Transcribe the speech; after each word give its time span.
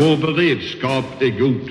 Vår 0.00 0.16
beredskap 0.16 1.04
är 1.20 1.38
god. 1.38 1.70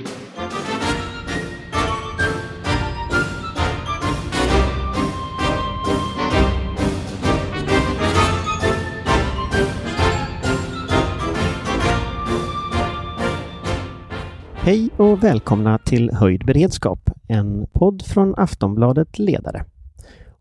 Hej 14.55 14.89
och 14.97 15.23
välkomna 15.23 15.77
till 15.77 16.11
Höjd 16.13 16.45
beredskap, 16.45 16.99
en 17.27 17.67
podd 17.73 18.01
från 18.05 18.33
Aftonbladet 18.37 19.19
Ledare. 19.19 19.65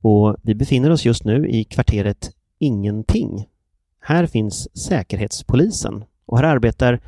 Och 0.00 0.36
vi 0.43 0.55
befinner 0.55 0.91
oss 0.91 1.05
just 1.05 1.25
nu 1.25 1.48
i 1.48 1.64
kvarteret 1.64 2.30
Ingenting. 2.59 3.46
Här 4.00 4.27
finns 4.27 4.79
Säkerhetspolisen 4.79 6.05
och 6.27 6.39
här 6.39 6.45
arbetar, 6.45 7.00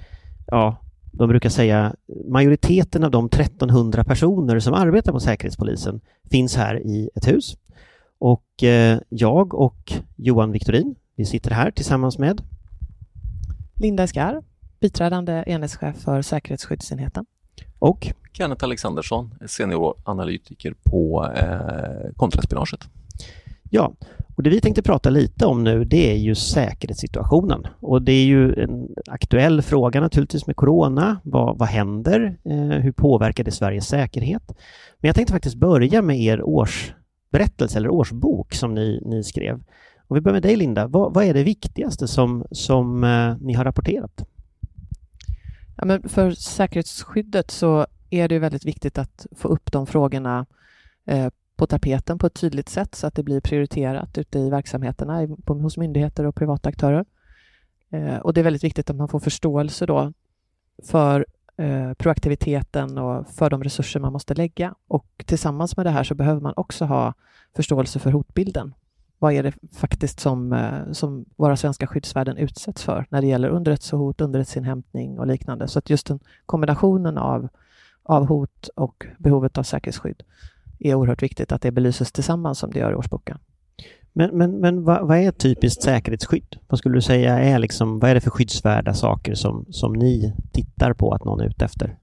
ja, 0.50 0.76
de 1.12 1.28
brukar 1.28 1.48
säga 1.48 1.94
majoriteten 2.28 3.04
av 3.04 3.10
de 3.10 3.26
1300 3.26 4.04
personer 4.04 4.60
som 4.60 4.74
arbetar 4.74 5.12
på 5.12 5.20
Säkerhetspolisen 5.20 6.00
finns 6.30 6.56
här 6.56 6.86
i 6.86 7.10
ett 7.14 7.28
hus. 7.28 7.56
Och 8.18 8.62
eh, 8.62 8.98
jag 9.08 9.54
och 9.54 9.92
Johan 10.16 10.52
Viktorin, 10.52 10.94
vi 11.16 11.24
sitter 11.24 11.50
här 11.50 11.70
tillsammans 11.70 12.18
med 12.18 12.42
Linda 13.74 14.06
Skar, 14.06 14.42
biträdande 14.80 15.44
enhetschef 15.46 15.96
för 15.96 16.22
säkerhetsskyddsenheten. 16.22 17.26
och 17.78 18.12
Kenneth 18.32 18.64
Alexandersson, 18.64 19.34
senioranalytiker 19.46 20.74
på 20.84 21.32
eh, 21.36 22.12
kontraspionaget. 22.16 22.80
Ja, 23.70 23.94
och 24.36 24.42
det 24.42 24.50
vi 24.50 24.60
tänkte 24.60 24.82
prata 24.82 25.10
lite 25.10 25.46
om 25.46 25.64
nu 25.64 25.84
det 25.84 26.12
är 26.12 26.16
ju 26.16 26.34
säkerhetssituationen. 26.34 27.66
Och 27.80 28.02
det 28.02 28.12
är 28.12 28.24
ju 28.24 28.54
en 28.54 28.88
aktuell 29.06 29.62
fråga 29.62 30.00
naturligtvis 30.00 30.46
med 30.46 30.56
corona. 30.56 31.20
Vad, 31.24 31.58
vad 31.58 31.68
händer? 31.68 32.38
Eh, 32.44 32.54
hur 32.54 32.92
påverkar 32.92 33.44
det 33.44 33.50
Sveriges 33.50 33.88
säkerhet? 33.88 34.42
Men 35.00 35.08
jag 35.08 35.14
tänkte 35.14 35.32
faktiskt 35.32 35.56
börja 35.56 36.02
med 36.02 36.20
er 36.20 36.42
årsberättelse 36.42 37.78
eller 37.78 37.88
årsbok 37.88 38.54
som 38.54 38.74
ni, 38.74 39.02
ni 39.06 39.24
skrev. 39.24 39.62
Och 40.08 40.16
vi 40.16 40.20
börjar 40.20 40.34
med 40.34 40.42
dig 40.42 40.56
Linda. 40.56 40.86
Vad, 40.86 41.14
vad 41.14 41.24
är 41.24 41.34
det 41.34 41.42
viktigaste 41.42 42.08
som, 42.08 42.44
som 42.50 43.04
eh, 43.04 43.36
ni 43.40 43.54
har 43.54 43.64
rapporterat? 43.64 44.24
Ja, 45.76 45.84
men 45.84 46.08
för 46.08 46.30
säkerhetsskyddet 46.30 47.50
så 47.50 47.86
är 48.10 48.28
det 48.28 48.34
ju 48.34 48.38
väldigt 48.38 48.66
viktigt 48.66 48.98
att 48.98 49.26
få 49.36 49.48
upp 49.48 49.72
de 49.72 49.86
frågorna 49.86 50.46
eh, 51.06 51.28
på 51.60 51.66
tapeten 51.66 52.18
på 52.18 52.26
ett 52.26 52.34
tydligt 52.34 52.68
sätt 52.68 52.94
så 52.94 53.06
att 53.06 53.14
det 53.14 53.22
blir 53.22 53.40
prioriterat 53.40 54.18
ute 54.18 54.38
i 54.38 54.50
verksamheterna 54.50 55.36
på, 55.44 55.54
hos 55.54 55.76
myndigheter 55.76 56.26
och 56.26 56.34
privata 56.34 56.68
aktörer. 56.68 57.04
Eh, 57.90 58.16
och 58.16 58.34
det 58.34 58.40
är 58.40 58.44
väldigt 58.44 58.64
viktigt 58.64 58.90
att 58.90 58.96
man 58.96 59.08
får 59.08 59.20
förståelse 59.20 59.86
då 59.86 60.12
för 60.82 61.26
eh, 61.56 61.92
proaktiviteten 61.92 62.98
och 62.98 63.28
för 63.28 63.50
de 63.50 63.64
resurser 63.64 64.00
man 64.00 64.12
måste 64.12 64.34
lägga. 64.34 64.74
Och 64.88 65.24
tillsammans 65.26 65.76
med 65.76 65.86
det 65.86 65.90
här 65.90 66.04
så 66.04 66.14
behöver 66.14 66.40
man 66.40 66.52
också 66.56 66.84
ha 66.84 67.14
förståelse 67.56 67.98
för 67.98 68.10
hotbilden. 68.10 68.74
Vad 69.18 69.32
är 69.32 69.42
det 69.42 69.52
faktiskt 69.72 70.20
som, 70.20 70.52
eh, 70.52 70.92
som 70.92 71.24
våra 71.36 71.56
svenska 71.56 71.86
skyddsvärden 71.86 72.36
utsätts 72.36 72.84
för 72.84 73.06
när 73.08 73.20
det 73.20 73.26
gäller 73.26 73.48
underrättelsehot, 73.48 74.20
underrättelseinhämtning 74.20 75.18
och 75.18 75.26
liknande. 75.26 75.68
Så 75.68 75.78
att 75.78 75.90
just 75.90 76.06
den 76.06 76.20
kombinationen 76.46 77.18
av, 77.18 77.48
av 78.02 78.26
hot 78.26 78.68
och 78.74 79.06
behovet 79.18 79.58
av 79.58 79.62
säkerhetsskydd 79.62 80.22
är 80.80 80.94
oerhört 80.94 81.22
viktigt 81.22 81.52
att 81.52 81.62
det 81.62 81.70
belyses 81.70 82.12
tillsammans 82.12 82.58
som 82.58 82.70
det 82.70 82.78
gör 82.78 82.92
i 82.92 82.94
årsboken. 82.94 83.38
Men, 84.12 84.38
men, 84.38 84.60
men 84.60 84.84
vad, 84.84 85.08
vad 85.08 85.18
är 85.18 85.30
typiskt 85.30 85.82
säkerhetsskydd? 85.82 86.56
Vad 86.68 86.78
skulle 86.78 86.94
du 86.94 87.02
säga 87.02 87.38
är 87.38 87.58
liksom, 87.58 87.98
vad 87.98 88.10
är 88.10 88.14
det 88.14 88.20
för 88.20 88.30
skyddsvärda 88.30 88.94
saker 88.94 89.34
som, 89.34 89.66
som 89.70 89.92
ni 89.92 90.34
tittar 90.52 90.92
på 90.92 91.12
att 91.12 91.24
någon 91.24 91.40
är 91.40 91.44
ute 91.44 91.64
efter? 91.64 91.96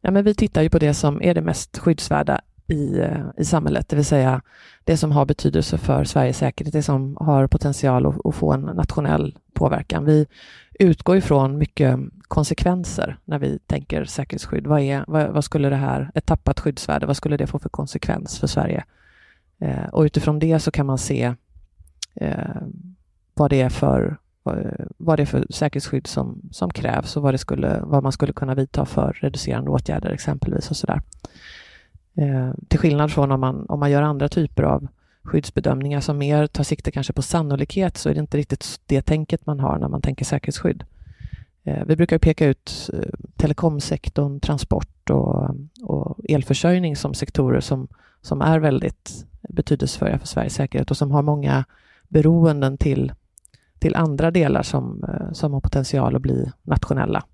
Ja, 0.00 0.10
men 0.10 0.24
vi 0.24 0.34
tittar 0.34 0.62
ju 0.62 0.70
på 0.70 0.78
det 0.78 0.94
som 0.94 1.22
är 1.22 1.34
det 1.34 1.42
mest 1.42 1.78
skyddsvärda 1.78 2.40
i, 2.66 2.98
eh, 2.98 3.24
i 3.36 3.44
samhället, 3.44 3.88
det 3.88 3.96
vill 3.96 4.04
säga 4.04 4.42
det 4.84 4.96
som 4.96 5.12
har 5.12 5.26
betydelse 5.26 5.78
för 5.78 6.04
Sveriges 6.04 6.38
säkerhet, 6.38 6.72
det 6.72 6.82
som 6.82 7.16
har 7.20 7.46
potential 7.46 8.06
att, 8.06 8.26
att 8.26 8.34
få 8.34 8.52
en 8.52 8.60
nationell 8.60 9.38
påverkan. 9.52 10.04
Vi 10.04 10.26
utgår 10.78 11.16
ifrån 11.16 11.58
mycket 11.58 11.98
konsekvenser 12.32 13.18
när 13.24 13.38
vi 13.38 13.58
tänker 13.58 14.04
säkerhetsskydd. 14.04 14.66
Vad, 14.66 14.80
är, 14.80 15.04
vad, 15.06 15.28
vad 15.30 15.44
skulle 15.44 15.68
det 15.68 15.76
här, 15.76 16.10
ett 16.14 16.26
tappat 16.26 16.60
skyddsvärde, 16.60 17.06
vad 17.06 17.16
skulle 17.16 17.36
det 17.36 17.46
få 17.46 17.58
för 17.58 17.68
konsekvens 17.68 18.38
för 18.38 18.46
Sverige? 18.46 18.84
Eh, 19.58 19.84
och 19.92 20.02
utifrån 20.02 20.38
det 20.38 20.60
så 20.60 20.70
kan 20.70 20.86
man 20.86 20.98
se 20.98 21.34
eh, 22.14 22.62
vad 23.34 23.50
det 23.50 23.60
är 23.60 23.68
för 23.68 24.16
vad- 24.42 24.86
vad 24.96 25.18
det 25.18 25.22
är 25.22 25.26
för 25.26 25.46
säkerhetsskydd 25.50 26.06
som, 26.06 26.40
som 26.50 26.70
krävs 26.70 27.16
och 27.16 27.22
vad, 27.22 27.34
det 27.34 27.38
skulle, 27.38 27.80
vad 27.82 28.02
man 28.02 28.12
skulle 28.12 28.32
kunna 28.32 28.54
vidta 28.54 28.84
för 28.84 29.12
reducerande 29.12 29.70
åtgärder 29.70 30.10
exempelvis 30.10 30.70
och 30.70 30.76
sådär. 30.76 31.00
Eh, 32.16 32.50
till 32.68 32.78
skillnad 32.78 33.12
från 33.12 33.32
om 33.32 33.40
man, 33.40 33.66
om 33.68 33.80
man 33.80 33.90
gör 33.90 34.02
andra 34.02 34.28
typer 34.28 34.62
av 34.62 34.88
skyddsbedömningar 35.22 36.00
som 36.00 36.18
mer 36.18 36.46
tar 36.46 36.64
sikte 36.64 36.90
kanske 36.90 37.12
på 37.12 37.22
sannolikhet 37.22 37.96
så 37.96 38.08
är 38.08 38.14
det 38.14 38.20
inte 38.20 38.36
riktigt 38.36 38.80
det 38.86 39.02
tänket 39.02 39.46
man 39.46 39.60
har 39.60 39.78
när 39.78 39.88
man 39.88 40.00
tänker 40.00 40.24
säkerhetsskydd. 40.24 40.84
Eh, 41.64 41.84
vi 41.86 41.96
brukar 41.96 42.18
peka 42.18 42.46
ut 42.46 42.90
eh, 42.92 43.18
telekomsektorn, 43.36 44.40
transport 44.40 45.10
och, 45.10 45.50
och 45.82 46.18
elförsörjning 46.24 46.96
som 46.96 47.14
sektorer 47.14 47.60
som, 47.60 47.88
som 48.20 48.40
är 48.42 48.58
väldigt 48.58 49.26
betydelsefulla 49.48 50.18
för 50.18 50.26
Sveriges 50.26 50.54
säkerhet 50.54 50.90
och 50.90 50.96
som 50.96 51.10
har 51.10 51.22
många 51.22 51.64
beroenden 52.08 52.78
till 52.78 53.12
till 53.82 53.96
andra 53.96 54.30
delar 54.30 54.62
som, 54.62 55.04
eh, 55.08 55.32
som 55.32 55.52
har 55.52 55.60
potential 55.60 56.16
att 56.16 56.22
bli 56.22 56.50
nationella. 56.62 57.24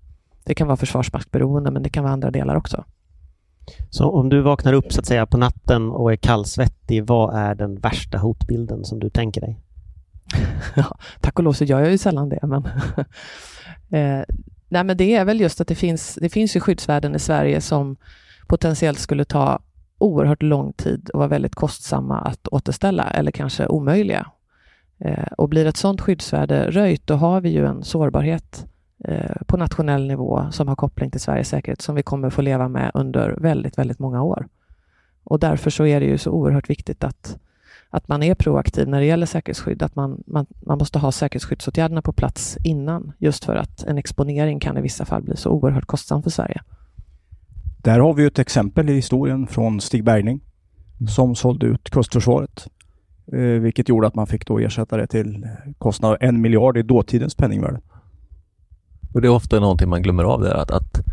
Det 0.43 0.55
kan 0.55 0.67
vara 0.67 0.77
försvarsmaktsberoende, 0.77 1.71
men 1.71 1.83
det 1.83 1.89
kan 1.89 2.03
vara 2.03 2.13
andra 2.13 2.31
delar 2.31 2.55
också. 2.55 2.83
Så 3.89 4.09
om 4.09 4.29
du 4.29 4.41
vaknar 4.41 4.73
upp 4.73 4.93
så 4.93 4.99
att 4.99 5.05
säga 5.05 5.25
på 5.25 5.37
natten 5.37 5.89
och 5.89 6.11
är 6.11 6.15
kallsvettig, 6.15 7.05
vad 7.05 7.35
är 7.35 7.55
den 7.55 7.79
värsta 7.79 8.17
hotbilden 8.17 8.85
som 8.85 8.99
du 8.99 9.09
tänker 9.09 9.41
dig? 9.41 9.59
Tack 11.21 11.39
och 11.39 11.43
lov 11.43 11.53
så 11.53 11.63
gör 11.63 11.79
jag 11.79 11.91
ju 11.91 11.97
sällan 11.97 12.29
det, 12.29 12.39
men, 12.41 12.65
eh, 13.89 14.25
nej, 14.69 14.83
men 14.83 14.97
det 14.97 15.15
är 15.15 15.25
väl 15.25 15.41
just 15.41 15.61
att 15.61 15.67
det 15.67 15.75
finns, 15.75 16.15
det 16.21 16.29
finns 16.29 16.55
ju 16.55 16.59
skyddsvärden 16.59 17.15
i 17.15 17.19
Sverige 17.19 17.61
som 17.61 17.97
potentiellt 18.47 18.99
skulle 18.99 19.25
ta 19.25 19.59
oerhört 19.97 20.43
lång 20.43 20.73
tid 20.73 21.09
och 21.09 21.19
vara 21.19 21.27
väldigt 21.27 21.55
kostsamma 21.55 22.19
att 22.19 22.47
återställa 22.47 23.03
eller 23.03 23.31
kanske 23.31 23.67
omöjliga. 23.67 24.27
Eh, 24.99 25.27
och 25.37 25.49
blir 25.49 25.65
ett 25.65 25.77
sådant 25.77 26.01
skyddsvärde 26.01 26.71
röjt, 26.71 27.07
då 27.07 27.13
har 27.13 27.41
vi 27.41 27.49
ju 27.49 27.65
en 27.65 27.83
sårbarhet 27.83 28.65
eh, 29.05 29.41
på 29.45 29.57
nationell 29.57 30.07
nivå 30.07 30.47
som 30.51 30.67
har 30.67 30.75
koppling 30.75 31.11
till 31.11 31.21
Sveriges 31.21 31.49
säkerhet 31.49 31.81
som 31.81 31.95
vi 31.95 32.03
kommer 32.03 32.29
få 32.29 32.41
leva 32.41 32.67
med 32.67 32.91
under 32.93 33.29
väldigt, 33.29 33.77
väldigt 33.77 33.99
många 33.99 34.23
år. 34.23 34.47
Och 35.23 35.39
därför 35.39 35.69
så 35.69 35.85
är 35.85 35.99
det 35.99 36.05
ju 36.05 36.17
så 36.17 36.31
oerhört 36.31 36.69
viktigt 36.69 37.03
att, 37.03 37.39
att 37.89 38.07
man 38.07 38.23
är 38.23 38.35
proaktiv 38.35 38.87
när 38.87 38.99
det 38.99 39.05
gäller 39.05 39.25
säkerhetsskydd, 39.25 39.83
att 39.83 39.95
man, 39.95 40.23
man, 40.27 40.45
man 40.65 40.77
måste 40.77 40.99
ha 40.99 41.11
säkerhetsskyddsåtgärderna 41.11 42.01
på 42.01 42.13
plats 42.13 42.57
innan, 42.63 43.11
just 43.17 43.45
för 43.45 43.55
att 43.55 43.83
en 43.83 43.97
exponering 43.97 44.59
kan 44.59 44.77
i 44.77 44.81
vissa 44.81 45.05
fall 45.05 45.23
bli 45.23 45.35
så 45.35 45.49
oerhört 45.49 45.85
kostsam 45.85 46.23
för 46.23 46.29
Sverige. 46.29 46.61
Där 47.83 47.99
har 47.99 48.13
vi 48.13 48.25
ett 48.25 48.39
exempel 48.39 48.89
i 48.89 48.93
historien 48.93 49.47
från 49.47 49.81
Stig 49.81 50.03
Bergling 50.03 50.41
som 51.09 51.35
sålde 51.35 51.65
ut 51.65 51.89
kustförsvaret. 51.89 52.67
Eh, 53.31 53.39
vilket 53.39 53.89
gjorde 53.89 54.07
att 54.07 54.15
man 54.15 54.27
fick 54.27 54.47
då 54.47 54.59
ersätta 54.59 54.97
det 54.97 55.07
till 55.07 55.47
kostnad 55.77 56.11
av 56.11 56.17
en 56.21 56.41
miljard 56.41 56.77
i 56.77 56.81
dåtidens 56.81 57.35
penningvärde. 57.35 57.81
Och 59.13 59.21
det 59.21 59.27
är 59.27 59.31
ofta 59.31 59.59
någonting 59.59 59.89
man 59.89 60.01
glömmer 60.01 60.23
av 60.23 60.41
där, 60.41 60.53
att, 60.53 60.71
att 60.71 61.05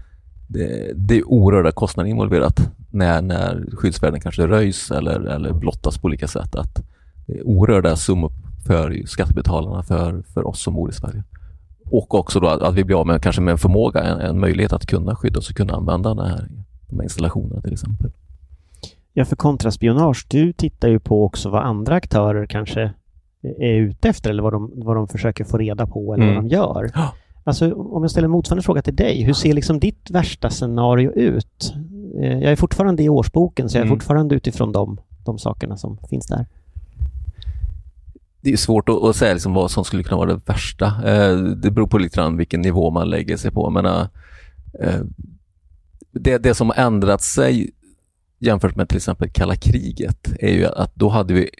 det, 0.48 0.92
det 0.94 1.16
är 1.16 1.28
oerhörda 1.28 1.72
kostnader 1.72 2.10
involverat 2.10 2.70
när, 2.96 3.22
när 3.22 3.64
skyddsvärden 3.76 4.20
kanske 4.20 4.46
röjs 4.46 4.90
eller, 4.90 5.20
eller 5.20 5.52
blottas 5.52 5.98
på 5.98 6.06
olika 6.06 6.28
sätt. 6.28 6.56
Att 6.56 6.82
det 7.26 7.38
är 7.38 7.46
oerhörda 7.46 7.96
summor 7.96 8.32
för 8.66 9.02
skattebetalarna, 9.06 9.82
för, 9.82 10.22
för 10.34 10.46
oss 10.46 10.60
som 10.62 10.74
bor 10.74 10.90
i 10.90 10.92
Sverige. 10.92 11.22
Och 11.90 12.14
också 12.14 12.40
då 12.40 12.48
att, 12.48 12.62
att 12.62 12.74
vi 12.74 12.84
blir 12.84 13.00
av 13.00 13.06
med 13.06 13.22
kanske 13.22 13.42
med 13.42 13.52
en 13.52 13.58
förmåga, 13.58 14.02
en, 14.02 14.20
en 14.20 14.40
möjlighet 14.40 14.72
att 14.72 14.86
kunna 14.86 15.16
skydda 15.16 15.38
oss 15.38 15.50
och 15.50 15.56
kunna 15.56 15.74
använda 15.74 16.14
den 16.14 16.26
här, 16.26 16.48
de 16.88 16.96
här 16.96 17.02
installationerna 17.02 17.60
till 17.60 17.72
exempel. 17.72 18.10
Ja, 19.12 19.24
för 19.24 19.36
kontraspionage, 19.36 20.26
du 20.28 20.52
tittar 20.52 20.88
ju 20.88 20.98
på 21.00 21.24
också 21.24 21.50
vad 21.50 21.62
andra 21.62 21.94
aktörer 21.94 22.46
kanske 22.46 22.92
är 23.58 23.74
ute 23.74 24.08
efter 24.08 24.30
eller 24.30 24.42
vad 24.42 24.52
de, 24.52 24.72
vad 24.74 24.96
de 24.96 25.08
försöker 25.08 25.44
få 25.44 25.58
reda 25.58 25.86
på 25.86 26.14
eller 26.14 26.24
Mm. 26.24 26.34
vad 26.34 26.44
de 26.44 26.48
gör. 26.48 26.90
Alltså 27.44 27.72
om 27.74 28.02
jag 28.02 28.10
ställer 28.10 28.28
motsvarande 28.28 28.62
fråga 28.62 28.82
till 28.82 28.96
dig, 28.96 29.22
hur 29.22 29.32
ser 29.32 29.52
liksom 29.52 29.80
ditt 29.80 30.10
värsta 30.10 30.50
scenario 30.50 31.12
ut? 31.12 31.74
Eh, 32.22 32.38
Jag 32.38 32.52
är 32.52 32.56
fortfarande 32.56 33.02
i 33.02 33.08
årsboken 33.08 33.68
så 33.68 33.76
jag 33.76 33.80
är 33.82 33.86
Mm. 33.86 33.98
fortfarande 33.98 34.34
utifrån 34.34 34.72
de, 34.72 35.00
de 35.24 35.38
sakerna 35.38 35.76
som 35.76 35.98
finns 36.10 36.26
där. 36.26 36.46
det 38.40 38.52
är 38.52 38.56
svårt 38.56 38.88
att, 38.88 39.02
att 39.04 39.16
säga 39.16 39.32
liksom 39.32 39.54
vad 39.54 39.70
som 39.70 39.84
skulle 39.84 40.02
kunna 40.02 40.16
vara 40.16 40.32
det 40.34 40.40
värsta. 40.46 40.86
Eh, 40.86 41.36
det 41.38 41.70
beror 41.70 41.86
på 41.86 41.98
lite 41.98 42.16
grann 42.16 42.36
vilken 42.36 42.60
nivå 42.60 42.90
man 42.90 43.10
lägger 43.10 43.36
sig 43.36 43.50
på. 43.50 43.70
Men, 43.70 43.86
eh, 43.86 44.06
det, 46.12 46.38
det 46.38 46.54
som 46.54 46.68
har 46.70 46.76
ändrat 46.76 47.22
sig 47.22 47.70
jämfört 48.38 48.76
med 48.76 48.88
till 48.88 48.96
exempel 48.96 49.30
kalla 49.30 49.56
kriget 49.56 50.28
är 50.40 50.52
ju 50.52 50.66
att 50.66 50.94
då 50.94 51.08
hade 51.08 51.34
vi 51.34 51.50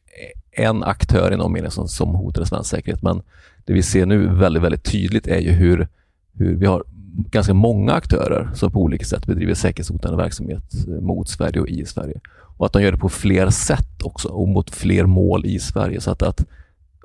en 0.52 0.82
aktör 0.82 1.32
i 1.32 1.36
någon 1.36 1.52
mening 1.52 1.70
som, 1.70 1.88
som 1.88 2.08
hotade 2.14 2.46
svensk 2.46 2.70
säkerhet. 2.70 3.02
Men 3.02 3.22
det 3.64 3.72
vi 3.72 3.82
ser 3.82 4.06
nu 4.06 4.28
väldigt, 4.34 4.62
väldigt 4.62 4.84
tydligt 4.84 5.26
är 5.26 5.38
ju 5.40 5.50
hur, 5.50 5.88
hur 6.32 6.54
vi 6.56 6.66
har 6.66 6.84
ganska 7.16 7.54
många 7.54 7.92
aktörer 7.92 8.50
som 8.54 8.72
på 8.72 8.82
olika 8.82 9.04
sätt 9.04 9.26
bedriver 9.26 9.54
säkerhetshotande 9.54 10.16
verksamhet 10.16 10.62
eh, 10.88 11.00
mot 11.00 11.28
Sverige 11.28 11.60
och 11.60 11.68
i 11.68 11.84
Sverige. 11.84 12.20
Och 12.56 12.66
att 12.66 12.72
de 12.72 12.82
gör 12.82 12.92
det 12.92 12.98
på 12.98 13.08
fler 13.08 13.50
sätt 13.50 14.02
också 14.02 14.28
och 14.28 14.48
mot 14.48 14.70
fler 14.70 15.06
mål 15.06 15.46
i 15.46 15.58
Sverige. 15.58 16.00
Så 16.00 16.10
att, 16.10 16.22
att 16.22 16.44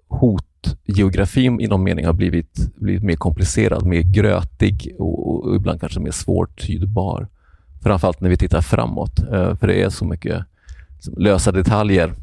hotgeografin 0.08 1.62
i 1.62 1.68
någon 1.68 1.84
mening 1.84 2.06
har 2.06 2.14
blivit, 2.14 2.76
blivit 2.76 3.04
mer 3.04 3.16
komplicerad, 3.16 3.86
mer 3.86 4.02
grötig 4.02 4.96
och, 5.00 5.46
och 5.46 5.56
ibland 5.56 5.80
kanske 5.80 6.00
mer 6.00 6.12
svårtydbar. 6.12 7.28
Framförallt 7.84 8.22
när 8.22 8.30
vi 8.30 8.38
tittar 8.38 8.62
framåt, 8.62 9.20
eh, 9.20 9.56
för 9.56 9.68
det 9.68 9.82
är 9.82 9.90
så 9.90 10.06
mycket 10.06 10.46
lösa 11.18 11.52
detaljer. 11.52 12.14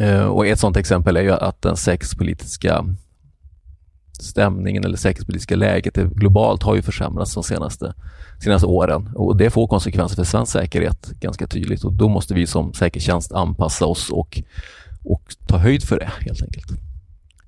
Eh, 0.00 0.24
och 0.24 0.46
ett 0.46 0.58
sådant 0.58 0.76
exempel 0.76 1.16
är 1.16 1.22
ju 1.22 1.32
att 1.32 1.62
den 1.62 1.76
säkerhetspolitiska 1.76 2.84
stämningen 4.20 4.84
eller 4.84 4.96
säkerhetspolitiska 4.96 5.56
läget 5.56 5.94
globalt 5.94 6.62
har 6.62 6.74
ju 6.74 6.82
försämrats 6.82 7.34
de 7.34 7.42
senaste, 7.42 7.94
senaste 8.44 8.66
åren. 8.66 9.10
Och 9.14 9.36
det 9.36 9.50
får 9.50 9.66
konsekvenser 9.66 10.16
för 10.16 10.24
svensk 10.24 10.52
säkerhet 10.52 11.06
ganska 11.20 11.46
tydligt. 11.46 11.84
Och 11.84 11.92
då 11.92 12.08
måste 12.08 12.34
vi 12.34 12.46
som 12.46 12.72
säkerhetstjänst 12.72 13.32
anpassa 13.32 13.86
oss 13.86 14.10
och, 14.10 14.42
och 15.04 15.22
ta 15.46 15.58
höjd 15.58 15.84
för 15.84 15.98
det 15.98 16.10
helt 16.20 16.42
enkelt. 16.42 16.66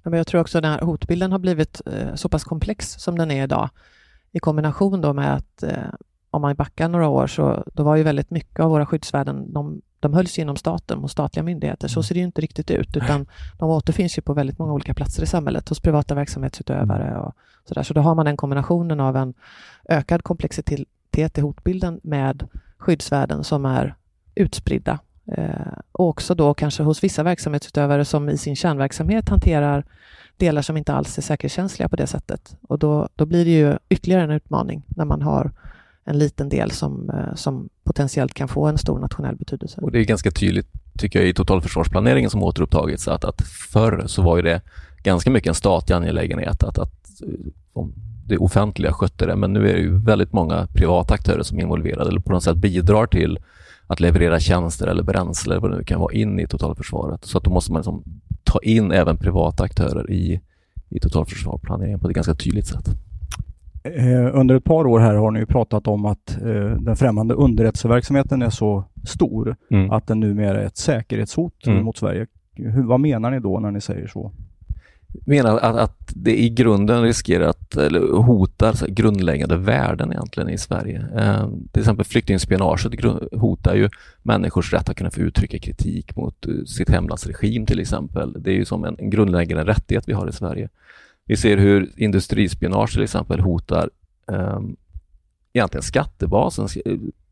Ja, 0.03 0.11
men 0.11 0.17
jag 0.17 0.27
tror 0.27 0.41
också 0.41 0.59
att 0.59 0.63
den 0.63 0.73
här 0.73 0.81
hotbilden 0.81 1.33
har 1.33 1.39
blivit 1.39 1.81
eh, 1.87 2.15
så 2.15 2.29
pass 2.29 2.45
komplex 2.45 2.93
som 2.99 3.19
den 3.19 3.31
är 3.31 3.45
idag. 3.45 3.71
I 4.33 4.39
kombination 4.39 5.01
då 5.01 5.13
med 5.13 5.35
att 5.35 5.63
eh, 5.63 5.71
om 6.31 6.43
man 6.43 6.55
backar 6.55 6.89
några 6.89 7.09
år 7.09 7.27
så 7.27 7.65
då 7.75 7.83
var 7.83 7.97
ju 7.97 8.03
väldigt 8.03 8.31
mycket 8.31 8.61
av 8.61 8.71
våra 8.71 8.87
skyddsvärden, 8.87 9.53
de, 9.53 9.83
de 10.05 10.15
hölls 10.15 10.39
inom 10.39 10.57
staten 10.57 10.99
och 10.99 11.11
statliga 11.11 11.43
myndigheter. 11.43 11.89
Så 11.89 11.99
mm. 11.99 12.03
ser 12.05 12.15
det 12.15 12.19
ju 12.19 12.27
inte 12.27 12.41
riktigt 12.41 12.71
ut, 12.71 12.97
utan 12.97 13.27
de 13.59 13.71
återfinns 13.71 14.19
ju 14.19 14.23
på 14.23 14.35
väldigt 14.35 14.59
många 14.59 14.73
olika 14.73 14.95
platser 14.95 15.23
i 15.23 15.27
samhället, 15.27 15.69
hos 15.69 15.81
privata 15.81 16.15
verksamhetsutövare 16.15 17.09
mm. 17.09 17.21
och 17.21 17.35
sådär. 17.69 17.83
Så 17.83 17.95
då 17.95 18.01
har 18.01 18.15
man 18.15 18.27
den 18.27 18.37
kombinationen 18.37 19.01
av 19.01 19.17
en 19.17 19.35
ökad 19.89 20.23
komplexitet 20.23 21.39
i 21.39 21.41
hotbilden 21.41 22.01
med 22.03 22.49
skyddsvärden 22.79 23.45
som 23.45 23.65
är 23.65 23.95
utspridda. 24.35 24.99
Eh, 25.27 25.79
och 25.93 26.09
också 26.09 26.35
då 26.35 26.55
kanske 26.55 26.83
hos 26.83 27.05
vissa 27.05 27.23
verksamhetsutövare 27.23 28.05
som 28.05 28.29
i 28.29 28.39
sin 28.39 28.57
kärnverksamhet 28.57 29.29
hanterar 29.29 29.85
delar 30.37 30.63
som 30.63 30.77
inte 30.77 30.93
alls 30.93 31.19
är 31.19 31.23
säkerhetskänsliga 31.23 31.89
på 31.89 31.97
det 31.97 32.07
sättet. 32.07 32.57
Och 32.69 32.79
då, 32.79 33.09
då 33.15 33.27
blir 33.27 33.45
det 33.45 33.51
ju 33.51 33.79
ytterligare 33.89 34.23
en 34.23 34.31
utmaning 34.31 34.83
när 34.89 35.05
man 35.05 35.23
har 35.23 35.51
en 36.05 36.19
liten 36.19 36.49
del 36.49 36.71
som, 36.71 37.11
eh, 37.11 37.35
som 37.35 37.69
potentiellt 37.85 38.35
kan 38.35 38.49
få 38.49 38.67
en 38.67 38.79
stor 38.79 38.99
nationell 38.99 39.37
betydelse. 39.37 39.81
Och 39.81 39.93
Det 39.93 39.99
är 39.99 40.05
ganska 40.05 40.31
tydligt, 40.31 40.69
tycker 40.99 41.19
jag, 41.19 41.29
i 41.29 41.35
totalförsvarsplaneringen 41.35 42.31
som 42.31 42.43
återupptagits, 42.43 43.09
att, 43.09 43.25
att 43.25 43.43
förr 43.73 44.05
så 44.07 44.23
var 44.23 44.37
ju 44.37 44.43
det 44.43 44.61
ganska 45.03 45.31
mycket 45.31 45.49
en 45.49 45.55
statlig 45.55 45.97
angelägenhet 45.97 46.63
att, 46.63 46.79
att 46.79 47.23
eh, 47.23 47.85
det 48.27 48.39
offentliga 48.39 48.93
skötte 48.93 49.27
det, 49.27 49.37
men 49.37 49.53
nu 49.53 49.69
är 49.69 49.75
det 49.75 49.81
ju 49.81 49.99
väldigt 49.99 50.33
många 50.33 50.67
privata 50.67 51.15
aktörer 51.15 51.43
som 51.43 51.59
är 51.59 51.63
involverade 51.63 52.09
eller 52.09 52.21
på 52.21 52.33
något 52.33 52.43
sätt 52.43 52.57
bidrar 52.57 53.07
till 53.07 53.39
att 53.87 54.01
leverera 54.01 54.41
tjänster 54.41 54.87
eller 54.87 55.03
bränsle 55.03 55.55
eller 55.55 55.61
vad 55.61 55.71
det 55.71 55.77
nu 55.77 55.85
kan 55.85 56.01
vara 56.01 56.13
in 56.13 56.41
i 56.41 56.47
totalförsvaret. 56.47 57.25
Så 57.25 57.39
att 57.39 57.45
då 57.45 57.51
måste 57.51 57.73
man 57.73 57.79
liksom 57.79 58.05
ta 58.45 58.59
in 58.63 58.93
även 58.93 59.17
privata 59.17 59.65
aktörer 59.65 60.11
i, 60.11 60.41
i 60.89 61.01
totalförsvarsplaneringen 61.01 62.01
på 62.01 62.09
ett 62.09 62.15
ganska 62.15 62.35
tydligt 62.35 62.67
sätt. 62.67 62.89
Eh, 63.85 64.37
under 64.37 64.55
ett 64.55 64.65
par 64.65 64.87
år 64.87 65.01
här 65.01 65.15
har 65.15 65.31
ni 65.31 65.47
pratat 65.47 65.87
om 65.87 66.05
att 66.05 66.37
eh, 66.43 66.77
den 66.81 66.97
främmande 66.97 67.35
underrättelseverksamheten 67.35 68.43
är 68.43 68.51
så 68.51 68.85
stor 69.07 69.57
mm. 69.71 69.91
att 69.91 70.07
den 70.07 70.21
numera 70.21 70.61
är 70.61 70.67
ett 70.67 70.77
säkerhetshot 70.77 71.67
mm. 71.67 71.85
mot 71.85 71.97
Sverige. 71.97 72.27
Hur, 72.57 72.83
vad 72.83 73.01
menar 73.01 73.31
ni 73.31 73.41
då 73.41 73.61
när 73.61 73.71
ni 73.71 73.81
säger 73.81 74.07
så? 74.07 74.33
menar 75.25 75.59
att, 75.59 75.77
att 75.77 76.13
det 76.15 76.43
i 76.43 76.51
grunden 76.51 77.03
riskerar 77.03 77.49
att, 77.49 77.77
eller 77.77 78.01
hotar 78.23 78.87
grundläggande 78.87 79.57
värden 79.57 80.13
egentligen 80.13 80.49
i 80.49 80.59
Sverige. 80.59 81.07
Eh, 81.17 81.49
till 81.73 81.81
exempel 81.81 82.05
flyktingspionaget 82.05 83.05
hotar 83.33 83.75
ju 83.75 83.89
människors 84.23 84.73
rätt 84.73 84.89
att 84.89 84.97
kunna 84.97 85.11
få 85.11 85.21
uttrycka 85.21 85.59
kritik 85.59 86.17
mot 86.17 86.47
uh, 86.49 86.65
sitt 86.65 86.91
hemlands 86.91 87.27
regim 87.27 87.67
till 87.67 87.81
exempel. 87.81 88.37
Det 88.43 88.51
är 88.51 88.55
ju 88.55 88.65
som 88.65 88.85
en, 88.85 88.97
en 88.99 89.11
grundläggande 89.11 89.65
rättighet 89.65 90.09
vi 90.09 90.13
har 90.13 90.29
i 90.29 90.33
Sverige. 90.33 90.69
Vi 91.27 91.37
ser 91.37 91.57
hur 91.57 91.93
industrispionage 91.97 92.93
till 92.93 93.03
exempel 93.03 93.41
hotar 93.41 93.91
ehm, 94.33 94.39
eh, 94.39 94.61
egentligen 95.53 95.83
skattebasen, 95.83 96.69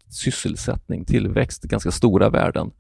sysselsättning, 0.09 1.05
tillväxt, 1.05 1.63
ganska 1.63 1.91
stora 1.91 2.31
värden. 2.31 2.71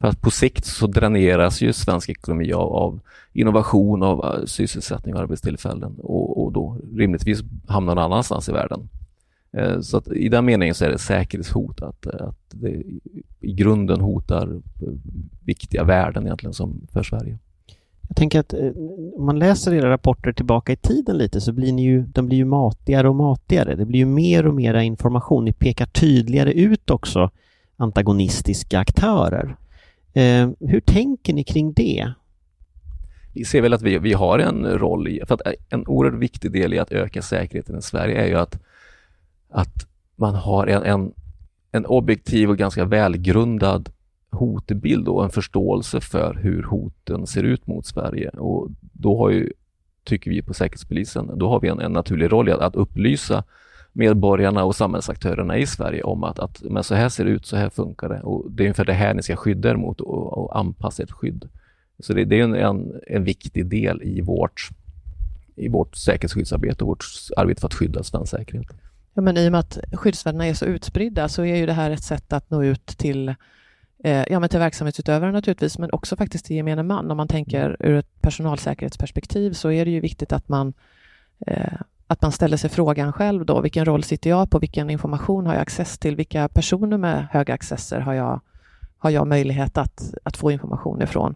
För 0.00 0.08
att 0.08 0.20
på 0.20 0.30
sikt 0.30 0.64
så 0.64 0.86
dräneras 0.86 1.60
ju 1.60 1.72
svensk 1.72 2.08
ekonomi 2.08 2.52
av, 2.52 2.72
av 2.72 3.00
innovation, 3.32 4.02
av 4.02 4.24
eh, 4.24 4.44
sysselsättning 4.44 5.14
och 5.14 5.20
arbetstillfällen 5.20 5.94
och, 5.98 6.44
och 6.44 6.52
då 6.52 6.78
rimligtvis 6.94 7.40
hamnar 7.66 7.94
någon 7.94 8.04
annanstans 8.04 8.48
i 8.48 8.52
världen. 8.52 8.88
Eh, 9.52 9.80
så 9.80 9.96
att 9.96 10.08
i 10.08 10.28
den 10.28 10.44
meningen 10.44 10.74
så 10.74 10.84
är 10.84 10.90
det 10.90 10.98
säkerhetshot, 10.98 11.82
att, 11.82 12.06
att 12.06 12.38
det 12.50 12.82
i 13.40 13.52
grunden 13.52 14.00
hotar 14.00 14.52
eh, 14.52 14.92
viktiga 15.44 15.84
värden 15.84 16.24
egentligen 16.24 16.54
som 16.54 16.86
för 16.92 17.02
Sverige. 17.02 17.38
Jag 18.08 18.16
tänker 18.16 18.40
att 18.40 18.52
eh, 18.52 18.70
om 19.16 19.26
man 19.26 19.38
läser 19.38 19.74
era 19.74 19.90
rapporter 19.90 20.32
tillbaka 20.32 20.72
i 20.72 20.76
tiden 20.76 21.18
lite 21.18 21.40
så 21.40 21.52
blir 21.52 21.72
ni 21.72 21.82
ju, 21.82 22.02
de 22.02 22.26
blir 22.26 22.38
ju 22.38 22.44
matigare 22.44 23.08
och 23.08 23.16
matigare. 23.16 23.74
Det 23.74 23.84
blir 23.84 23.98
ju 23.98 24.06
mer 24.06 24.46
och 24.46 24.54
mera 24.54 24.82
information. 24.82 25.44
Ni 25.44 25.52
pekar 25.52 25.86
tydligare 25.86 26.52
ut 26.52 26.90
också 26.90 27.30
antagonistiska 27.76 28.78
aktörer. 28.78 29.56
Eh, 30.12 30.50
hur 30.60 30.80
tänker 30.80 31.34
ni 31.34 31.44
kring 31.44 31.72
det? 31.72 32.12
Vi 33.32 33.44
ser 33.44 33.60
väl 33.60 33.72
att 33.72 33.82
vi, 33.82 33.98
vi 33.98 34.12
har 34.12 34.38
en 34.38 34.64
roll 34.66 35.08
i, 35.08 35.22
för 35.26 35.34
att 35.34 35.46
eh, 35.46 35.52
en 35.68 35.86
oerhört 35.86 36.20
viktig 36.20 36.52
del 36.52 36.74
i 36.74 36.78
att 36.78 36.92
öka 36.92 37.22
säkerheten 37.22 37.78
i 37.78 37.82
Sverige 37.82 38.22
är 38.22 38.26
ju 38.26 38.34
att, 38.34 38.62
att 39.50 39.86
man 40.16 40.34
har 40.34 40.66
en, 40.66 40.82
en, 40.82 41.12
en 41.72 41.86
objektiv 41.86 42.50
och 42.50 42.58
ganska 42.58 42.84
välgrundad 42.84 43.88
hotbild 44.30 45.08
och 45.08 45.24
en 45.24 45.30
förståelse 45.30 46.00
för 46.00 46.34
hur 46.34 46.62
hoten 46.62 47.26
ser 47.26 47.42
ut 47.42 47.66
mot 47.66 47.86
Sverige. 47.86 48.28
Och 48.28 48.68
då 48.80 49.18
har 49.18 49.30
ju, 49.30 49.52
tycker 50.04 50.30
vi 50.30 50.42
på 50.42 50.54
Säkerhetspolisen, 50.54 51.38
då 51.38 51.48
har 51.48 51.60
vi 51.60 51.68
en, 51.68 51.80
en 51.80 51.92
naturlig 51.92 52.32
roll 52.32 52.48
i 52.48 52.52
att, 52.52 52.60
att 52.60 52.76
upplysa 52.76 53.44
medborgarna 53.96 54.64
och 54.64 54.76
samhällsaktörerna 54.76 55.58
i 55.58 55.66
Sverige 55.66 56.02
om 56.02 56.24
att, 56.24 56.38
att 56.38 56.62
men 56.62 56.84
så 56.84 56.94
här 56.94 57.08
ser 57.08 57.24
det 57.24 57.30
ut, 57.30 57.46
så 57.46 57.56
här 57.56 57.70
funkar 57.70 58.08
det 58.08 58.20
och 58.20 58.50
det 58.50 58.62
är 58.62 58.64
ungefär 58.64 58.84
det 58.84 58.92
här 58.92 59.14
ni 59.14 59.22
ska 59.22 59.36
skydda 59.36 59.70
er 59.70 59.76
mot 59.76 60.00
och, 60.00 60.38
och 60.38 60.58
anpassa 60.58 61.02
ert 61.02 61.10
skydd. 61.10 61.48
Så 61.98 62.12
det, 62.12 62.24
det 62.24 62.40
är 62.40 62.44
en, 62.44 62.54
en, 62.54 63.00
en, 63.06 63.24
viktig 63.24 63.66
del 63.66 64.02
i 64.02 64.20
vårt, 64.20 64.68
i 65.56 65.68
vårt 65.68 65.96
säkerhetsskyddsarbete 65.96 66.84
och 66.84 66.88
vårt 66.88 67.04
arbete 67.36 67.60
för 67.60 67.68
att 67.68 67.74
skydda 67.74 68.02
svensk 68.02 68.30
säkerhet. 68.30 68.66
Ja, 69.14 69.22
men 69.22 69.36
I 69.36 69.48
och 69.48 69.52
med 69.52 69.60
att 69.60 69.78
skyddsvärdena 69.92 70.46
är 70.46 70.54
så 70.54 70.64
utspridda 70.64 71.28
så 71.28 71.44
är 71.44 71.56
ju 71.56 71.66
det 71.66 71.72
här 71.72 71.90
ett 71.90 72.02
sätt 72.02 72.32
att 72.32 72.50
nå 72.50 72.64
ut 72.64 72.86
till 72.86 73.34
eh, 74.04 74.24
ja, 74.30 74.40
men 74.40 74.48
till 74.48 74.58
verksamhetsutövaren 74.58 75.32
naturligtvis, 75.32 75.78
men 75.78 75.90
också 75.92 76.16
faktiskt 76.16 76.44
till 76.44 76.56
gemene 76.56 76.82
man. 76.82 77.10
Om 77.10 77.16
man 77.16 77.28
tänker 77.28 77.76
ur 77.80 77.94
ett 77.94 78.20
personalsäkerhetsperspektiv 78.20 79.52
så 79.52 79.70
är 79.70 79.84
det 79.84 79.90
ju 79.90 80.00
viktigt 80.00 80.32
att 80.32 80.48
man 80.48 80.72
eh, 81.46 81.80
att 82.06 82.22
man 82.22 82.32
ställer 82.32 82.56
sig 82.56 82.70
frågan 82.70 83.12
själv 83.12 83.46
då, 83.46 83.60
vilken 83.60 83.84
roll 83.84 84.02
sitter 84.02 84.30
jag 84.30 84.50
på, 84.50 84.58
vilken 84.58 84.90
information 84.90 85.46
har 85.46 85.54
jag 85.54 85.62
access 85.62 85.98
till, 85.98 86.16
vilka 86.16 86.48
personer 86.48 86.98
med 86.98 87.26
höga 87.30 87.54
accesser 87.54 88.00
har 88.00 88.14
jag, 88.14 88.40
har 88.98 89.10
jag 89.10 89.26
möjlighet 89.26 89.78
att, 89.78 90.14
att 90.22 90.36
få 90.36 90.50
information 90.50 91.02
ifrån? 91.02 91.34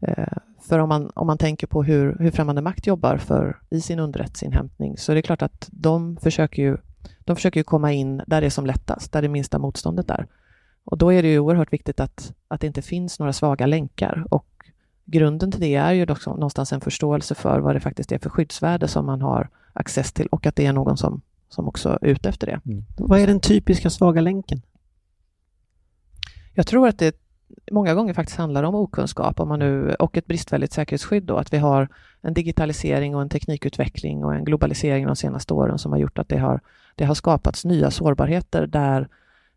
Eh, 0.00 0.38
för 0.60 0.78
om 0.78 0.88
man, 0.88 1.10
om 1.14 1.26
man 1.26 1.38
tänker 1.38 1.66
på 1.66 1.82
hur, 1.82 2.16
hur 2.18 2.30
främmande 2.30 2.62
makt 2.62 2.86
jobbar 2.86 3.16
för, 3.16 3.56
i 3.70 3.80
sin 3.80 3.98
underrättelseinhämtning 3.98 4.98
så 4.98 5.12
är 5.12 5.16
det 5.16 5.22
klart 5.22 5.42
att 5.42 5.68
de 5.72 6.16
försöker 6.16 6.62
ju, 6.62 6.76
de 7.18 7.36
försöker 7.36 7.60
ju 7.60 7.64
komma 7.64 7.92
in 7.92 8.22
där 8.26 8.40
det 8.40 8.46
är 8.46 8.50
som 8.50 8.66
lättast, 8.66 9.12
där 9.12 9.22
det 9.22 9.28
minsta 9.28 9.58
motståndet 9.58 10.10
är. 10.10 10.26
Och 10.84 10.98
då 10.98 11.12
är 11.12 11.22
det 11.22 11.28
ju 11.28 11.38
oerhört 11.38 11.72
viktigt 11.72 12.00
att, 12.00 12.32
att 12.48 12.60
det 12.60 12.66
inte 12.66 12.82
finns 12.82 13.18
några 13.18 13.32
svaga 13.32 13.66
länkar 13.66 14.26
och 14.30 14.46
grunden 15.04 15.52
till 15.52 15.60
det 15.60 15.74
är 15.74 15.92
ju 15.92 16.06
också 16.10 16.30
någonstans 16.30 16.72
en 16.72 16.80
förståelse 16.80 17.34
för 17.34 17.60
vad 17.60 17.76
det 17.76 17.80
faktiskt 17.80 18.12
är 18.12 18.18
för 18.18 18.30
skyddsvärde 18.30 18.88
som 18.88 19.06
man 19.06 19.22
har 19.22 19.48
access 19.72 20.12
till 20.12 20.26
och 20.26 20.46
att 20.46 20.56
det 20.56 20.66
är 20.66 20.72
någon 20.72 20.96
som, 20.96 21.22
som 21.48 21.68
också 21.68 21.98
är 22.02 22.06
ute 22.06 22.28
efter 22.28 22.46
det. 22.46 22.60
Mm. 22.66 22.84
Vad 22.96 23.20
är 23.20 23.26
den 23.26 23.40
typiska 23.40 23.90
svaga 23.90 24.20
länken? 24.20 24.62
Jag 26.54 26.66
tror 26.66 26.88
att 26.88 26.98
det 26.98 27.16
många 27.72 27.94
gånger 27.94 28.14
faktiskt 28.14 28.38
handlar 28.38 28.62
om 28.62 28.74
okunskap 28.74 29.40
om 29.40 29.48
man 29.48 29.58
nu, 29.58 29.94
och 29.94 30.16
ett 30.16 30.26
bristfälligt 30.26 30.72
säkerhetsskydd. 30.72 31.22
Då, 31.22 31.36
att 31.36 31.52
vi 31.52 31.58
har 31.58 31.88
en 32.20 32.34
digitalisering 32.34 33.14
och 33.14 33.22
en 33.22 33.28
teknikutveckling 33.28 34.24
och 34.24 34.34
en 34.34 34.44
globalisering 34.44 35.06
de 35.06 35.16
senaste 35.16 35.54
åren 35.54 35.78
som 35.78 35.92
har 35.92 35.98
gjort 35.98 36.18
att 36.18 36.28
det 36.28 36.38
har, 36.38 36.60
det 36.94 37.04
har 37.04 37.14
skapats 37.14 37.64
nya 37.64 37.90
sårbarheter 37.90 38.66
där 38.66 39.08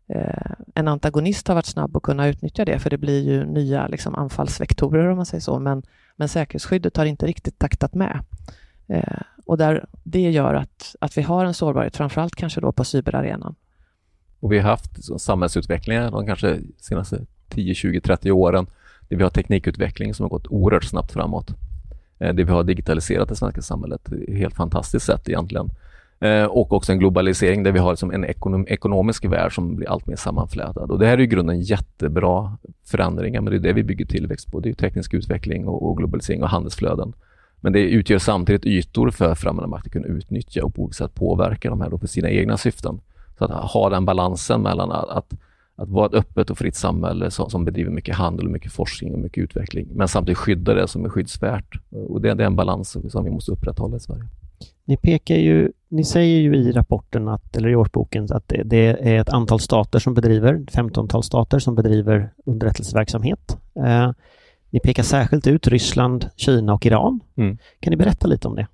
Eh, 0.08 0.52
en 0.74 0.88
antagonist 0.88 1.48
har 1.48 1.54
varit 1.54 1.66
snabb 1.66 1.96
att 1.96 2.02
kunna 2.02 2.28
utnyttja 2.28 2.64
det, 2.64 2.78
för 2.78 2.90
det 2.90 2.98
blir 2.98 3.22
ju 3.22 3.44
nya 3.44 3.86
liksom, 3.86 4.14
anfallsvektorer 4.14 5.08
om 5.08 5.16
man 5.16 5.26
säger 5.26 5.40
så, 5.40 5.58
men, 5.58 5.82
men 6.16 6.28
säkerhetsskyddet 6.28 6.96
har 6.96 7.04
inte 7.04 7.26
riktigt 7.26 7.58
taktat 7.58 7.94
med. 7.94 8.24
Eh, 8.86 9.20
och 9.46 9.58
där 9.58 9.86
det 10.02 10.30
gör 10.30 10.54
att, 10.54 10.96
att 11.00 11.18
vi 11.18 11.22
har 11.22 11.44
en 11.44 11.54
sårbarhet, 11.54 11.96
framförallt 11.96 12.36
kanske 12.36 12.60
då 12.60 12.72
på 12.72 12.84
cyberarenan. 12.84 13.54
Och 14.40 14.52
vi 14.52 14.58
har 14.58 14.70
haft 14.70 15.20
samhällsutvecklingar 15.20 16.10
de 16.10 16.26
kanske 16.26 16.58
senaste 16.78 17.26
10, 17.48 17.74
20, 17.74 18.00
30 18.00 18.32
åren 18.32 18.66
där 19.08 19.16
vi 19.16 19.22
har 19.22 19.30
teknikutveckling 19.30 20.14
som 20.14 20.24
har 20.24 20.30
gått 20.30 20.46
oerhört 20.46 20.84
snabbt 20.84 21.12
framåt. 21.12 21.50
Eh, 22.18 22.32
vi 22.32 22.42
har 22.42 22.64
digitaliserat 22.64 23.28
det 23.28 23.36
svenska 23.36 23.62
samhället. 23.62 24.08
Helt 24.28 24.54
fantastiskt 24.54 25.06
sätt 25.06 25.28
egentligen. 25.28 25.70
Eh, 26.20 26.44
och 26.44 26.72
också 26.72 26.92
en 26.92 26.98
globalisering 26.98 27.62
där 27.62 27.72
vi 27.72 27.78
har 27.78 27.90
liksom 27.90 28.10
en 28.10 28.24
ekonom 28.24 28.66
ekonomisk 28.68 29.24
värld 29.24 29.54
som 29.54 29.76
blir 29.76 29.88
allt 29.88 30.06
mer 30.06 30.16
sammanflätad. 30.16 30.90
Och 30.90 30.98
det 30.98 31.06
här 31.06 31.18
är 31.18 31.20
i 31.20 31.26
grunden 31.26 31.60
jättebra 31.60 32.58
förändringar, 32.84 33.40
men 33.40 33.50
det 33.50 33.56
är 33.56 33.60
det 33.60 33.72
vi 33.72 33.84
bygger 33.84 34.06
tillväxt 34.06 34.52
på. 34.52 34.60
Det 34.60 34.68
är 34.68 34.74
teknisk 34.74 35.14
utveckling 35.14 35.68
och, 35.68 35.90
och 35.90 35.96
globalisering 35.96 36.42
och 36.42 36.48
handelsflöden. 36.48 37.12
Men 37.60 37.72
det 37.72 37.80
utgör 37.80 38.18
samtidigt 38.18 38.66
ytor 38.66 39.10
för 39.10 39.34
främmande 39.34 39.68
makt 39.68 39.86
att 39.86 39.92
kunna 39.92 40.06
utnyttja 40.06 40.64
och 40.64 40.74
på 40.74 40.82
olika 40.82 40.94
sätt 40.94 41.14
påverka 41.14 41.70
de 41.70 41.80
här 41.80 41.90
då 41.90 41.98
för 41.98 42.06
sina 42.06 42.30
egna 42.30 42.56
syften. 42.56 43.00
Så 43.38 43.44
att 43.44 43.50
ha 43.50 43.90
den 43.90 44.04
balansen 44.04 44.62
mellan 44.62 44.92
att, 44.92 45.08
att, 45.08 45.34
att 45.76 45.88
vara 45.88 46.06
ett 46.06 46.14
öppet 46.14 46.50
och 46.50 46.58
fritt 46.58 46.74
samhälle 46.74 47.30
som, 47.30 47.50
som 47.50 47.64
bedriver 47.64 47.90
mycket 47.90 48.16
handel, 48.16 48.48
mycket 48.48 48.72
forskning 48.72 49.14
och 49.14 49.18
mycket 49.18 49.44
utveckling, 49.44 49.88
men 49.94 50.08
samtidigt 50.08 50.38
skydda 50.38 50.74
det 50.74 50.88
som 50.88 51.04
är 51.04 51.08
skyddsvärt. 51.08 51.80
Och 51.90 52.20
det, 52.20 52.34
det 52.34 52.42
är 52.42 52.46
en 52.46 52.56
balans 52.56 52.96
som 53.08 53.24
vi 53.24 53.30
måste 53.30 53.52
upprätthålla 53.52 53.96
i 53.96 54.00
Sverige. 54.00 54.24
Ni 54.84 54.96
pekar 54.96 55.36
ju, 55.36 55.72
ni 55.96 56.04
säger 56.04 56.40
ju 56.40 56.56
i 56.56 56.72
rapporten, 56.72 57.28
att, 57.28 57.56
eller 57.56 57.68
i 57.68 57.76
årsboken, 57.76 58.28
att 58.30 58.48
det, 58.48 58.62
det 58.62 58.86
är 58.86 59.20
ett 59.20 59.28
antal 59.28 59.60
stater 59.60 59.98
som 59.98 60.14
bedriver, 60.14 60.54
15-tal 60.54 61.22
stater 61.22 61.58
som 61.58 61.74
bedriver 61.74 62.32
underrättelseverksamhet. 62.44 63.58
Eh, 63.86 64.10
ni 64.70 64.80
pekar 64.80 65.02
särskilt 65.02 65.46
ut 65.46 65.66
Ryssland, 65.66 66.30
Kina 66.36 66.74
och 66.74 66.86
Iran. 66.86 67.20
Mm. 67.36 67.58
Kan 67.80 67.90
ni 67.90 67.96
berätta 67.96 68.26
lite 68.26 68.48
om 68.48 68.54
det? 68.54 68.66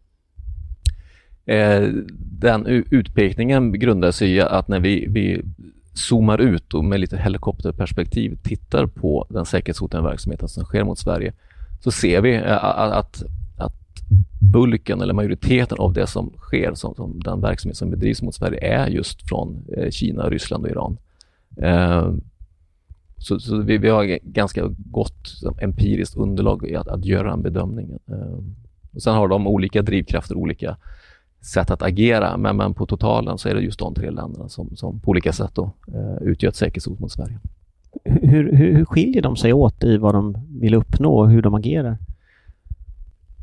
Eh, 1.54 1.88
den 2.18 2.66
utpekningen 2.66 3.72
grundar 3.72 4.10
sig 4.10 4.34
i 4.34 4.40
att 4.40 4.68
när 4.68 4.80
vi, 4.80 5.06
vi 5.08 5.42
zoomar 5.94 6.38
ut 6.38 6.74
och 6.74 6.84
med 6.84 7.00
lite 7.00 7.16
helikopterperspektiv 7.16 8.38
tittar 8.42 8.86
på 8.86 9.26
den 9.30 9.46
säkerhetshotande 9.46 10.08
verksamheten 10.08 10.48
som 10.48 10.64
sker 10.64 10.84
mot 10.84 10.98
Sverige 10.98 11.32
så 11.80 11.90
ser 11.90 12.20
vi 12.20 12.34
eh, 12.34 12.64
att, 12.64 12.92
att 12.92 13.22
bulken 14.52 15.00
eller 15.00 15.14
majoriteten 15.14 15.78
av 15.78 15.92
det 15.92 16.06
som 16.06 16.32
sker, 16.36 16.74
som, 16.74 16.94
som 16.94 17.20
den 17.20 17.40
verksamhet 17.40 17.76
som 17.76 17.90
bedrivs 17.90 18.22
mot 18.22 18.34
Sverige, 18.34 18.74
är 18.74 18.86
just 18.86 19.28
från 19.28 19.64
eh, 19.76 19.90
Kina, 19.90 20.28
Ryssland 20.28 20.64
och 20.64 20.70
Iran. 20.70 20.96
Eh, 21.56 22.12
så, 23.16 23.40
så 23.40 23.56
vi, 23.58 23.78
vi, 23.78 23.88
har 23.88 24.18
ganska 24.22 24.70
gott 24.78 25.42
empiriskt 25.60 26.16
underlag 26.16 26.68
i 26.68 26.76
att, 26.76 26.88
att 26.88 27.04
göra 27.04 27.30
den 27.30 27.42
bedömningen. 27.42 27.98
Eh, 28.08 28.38
och 28.94 29.02
sen 29.02 29.14
har 29.14 29.28
de 29.28 29.46
olika 29.46 29.82
drivkrafter, 29.82 30.34
olika 30.34 30.76
sätt 31.40 31.70
att 31.70 31.82
agera, 31.82 32.36
men, 32.36 32.56
men 32.56 32.74
på 32.74 32.86
totalen 32.86 33.38
så 33.38 33.48
är 33.48 33.54
det 33.54 33.60
just 33.60 33.78
de 33.78 33.94
tre 33.94 34.10
länderna 34.10 34.48
som, 34.48 34.76
som 34.76 35.00
på 35.00 35.10
olika 35.10 35.32
sätt 35.32 35.50
då, 35.54 35.70
eh, 35.94 36.22
utgör 36.22 36.48
ett 36.48 36.56
säkerhetshot 36.56 37.00
mot 37.00 37.12
Sverige. 37.12 37.38
Hur, 38.04 38.52
hur, 38.56 38.72
hur 38.72 38.84
skiljer 38.84 39.22
de 39.22 39.36
sig 39.36 39.52
åt 39.52 39.84
i 39.84 39.96
vad 39.96 40.14
de 40.14 40.36
vill 40.60 40.74
uppnå 40.74 41.14
och 41.14 41.30
hur 41.30 41.42
de 41.42 41.54
agerar? 41.54 41.98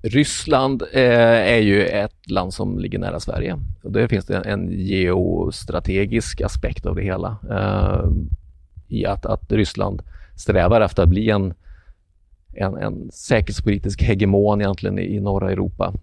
Ryssland 0.01 0.81
eh, 0.93 1.53
är 1.53 1.59
ju 1.59 1.85
ett 1.85 2.29
land 2.29 2.53
som 2.53 2.79
ligger 2.79 2.99
nära 2.99 3.19
Sverige. 3.19 3.59
Och 3.83 3.91
där 3.91 4.07
finns 4.07 4.25
det 4.25 4.37
en, 4.37 4.45
en 4.45 4.71
geostrategisk 4.71 6.41
aspekt 6.41 6.85
av 6.85 6.95
det 6.95 7.03
hela. 7.03 7.37
Eh, 7.49 8.09
I 8.87 9.05
att, 9.05 9.25
att 9.25 9.51
Ryssland 9.51 10.01
strävar 10.35 10.81
efter 10.81 11.03
att 11.03 11.09
bli 11.09 11.29
en, 11.29 11.53
en, 12.53 12.77
en 12.77 13.11
säkerhetspolitisk 13.11 14.01
hegemon 14.01 14.61
egentligen 14.61 14.99
i, 14.99 15.15
i 15.15 15.19
norra 15.19 15.51
Europa. 15.51 15.93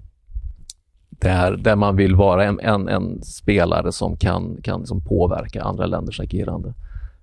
Där, 1.11 1.57
där 1.57 1.77
man 1.77 1.97
vill 1.97 2.15
vara 2.15 2.45
en, 2.45 2.61
en, 2.61 2.89
en 2.89 3.23
spelare 3.23 3.93
som 3.93 4.17
kan, 4.17 4.59
kan 4.63 4.81
liksom 4.81 5.05
påverka 5.05 5.63
andra 5.63 5.87
länders 5.87 6.21
agerande, 6.21 6.75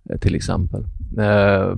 eh, 0.10 0.18
till 0.18 0.36
exempel. 0.36 0.84
Eh, 1.20 1.76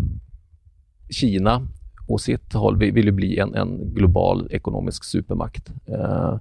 Kina 1.09 1.67
och 2.07 2.21
sitt 2.21 2.53
håll 2.53 2.77
vill 2.77 3.05
ju 3.05 3.11
bli 3.11 3.39
en, 3.39 3.55
en 3.55 3.93
global 3.93 4.47
ekonomisk 4.51 5.03
supermakt 5.03 5.71
eh, 5.85 6.37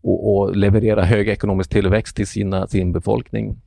och, 0.00 0.36
och, 0.36 0.56
leverera 0.56 1.04
hög 1.04 1.28
ekonomisk 1.28 1.70
tillväxt 1.70 2.16
till 2.16 2.26
sina, 2.26 2.66
sin 2.66 2.92
befolkning 2.92 3.60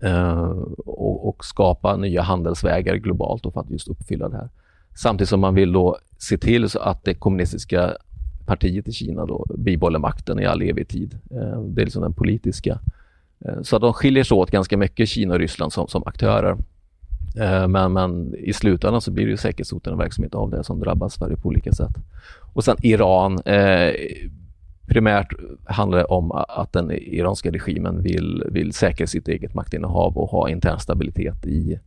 eh, 0.00 0.50
och, 0.86 1.28
och, 1.28 1.44
skapa 1.44 1.96
nya 1.96 2.22
handelsvägar 2.22 2.94
globalt 2.94 3.42
för 3.42 3.60
att 3.60 3.70
just 3.70 3.88
uppfylla 3.88 4.28
det 4.28 4.36
här. 4.36 4.48
Samtidigt 4.94 5.28
som 5.28 5.40
man 5.40 5.54
vill 5.54 5.72
då 5.72 5.98
se 6.18 6.38
till 6.38 6.70
så 6.70 6.78
att 6.78 7.04
det 7.04 7.14
kommunistiska 7.14 7.96
partiet 8.46 8.88
i 8.88 8.92
Kina 8.92 9.26
då 9.26 9.46
bibehåller 9.58 9.98
makten 9.98 10.40
i 10.40 10.46
all 10.46 10.62
evig 10.62 10.88
tid. 10.88 11.18
Eh, 11.30 11.60
det 11.60 11.82
är 11.82 11.84
liksom 11.84 12.02
den 12.02 12.14
politiska. 12.14 12.78
Eh, 13.44 13.62
så 13.62 13.78
de 13.78 13.92
skiljer 13.92 14.24
sig 14.24 14.34
åt 14.34 14.50
ganska 14.50 14.76
mycket, 14.76 15.08
Kina 15.08 15.34
och 15.34 15.40
Ryssland, 15.40 15.72
som, 15.72 15.88
som 15.88 16.02
aktörer. 16.06 16.56
Eh, 17.36 17.68
men, 17.68 17.92
men 17.92 18.34
i 18.34 18.52
slutändan 18.52 19.00
så 19.00 19.10
blir 19.10 19.24
det 19.24 19.30
ju 19.30 19.36
säkerhetshotande 19.36 20.04
verksamhet 20.04 20.34
av 20.34 20.50
det 20.50 20.64
som 20.64 20.80
drabbar 20.80 21.08
Sverige 21.08 21.36
på 21.36 21.48
olika 21.48 21.72
sätt. 21.72 21.94
Och 22.52 22.64
sen 22.64 22.76
Iran. 22.82 23.38
Eh, 23.44 23.92
primärt 24.88 25.32
handlar 25.64 25.98
det 25.98 26.04
om 26.04 26.32
att 26.32 26.72
den 26.72 26.90
iranska 26.90 27.50
regimen 27.50 28.02
vill, 28.02 28.44
vill 28.50 28.72
säkra 28.72 29.06
sitt 29.06 29.28
eget 29.28 29.54
maktinnehav 29.54 30.18
och 30.18 30.30
ha 30.30 30.48
intern 30.48 30.78
stabilitet 30.78 31.46
i, 31.46 31.78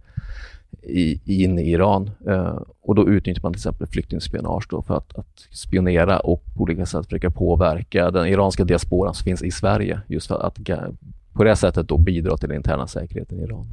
i, 0.83 1.43
in 1.43 1.59
i 1.59 1.71
Iran. 1.71 2.11
Eh, 2.27 2.59
och 2.81 2.95
då 2.95 3.09
utnyttjar 3.09 3.43
man 3.43 3.53
till 3.53 3.59
exempel 3.59 3.87
flyktingspionage 3.87 4.85
för 4.87 4.97
att, 4.97 5.17
att, 5.17 5.47
spionera 5.51 6.19
och 6.19 6.43
på 6.55 6.63
olika 6.63 6.85
sätt 6.85 7.05
försöka 7.05 7.29
påverka 7.29 8.11
den 8.11 8.27
iranska 8.27 8.63
diasporan 8.63 9.13
som 9.13 9.23
finns 9.23 9.43
i 9.43 9.51
Sverige 9.51 10.01
just 10.07 10.27
för 10.27 10.47
att 10.47 10.59
på 11.33 11.43
det 11.43 11.55
sättet 11.55 11.87
då 11.87 11.97
bidra 11.97 12.37
till 12.37 12.49
den 12.49 12.57
interna 12.57 12.87
säkerheten 12.87 13.39
i 13.39 13.43
Iran. 13.43 13.67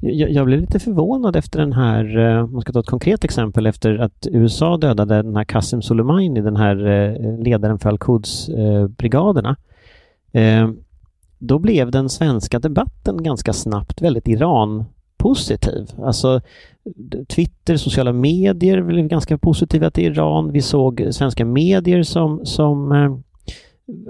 Jag, 0.00 0.30
jag 0.30 0.46
blev 0.46 0.60
lite 0.60 0.78
förvånad 0.78 1.36
efter 1.36 1.58
den 1.58 1.72
här, 1.72 2.18
eh, 2.18 2.44
om 2.44 2.52
man 2.52 2.60
ska 2.60 2.72
ta 2.72 2.80
ett 2.80 2.86
konkret 2.86 3.24
exempel, 3.24 3.66
efter 3.66 3.98
att 3.98 4.26
USA 4.30 4.76
dödade 4.76 5.22
den 5.22 5.36
här 5.36 5.44
Qasem 5.44 5.82
Soleimani, 5.82 6.40
den 6.40 6.56
här 6.56 6.86
eh, 6.86 7.42
ledaren 7.42 7.78
för 7.78 7.88
al-Quds-brigaderna. 7.88 9.56
Eh, 10.32 10.70
då 11.38 11.58
blev 11.58 11.90
den 11.90 12.08
svenska 12.08 12.58
debatten 12.58 13.22
ganska 13.22 13.52
snabbt 13.52 14.02
väldigt 14.02 14.28
Iran-positiv. 14.28 15.90
Alltså 16.02 16.40
Twitter, 17.28 17.76
sociala 17.76 18.12
medier 18.12 18.82
blev 18.82 19.08
ganska 19.08 19.38
positiva 19.38 19.90
till 19.90 20.04
Iran. 20.04 20.52
Vi 20.52 20.62
såg 20.62 21.08
svenska 21.10 21.44
medier 21.44 22.02
som, 22.02 22.46
som 22.46 22.92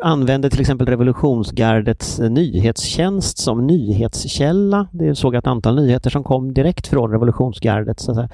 använde 0.03 0.51
till 0.51 0.61
exempel 0.61 0.87
revolutionsgardets 0.87 2.21
eh, 2.21 2.31
nyhetstjänst 2.31 3.39
som 3.39 3.67
nyhetskälla. 3.67 4.89
Det 4.93 5.15
såg 5.15 5.35
ett 5.35 5.47
antal 5.47 5.77
nyheter 5.77 6.11
som 6.11 6.25
kom 6.25 6.55
direkt 6.55 6.87
från 6.87 7.11
revolutionsgardet. 7.11 8.01
Så 8.01 8.21
att 8.21 8.31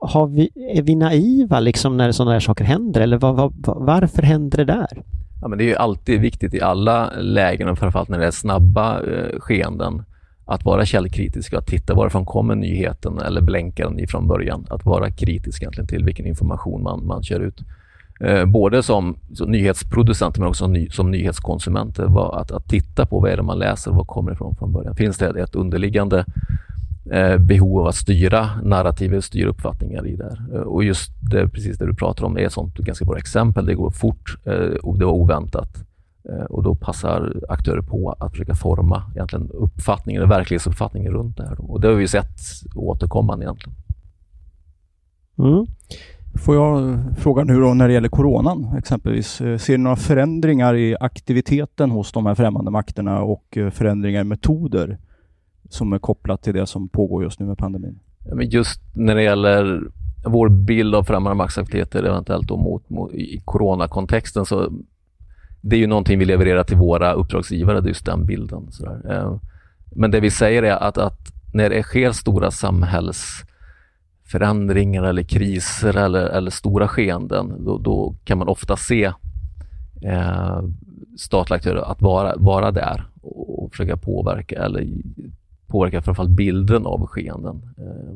har 0.00 0.26
vi, 0.26 0.50
är 0.74 0.82
vi 0.82 0.94
naiva 0.94 1.60
liksom 1.60 1.96
när 1.96 2.12
sådana 2.12 2.32
här 2.32 2.40
saker 2.40 2.64
händer 2.64 3.00
eller 3.00 3.18
var, 3.18 3.32
var, 3.32 3.52
varför 3.64 4.22
händer 4.22 4.58
det 4.58 4.64
där? 4.64 5.02
Ja, 5.42 5.48
men 5.48 5.58
det 5.58 5.64
är 5.64 5.68
ju 5.68 5.76
alltid 5.76 6.20
viktigt 6.20 6.54
i 6.54 6.60
alla 6.60 7.10
lägen 7.20 7.68
och 7.68 7.78
framförallt 7.78 8.08
när 8.08 8.18
det 8.18 8.26
är 8.26 8.30
snabba 8.30 9.00
eh, 9.00 9.38
skeenden 9.38 10.02
att 10.44 10.64
vara 10.64 10.86
källkritisk 10.86 11.52
och 11.52 11.58
att 11.58 11.66
titta 11.66 11.94
varifrån 11.94 12.24
kommer 12.24 12.54
nyheten 12.54 13.18
eller 13.18 13.40
blänkaren 13.40 13.98
ifrån 13.98 14.28
början. 14.28 14.66
Att 14.70 14.84
vara 14.84 15.10
kritisk 15.10 15.62
egentligen 15.62 15.88
till 15.88 16.04
vilken 16.04 16.26
information 16.26 16.82
man, 16.82 17.06
man 17.06 17.22
kör 17.22 17.40
ut. 17.40 17.60
Eh, 18.20 18.44
både 18.44 18.82
som, 18.82 19.16
som 19.34 19.50
nyhetsproducenter 19.50 20.40
men 20.40 20.48
också 20.48 20.64
som, 20.64 20.72
ny, 20.72 20.90
som 20.90 21.10
nyhetskonsumenter. 21.10 22.38
Att, 22.40 22.50
att 22.50 22.68
titta 22.68 23.06
på 23.06 23.20
vad 23.20 23.30
är 23.30 23.36
det 23.36 23.42
man 23.42 23.58
läser 23.58 23.90
och 23.90 23.96
var 23.96 24.04
kommer 24.04 24.30
det 24.30 24.34
ifrån 24.34 24.56
från 24.56 24.72
början. 24.72 24.96
Finns 24.96 25.18
det 25.18 25.40
ett 25.40 25.54
underliggande 25.54 26.24
eh, 27.10 27.38
behov 27.38 27.80
av 27.80 27.86
att 27.86 27.94
styra 27.94 28.50
narrativet, 28.62 29.24
styra 29.24 29.48
uppfattningar 29.48 30.06
i 30.06 30.16
det 30.16 30.38
eh, 30.54 30.60
Och 30.60 30.84
just 30.84 31.10
det, 31.20 31.48
precis 31.48 31.78
det 31.78 31.86
du 31.86 31.94
pratar 31.94 32.24
om, 32.24 32.38
är 32.38 32.42
ett 32.42 32.52
sånt 32.52 32.76
ganska 32.76 33.04
bra 33.04 33.18
exempel. 33.18 33.66
Det 33.66 33.74
går 33.74 33.90
fort 33.90 34.36
eh, 34.44 34.74
och 34.82 34.98
det 34.98 35.04
var 35.04 35.12
oväntat. 35.12 35.84
Eh, 36.28 36.44
och 36.44 36.62
då 36.62 36.74
passar 36.74 37.32
aktörer 37.48 37.82
på 37.82 38.16
att 38.18 38.32
försöka 38.32 38.54
forma 38.54 39.02
egentligen 39.14 39.50
uppfattningen, 39.50 40.28
verklighetsuppfattningen 40.28 41.12
runt 41.12 41.36
det 41.36 41.48
här. 41.48 41.70
Och 41.70 41.80
det 41.80 41.88
har 41.88 41.94
vi 41.94 42.08
sett 42.08 42.38
återkommande 42.74 43.44
egentligen. 43.44 43.76
Mm. 45.38 45.66
Får 46.34 46.54
jag 46.54 46.98
fråga 47.18 47.44
nu 47.44 47.60
då 47.60 47.74
när 47.74 47.88
det 47.88 47.94
gäller 47.94 48.08
coronan 48.08 48.76
exempelvis. 48.78 49.40
Eh, 49.40 49.58
ser 49.58 49.78
ni 49.78 49.84
några 49.84 49.96
förändringar 49.96 50.74
i 50.74 50.96
aktiviteten 51.00 51.90
hos 51.90 52.12
de 52.12 52.26
här 52.26 52.34
främmande 52.34 52.70
makterna 52.70 53.22
och 53.22 53.56
eh, 53.56 53.70
förändringar 53.70 54.20
i 54.20 54.24
metoder 54.24 54.98
som 55.68 55.92
är 55.92 55.98
kopplat 55.98 56.42
till 56.42 56.54
det 56.54 56.66
som 56.66 56.88
pågår 56.88 57.22
just 57.22 57.40
nu 57.40 57.46
med 57.46 57.58
pandemin? 57.58 57.98
Just 58.40 58.82
när 58.94 59.14
det 59.14 59.22
gäller 59.22 59.82
vår 60.26 60.48
bild 60.48 60.94
av 60.94 61.02
främmande 61.02 61.36
maktsaktiviteter 61.36 62.04
eventuellt 62.04 62.48
då 62.48 62.56
mot, 62.56 62.90
mot, 62.90 63.14
i 63.14 63.42
coronakontexten 63.44 64.46
så 64.46 64.72
det 65.60 65.76
är 65.76 65.80
ju 65.80 65.86
någonting 65.86 66.18
vi 66.18 66.24
levererar 66.24 66.64
till 66.64 66.76
våra 66.76 67.12
uppdragsgivare, 67.12 67.80
det 67.80 67.86
är 67.86 67.88
just 67.88 68.06
den 68.06 68.26
bilden. 68.26 68.70
Sådär. 68.70 69.00
Eh, 69.10 69.36
men 69.96 70.10
det 70.10 70.20
vi 70.20 70.30
säger 70.30 70.62
är 70.62 70.72
att, 70.72 70.98
att 70.98 71.18
när 71.52 71.70
det 71.70 71.82
sker 71.82 72.12
stora 72.12 72.50
samhälls 72.50 73.44
förändringar 74.30 75.02
eller 75.02 75.22
kriser 75.22 75.96
eller, 75.96 76.26
eller 76.26 76.50
stora 76.50 76.88
skeenden, 76.88 77.64
då, 77.64 77.78
då 77.78 78.14
kan 78.24 78.38
man 78.38 78.48
ofta 78.48 78.76
se 78.76 79.12
eh, 80.02 80.62
statliga 81.18 81.56
aktörer 81.56 81.90
att 81.90 82.02
vara, 82.02 82.36
vara 82.36 82.70
där 82.70 83.04
och 83.22 83.70
försöka 83.70 83.96
påverka 83.96 84.64
eller 84.64 84.88
påverka 85.66 86.02
framförallt 86.02 86.30
bilden 86.30 86.86
av 86.86 87.06
skeenden. 87.06 87.74
Eh, 87.78 88.14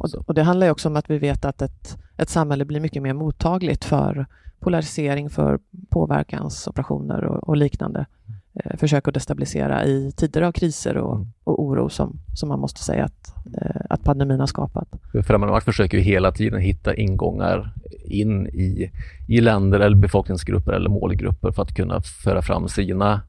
och, 0.00 0.28
och, 0.28 0.34
det 0.34 0.42
handlar 0.42 0.70
också 0.70 0.88
om 0.88 0.96
att 0.96 1.10
vi 1.10 1.18
vet 1.18 1.44
att 1.44 1.62
ett, 1.62 1.98
ett 2.16 2.28
samhälle 2.28 2.64
blir 2.64 2.80
mycket 2.80 3.02
mer 3.02 3.14
mottagligt 3.14 3.84
för 3.84 4.26
polarisering, 4.60 5.30
för 5.30 5.58
påverkansoperationer 5.88 7.24
och, 7.24 7.48
och 7.48 7.56
liknande 7.56 8.06
eh, 8.54 8.76
försök 8.76 9.08
att 9.08 9.14
destabilisera 9.14 9.84
i 9.84 10.12
tider 10.16 10.42
av 10.42 10.52
kriser 10.52 10.96
och, 10.96 11.16
Mm. 11.16 11.28
och 11.44 11.62
oro 11.64 11.88
som, 11.88 12.18
som 12.34 12.48
man 12.48 12.60
måste 12.60 12.80
säga 12.84 13.04
att, 13.04 13.34
eh, 13.62 13.80
att 13.90 14.04
pandemin 14.04 14.40
har 14.40 14.46
skapat. 14.46 14.88
För 15.12 15.22
Främmande 15.22 15.52
makt 15.52 15.64
försöker 15.64 15.96
ju 15.98 16.02
hela 16.04 16.32
tiden 16.32 16.60
hitta 16.60 16.94
ingångar 16.94 17.72
in 18.04 18.46
i, 18.46 18.90
i 19.28 19.40
länder 19.40 19.80
eller 19.80 19.96
befolkningsgrupper 19.96 20.72
eller 20.72 20.90
målgrupper 20.90 21.52
för 21.52 21.62
att 21.62 21.74
kunna 21.74 22.00
föra 22.00 22.42
fram 22.42 22.68
sina 22.68 23.22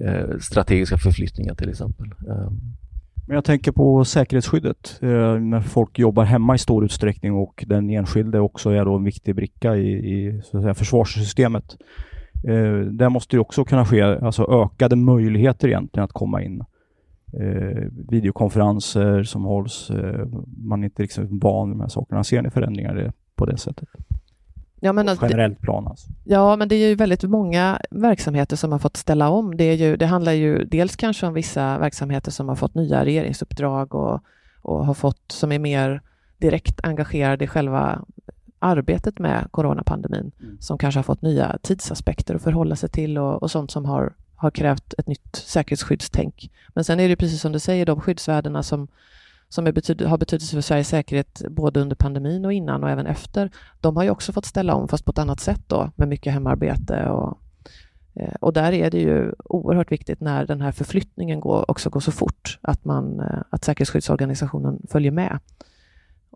eh, 0.00 0.38
strategiska 0.40 0.98
förflyttningar 0.98 1.54
till 1.54 1.68
exempel. 1.70 2.06
Eh, 2.28 2.50
Men 3.26 3.34
jag 3.34 3.44
tänker 3.44 3.72
på 3.72 4.04
säkerhetsskyddet. 4.04 4.98
Eh, 5.00 5.34
när 5.38 5.60
folk 5.60 5.98
jobbar 5.98 6.24
hemma 6.24 6.54
i 6.54 6.58
stor 6.58 6.84
utsträckning 6.84 7.32
och 7.32 7.64
den 7.66 7.90
enskilde 7.90 8.40
också 8.40 8.70
är 8.70 8.84
då 8.84 8.96
en 8.96 9.04
viktig 9.04 9.34
bricka 9.34 9.76
i, 9.76 9.88
i 9.92 10.42
så 10.44 10.56
att 10.56 10.62
säga, 10.62 10.74
försvarssystemet. 10.74 11.76
Eh, 12.44 12.80
där 12.80 13.08
måste 13.08 13.36
det 13.36 13.40
också 13.40 13.64
kunna 13.64 13.84
ske 13.84 14.02
alltså 14.02 14.44
ökade 14.64 14.96
möjligheter 14.96 15.68
egentligen 15.68 16.04
att 16.04 16.12
komma 16.12 16.42
in. 16.42 16.64
Eh, 17.40 17.88
videokonferenser 18.08 19.22
som 19.22 19.44
hålls. 19.44 19.90
Eh, 19.90 20.26
man 20.56 20.80
är 20.80 20.84
inte 20.84 21.02
liksom 21.02 21.38
van 21.38 21.68
vid 21.68 21.76
de 21.76 21.80
här 21.80 21.88
sakerna. 21.88 22.24
Ser 22.24 22.42
ni 22.42 22.50
förändringar 22.50 23.12
på 23.36 23.46
det 23.46 23.56
sättet? 23.56 23.88
Ja, 24.84 24.92
men 24.92 25.08
generellt 25.20 25.60
plan 25.60 25.86
alltså. 25.86 26.10
ja, 26.24 26.56
men 26.56 26.68
det 26.68 26.74
är 26.74 26.88
ju 26.88 26.94
väldigt 26.94 27.22
många 27.22 27.80
verksamheter 27.90 28.56
som 28.56 28.72
har 28.72 28.78
fått 28.78 28.96
ställa 28.96 29.28
om. 29.28 29.56
Det, 29.56 29.64
är 29.64 29.74
ju, 29.74 29.96
det 29.96 30.06
handlar 30.06 30.32
ju 30.32 30.64
dels 30.64 30.96
kanske 30.96 31.26
om 31.26 31.34
vissa 31.34 31.78
verksamheter 31.78 32.30
som 32.30 32.48
har 32.48 32.56
fått 32.56 32.74
nya 32.74 33.04
regeringsuppdrag 33.04 33.94
och, 33.94 34.20
och 34.62 34.86
har 34.86 34.94
fått, 34.94 35.22
som 35.32 35.52
är 35.52 35.58
mer 35.58 36.02
direkt 36.38 36.80
engagerade 36.82 37.44
i 37.44 37.48
själva 37.48 38.04
arbetet 38.62 39.18
med 39.18 39.48
coronapandemin, 39.50 40.32
Mm. 40.40 40.56
som 40.60 40.78
kanske 40.78 40.98
har 40.98 41.02
fått 41.02 41.22
nya 41.22 41.58
tidsaspekter 41.62 42.34
att 42.34 42.42
förhålla 42.42 42.76
sig 42.76 42.88
till 42.88 43.18
och, 43.18 43.42
och 43.42 43.50
sånt 43.50 43.70
som 43.70 43.84
har, 43.84 44.12
har 44.36 44.50
krävt 44.50 44.94
ett 44.98 45.06
nytt 45.06 45.36
säkerhetsskyddstänk. 45.36 46.50
Men 46.74 46.84
sen 46.84 47.00
är 47.00 47.08
det 47.08 47.16
precis 47.16 47.40
som 47.40 47.52
du 47.52 47.58
säger, 47.58 47.86
de 47.86 48.00
skyddsvärdena 48.00 48.62
som, 48.62 48.88
som 49.48 49.64
betyd, 49.64 50.02
har 50.02 50.18
betydelse 50.18 50.56
för 50.56 50.60
Sveriges 50.60 50.88
säkerhet 50.88 51.42
både 51.50 51.80
under 51.80 51.96
pandemin 51.96 52.44
och 52.44 52.52
innan 52.52 52.84
och 52.84 52.90
även 52.90 53.06
efter, 53.06 53.50
de 53.80 53.96
har 53.96 54.04
ju 54.04 54.10
också 54.10 54.32
fått 54.32 54.46
ställa 54.46 54.74
om, 54.74 54.88
fast 54.88 55.04
på 55.04 55.10
ett 55.10 55.18
annat 55.18 55.40
sätt 55.40 55.60
då, 55.66 55.90
med 55.96 56.08
mycket 56.08 56.32
hemarbete 56.32 57.08
och 57.08 57.38
eh, 58.14 58.34
och 58.40 58.52
där 58.52 58.72
är 58.72 58.90
det 58.90 59.00
ju 59.00 59.34
oerhört 59.44 59.92
viktigt 59.92 60.20
när 60.20 60.46
den 60.46 60.60
här 60.60 60.72
förflyttningen 60.72 61.40
går, 61.40 61.70
också 61.70 61.90
går 61.90 62.00
så 62.00 62.12
fort, 62.12 62.58
att, 62.60 62.84
man, 62.84 63.20
eh, 63.20 63.42
att 63.50 63.64
säkerhetsskyddsorganisationen 63.64 64.82
följer 64.90 65.12
med. 65.12 65.38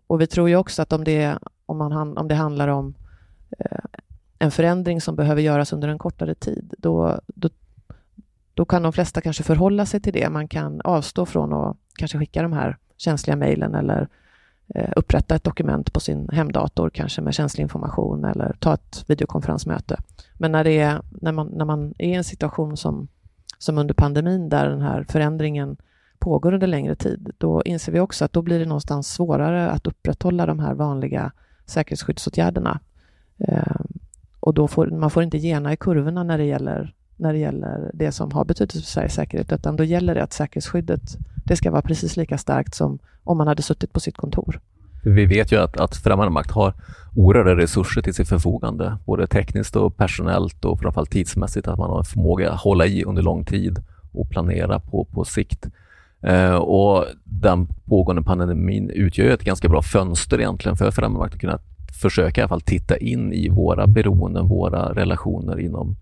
Och 0.07 0.21
vi 0.21 0.27
tror 0.27 0.49
ju 0.49 0.55
också 0.55 0.81
att 0.81 0.93
om 0.93 1.03
det, 1.03 1.37
om 1.67 1.77
man, 1.77 2.17
om 2.17 2.27
det 2.27 2.35
handlar 2.35 2.67
om 2.67 2.93
eh, 3.59 3.79
en 4.39 4.51
förändring 4.51 5.01
som 5.01 5.15
behöver 5.15 5.41
göras 5.41 5.73
under 5.73 5.87
en 5.87 5.97
kortare 5.97 6.35
tid, 6.35 6.73
då, 6.77 7.19
då, 7.27 7.49
då 8.53 8.65
kan 8.65 8.83
de 8.83 8.93
flesta 8.93 9.21
kanske 9.21 9.43
förhålla 9.43 9.85
sig 9.85 9.99
till 9.99 10.13
det. 10.13 10.29
Man 10.29 10.47
kan 10.47 10.81
avstå 10.81 11.25
från 11.25 11.53
att 11.53 11.77
kanske 11.95 12.17
skicka 12.19 12.41
de 12.41 12.53
här 12.53 12.77
känsliga 12.97 13.35
mejlen 13.35 13.75
eller 13.75 14.07
eh, 14.75 14.89
upprätta 14.95 15.35
ett 15.35 15.43
dokument 15.43 15.93
på 15.93 15.99
sin 15.99 16.29
hemdator, 16.29 16.89
kanske 16.89 17.21
med 17.21 17.33
känslig 17.33 17.61
information 17.61 18.25
eller 18.25 18.55
ta 18.59 18.73
ett 18.73 19.03
videokonferensmöte. 19.07 19.99
Men 20.33 20.51
när, 20.51 20.63
det 20.63 20.79
är, 20.79 21.01
när, 21.09 21.31
man, 21.31 21.47
när 21.47 21.65
man 21.65 21.93
är 21.97 22.09
i 22.09 22.13
en 22.13 22.23
situation 22.23 22.77
som, 22.77 23.07
som 23.57 23.77
under 23.77 23.93
pandemin, 23.93 24.49
där 24.49 24.69
den 24.69 24.81
här 24.81 25.05
förändringen 25.09 25.77
pågår 26.19 26.53
under 26.53 26.67
längre 26.67 26.95
tid, 26.95 27.31
då 27.37 27.63
inser 27.63 27.91
vi 27.91 27.99
också 27.99 28.25
att 28.25 28.33
då 28.33 28.41
blir 28.41 28.59
det 28.59 28.65
någonstans 28.65 29.13
svårare 29.13 29.69
att 29.69 29.87
upprätthålla 29.87 30.45
de 30.45 30.59
här 30.59 30.73
vanliga 30.73 31.31
säkerhetsskyddsåtgärderna. 31.67 32.79
Eh, 33.37 33.81
och 34.39 34.53
då 34.53 34.67
får 34.67 34.87
man 34.87 35.09
får 35.09 35.23
inte 35.23 35.37
gena 35.37 35.73
i 35.73 35.77
kurvorna 35.77 36.23
när 36.23 36.37
det 36.37 36.45
gäller 36.45 36.93
när 37.19 37.33
det 37.33 37.39
gäller 37.39 37.91
det 37.93 38.11
som 38.11 38.31
har 38.31 38.45
betydelse 38.45 38.79
för 38.79 38.87
Sveriges 38.87 39.13
säkerhet, 39.13 39.51
utan 39.51 39.75
då 39.75 39.83
gäller 39.83 40.15
det 40.15 40.23
att 40.23 40.33
säkerhetsskyddet 40.33 41.17
det 41.45 41.55
ska 41.55 41.71
vara 41.71 41.81
precis 41.81 42.17
lika 42.17 42.37
starkt 42.37 42.75
som 42.75 42.99
om 43.23 43.37
man 43.37 43.47
hade 43.47 43.61
suttit 43.61 43.93
på 43.93 43.99
sitt 43.99 44.17
kontor. 44.17 44.59
Vi 45.03 45.25
vet 45.25 45.51
ju 45.51 45.57
att, 45.57 45.77
att 45.77 45.95
främmande 45.95 46.31
makt 46.31 46.51
har 46.51 46.73
oerhörda 47.15 47.55
resurser 47.55 48.01
till 48.01 48.13
sitt 48.13 48.29
förfogande, 48.29 48.97
både 49.05 49.27
tekniskt 49.27 49.75
och 49.75 49.97
personellt 49.97 50.65
och 50.65 50.79
framförallt 50.79 51.11
tidsmässigt, 51.11 51.67
att 51.67 51.77
man 51.77 51.89
har 51.89 51.97
en 51.97 52.05
förmåga 52.05 52.51
att 52.51 52.59
hålla 52.59 52.85
i 52.85 53.03
under 53.03 53.21
lång 53.21 53.45
tid 53.45 53.83
och 54.11 54.29
planera 54.29 54.79
på, 54.79 55.05
på 55.05 55.25
sikt. 55.25 55.67
Eh, 56.21 56.55
och 56.55 57.05
den 57.23 57.67
pågående 57.85 58.23
pandemin 58.23 58.89
utgör 58.89 59.25
ju 59.25 59.33
ett 59.33 59.43
ganska 59.43 59.69
bra 59.69 59.81
fönster 59.81 60.39
egentligen 60.39 60.77
för 60.77 60.91
främmande 60.91 61.19
makt 61.19 61.33
att 61.33 61.41
kunna 61.41 61.59
försöka 62.01 62.41
i 62.41 62.43
alla 62.43 62.49
fall 62.49 62.61
titta 62.61 62.97
in 62.97 63.33
i 63.33 63.49
våra 63.49 63.87
beroenden, 63.87 64.47
våra 64.47 64.93
relationer 64.93 65.59
inom, 65.59 65.95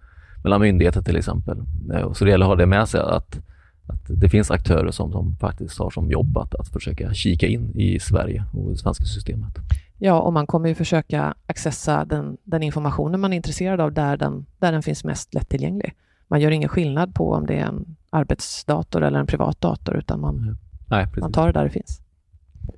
mellan 0.44 0.62
myndigheter 0.62 1.02
till 1.02 1.18
exempel. 1.18 1.58
Eh, 1.94 2.14
så 2.14 2.26
det 2.26 2.32
gäller 2.32 2.46
att 2.46 2.50
ha 2.50 2.56
det 2.56 2.66
med 2.66 2.90
sig 2.90 3.02
att 3.02 3.40
att 3.88 4.22
det 4.22 4.30
finns 4.30 4.52
aktörer 4.52 4.92
som, 4.92 5.12
som 5.12 5.36
faktiskt 5.36 5.80
har 5.80 5.90
som 5.90 6.12
jobb 6.12 6.38
att, 6.38 6.56
att 6.56 6.68
försöka 6.68 7.14
kika 7.14 7.48
in 7.48 7.72
i 7.76 8.00
Sverige 8.00 8.44
och 8.54 8.72
det 8.72 8.78
svenska 8.78 9.06
systemet. 9.06 9.58
Ja, 9.98 10.20
och 10.20 10.34
man 10.34 10.48
kommer 10.48 10.70
ju 10.70 10.76
försöka 10.76 11.36
accessa 11.48 12.06
den, 12.06 12.38
den 12.44 12.64
informationen 12.64 13.20
man 13.20 13.34
är 13.34 13.38
intresserad 13.38 13.82
av 13.82 13.94
där 13.94 14.18
den, 14.18 14.46
där 14.60 14.72
den 14.72 14.84
finns 14.84 15.04
mest 15.04 15.34
lättillgänglig. 15.34 15.94
Man 16.28 16.42
gör 16.42 16.52
ingen 16.52 16.70
skillnad 16.70 17.16
på 17.16 17.32
om 17.32 17.46
det 17.46 17.54
är 17.54 17.66
en 17.66 17.96
arbetsdator 18.16 19.04
eller 19.04 19.20
en 19.20 19.28
privat 19.28 19.62
dator, 19.62 19.96
utan 19.98 20.20
man, 20.20 20.58
Nej, 20.90 21.08
man 21.20 21.32
tar 21.32 21.48
det 21.48 21.54
där 21.54 21.64
det 21.64 21.70
finns. 21.70 22.02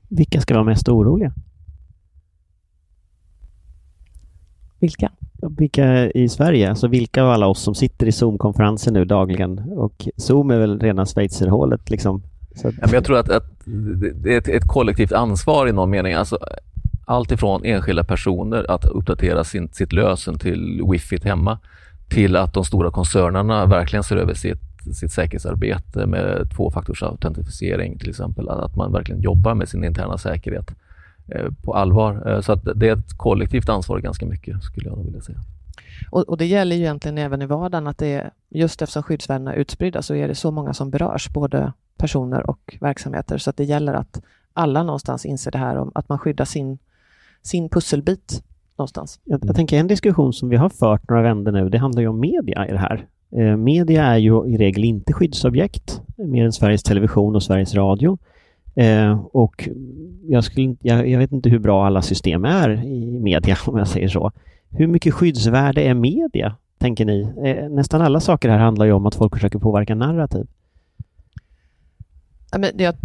Vilka 0.07 0.41
ska 0.41 0.53
vara 0.53 0.63
mest 0.63 0.89
oroliga? 0.89 1.33
Vilka? 4.79 5.11
Vilka 5.57 6.11
i 6.11 6.29
Sverige? 6.29 6.69
Alltså 6.69 6.87
vilka 6.87 7.23
av 7.23 7.29
alla 7.29 7.47
oss 7.47 7.61
som 7.61 7.75
sitter 7.75 8.07
i 8.07 8.11
Zoom-konferenser 8.11 8.91
nu 8.91 9.05
dagligen? 9.05 9.59
Och 9.59 10.07
Zoom 10.17 10.51
är 10.51 10.57
väl 10.57 10.79
rena 10.79 11.05
schweizerhålet 11.05 11.89
liksom. 11.89 12.23
Så 12.55 12.67
att, 12.67 12.73
Ja, 12.73 12.81
men 12.85 12.93
jag 12.93 13.03
tror 13.05 13.17
att, 13.17 13.29
att 13.29 13.43
det- 13.65 14.11
det 14.13 14.33
är 14.33 14.37
ett, 14.37 14.47
ett 14.47 14.67
kollektivt 14.67 15.11
ansvar 15.11 15.67
i 15.67 15.71
någon 15.71 15.89
mening. 15.89 16.13
Alltså, 16.13 16.37
allt 17.05 17.31
ifrån 17.31 17.65
enskilda 17.65 18.03
personer 18.03 18.71
att 18.71 18.85
uppdatera 18.85 19.43
sin, 19.43 19.69
sitt 19.71 19.93
lösen 19.93 20.39
till 20.39 20.81
wifi 20.91 21.19
hemma 21.23 21.59
till 22.09 22.35
att 22.35 22.53
de 22.53 22.63
stora 22.65 22.91
koncernerna 22.91 23.65
verkligen 23.65 24.03
ser 24.03 24.15
över 24.17 24.33
sitt, 24.33 24.59
sitt 24.95 25.11
säkerhetsarbete 25.11 26.05
med 26.05 26.51
tvåfaktorsautentisering 26.55 27.97
till 27.97 28.09
exempel. 28.09 28.49
Att 28.49 28.75
man 28.75 28.91
verkligen 28.91 29.21
jobbar 29.21 29.55
med 29.55 29.69
sin 29.69 29.83
interna 29.83 30.17
säkerhet 30.17 30.71
eh, 31.27 31.45
på 31.63 31.73
allvar. 31.73 32.29
Eh, 32.29 32.41
så 32.41 32.51
att 32.51 32.67
det 32.75 32.89
är 32.89 32.93
ett 32.93 33.17
kollektivt 33.17 33.69
ansvar 33.69 33.99
ganska 33.99 34.25
mycket 34.25 34.63
skulle 34.63 34.89
jag 34.89 35.03
vilja 35.03 35.21
säga. 35.21 35.39
Och, 36.09 36.29
och 36.29 36.37
det 36.37 36.45
gäller 36.45 36.75
ju 36.75 36.81
egentligen 36.81 37.17
även 37.17 37.41
i 37.41 37.45
vardagen 37.45 37.87
att 37.87 37.97
det 37.97 38.13
är, 38.13 38.31
just 38.49 38.81
eftersom 38.81 39.03
skyddsvärdena 39.03 39.53
är 39.53 39.57
utspridda 39.57 40.01
så 40.01 40.15
är 40.15 40.27
det 40.27 40.35
så 40.35 40.51
många 40.51 40.73
som 40.73 40.89
berörs, 40.89 41.29
både 41.29 41.73
personer 41.97 42.49
och 42.49 42.77
verksamheter, 42.81 43.37
så 43.37 43.49
att 43.49 43.57
det 43.57 43.63
gäller 43.63 43.93
att 43.93 44.21
alla 44.53 44.83
någonstans 44.83 45.25
inser 45.25 45.51
det 45.51 45.57
här 45.57 45.77
om 45.77 45.91
att 45.95 46.09
man 46.09 46.19
skyddar 46.19 46.45
sin, 46.45 46.77
sin 47.41 47.69
pusselbit 47.69 48.43
någonstans. 48.77 49.19
jag, 49.23 49.39
jag 49.45 49.55
tänker 49.55 49.79
en 49.79 49.87
diskussion 49.87 50.33
som 50.33 50.49
vi 50.49 50.55
har 50.55 50.69
fört 50.69 51.09
några 51.09 51.23
vändor 51.23 51.51
nu, 51.51 51.69
det 51.69 51.77
handlar 51.77 52.01
ju 52.01 52.07
om 52.07 52.19
media 52.19 52.67
i 52.67 52.71
det 52.71 52.77
här. 52.77 53.07
Eh, 53.31 53.57
media 53.57 54.03
är 54.03 54.17
ju 54.17 54.45
i 54.47 54.57
regel 54.57 54.83
inte 54.83 55.13
skyddsobjekt, 55.13 56.01
mer 56.15 56.45
än 56.45 56.51
Sveriges 56.51 56.83
Television 56.83 57.35
och 57.35 57.43
Sveriges 57.43 57.75
Radio. 57.75 58.17
Eh, 58.75 59.19
och 59.31 59.69
jag, 60.27 60.43
skulle, 60.43 60.75
jag, 60.81 61.07
jag 61.09 61.19
vet 61.19 61.31
inte 61.31 61.49
hur 61.49 61.59
bra 61.59 61.85
alla 61.85 62.01
system 62.01 62.45
är 62.45 62.83
i 62.85 63.19
media, 63.19 63.55
om 63.67 63.77
jag 63.77 63.87
säger 63.87 64.07
så. 64.07 64.31
Hur 64.69 64.87
mycket 64.87 65.13
skyddsvärde 65.13 65.81
är 65.81 65.93
media, 65.93 66.55
tänker 66.77 67.05
ni? 67.05 67.33
Eh, 67.45 67.69
nästan 67.69 68.01
alla 68.01 68.19
saker 68.19 68.49
här 68.49 68.57
handlar 68.57 68.85
ju 68.85 68.91
om 68.91 69.05
att 69.05 69.15
folk 69.15 69.33
försöker 69.35 69.59
påverka 69.59 69.95
narrativ. 69.95 70.47
Ja, 72.51 72.57
men 72.57 72.69
jag- 72.77 72.95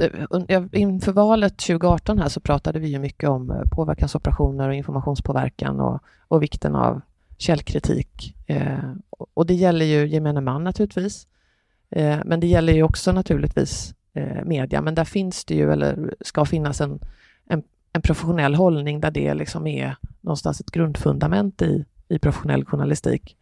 eh, 0.49 0.63
inför 0.73 1.13
valet 1.13 1.57
2018 1.59 2.19
här 2.19 2.29
så 2.29 2.41
pratade 2.41 2.79
vi 2.79 2.89
ju 2.89 2.99
mycket 2.99 3.29
om 3.29 3.51
eh, 3.51 3.57
påverkansoperationer 3.73 4.69
och 4.69 4.75
informationspåverkan 4.75 5.81
och, 5.81 6.01
och 6.29 6.43
vikten 6.43 6.75
av 6.75 7.01
källkritik. 7.43 8.37
Eh, 8.47 8.93
och- 9.35 9.47
det 9.47 9.55
gäller 9.55 9.85
ju 9.85 10.07
gemene 10.07 10.41
man 10.41 10.65
naturligtvis. 10.65 11.27
Eh, 11.91 12.19
men 12.25 12.41
det 12.41 12.47
gäller 12.47 12.73
ju 12.73 12.83
också 12.83 13.13
naturligtvis 13.13 13.95
eh, 14.13 14.45
media. 14.45 14.83
Men 14.83 14.95
där 14.95 15.05
finns 15.05 15.45
det 15.45 15.55
ju, 15.55 15.73
eller 15.73 16.15
ska 16.21 16.45
finnas 16.45 16.81
en, 16.81 16.99
en, 17.47 17.63
en 17.93 18.03
professionell 18.03 18.55
hållning 18.55 19.01
där 19.01 19.11
det 19.11 19.35
liksom 19.35 19.67
är 19.67 19.97
någonstans 20.21 20.61
ett 20.61 20.71
grundfundament 20.71 21.63
i, 21.63 21.85
i 22.09 22.19
professionell 22.19 22.65
journalistik. 22.65 23.37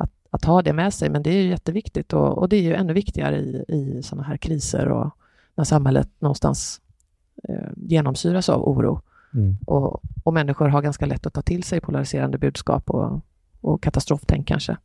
Att, 0.00 0.10
att 0.30 0.44
ha 0.44 0.62
det 0.62 0.72
med 0.72 0.94
sig, 0.94 1.10
men 1.10 1.22
det 1.22 1.30
är 1.30 1.42
ju 1.42 1.48
jätteviktigt 1.48 2.12
och, 2.12 2.38
och 2.38 2.48
det 2.48 2.56
är 2.56 2.62
ju 2.62 2.74
ännu 2.74 2.92
viktigare 2.92 3.36
i, 3.36 3.64
i 3.68 4.02
sådana 4.02 4.28
här 4.28 4.36
kriser 4.36 4.88
och 4.88 5.10
när 5.54 5.64
samhället 5.64 6.08
någonstans 6.18 6.80
eh, 7.48 7.70
genomsyras 7.76 8.48
av 8.48 8.68
oro 8.68 9.00
och, 9.66 10.02
och 10.24 10.34
människor 10.34 10.68
har 10.68 10.82
ganska 10.82 11.06
lätt 11.06 11.26
att 11.26 11.34
ta 11.34 11.42
till 11.42 11.62
sig 11.62 11.80
polariserande 11.80 12.38
budskap 12.38 12.90
och, 12.90 13.20
och 13.66 13.82
katastroftänk 13.82 14.48
kanske. 14.48 14.76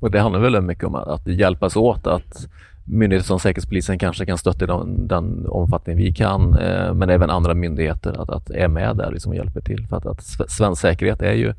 Och 0.00 0.10
det 0.10 0.20
handlar 0.20 0.40
väldigt 0.40 0.64
mycket 0.64 0.84
om 0.84 0.94
att, 0.94 1.26
hjälpas 1.26 1.76
åt, 1.76 2.06
att 2.06 2.46
myndigheter 2.84 3.26
som 3.26 3.40
Säkerhetspolisen 3.40 3.98
kanske 3.98 4.26
kan 4.26 4.38
stötta 4.38 4.64
i 4.64 4.68
den, 4.68 5.08
den 5.08 5.46
omfattning 5.46 5.96
vi 5.96 6.14
kan, 6.14 6.54
eh, 6.58 6.94
men 6.94 7.10
även 7.10 7.30
andra 7.30 7.54
myndigheter 7.54 8.22
att, 8.22 8.30
att 8.30 8.50
är 8.50 8.68
med 8.68 8.96
där 8.96 9.12
liksom 9.12 9.30
och 9.30 9.36
hjälper 9.36 9.60
till. 9.60 9.86
För 9.86 9.96
att, 9.96 10.06
att 10.06 10.18
sve- 10.18 10.48
svensk 10.48 10.80
säkerhet 10.80 11.22
är 11.22 11.32
ju 11.32 11.54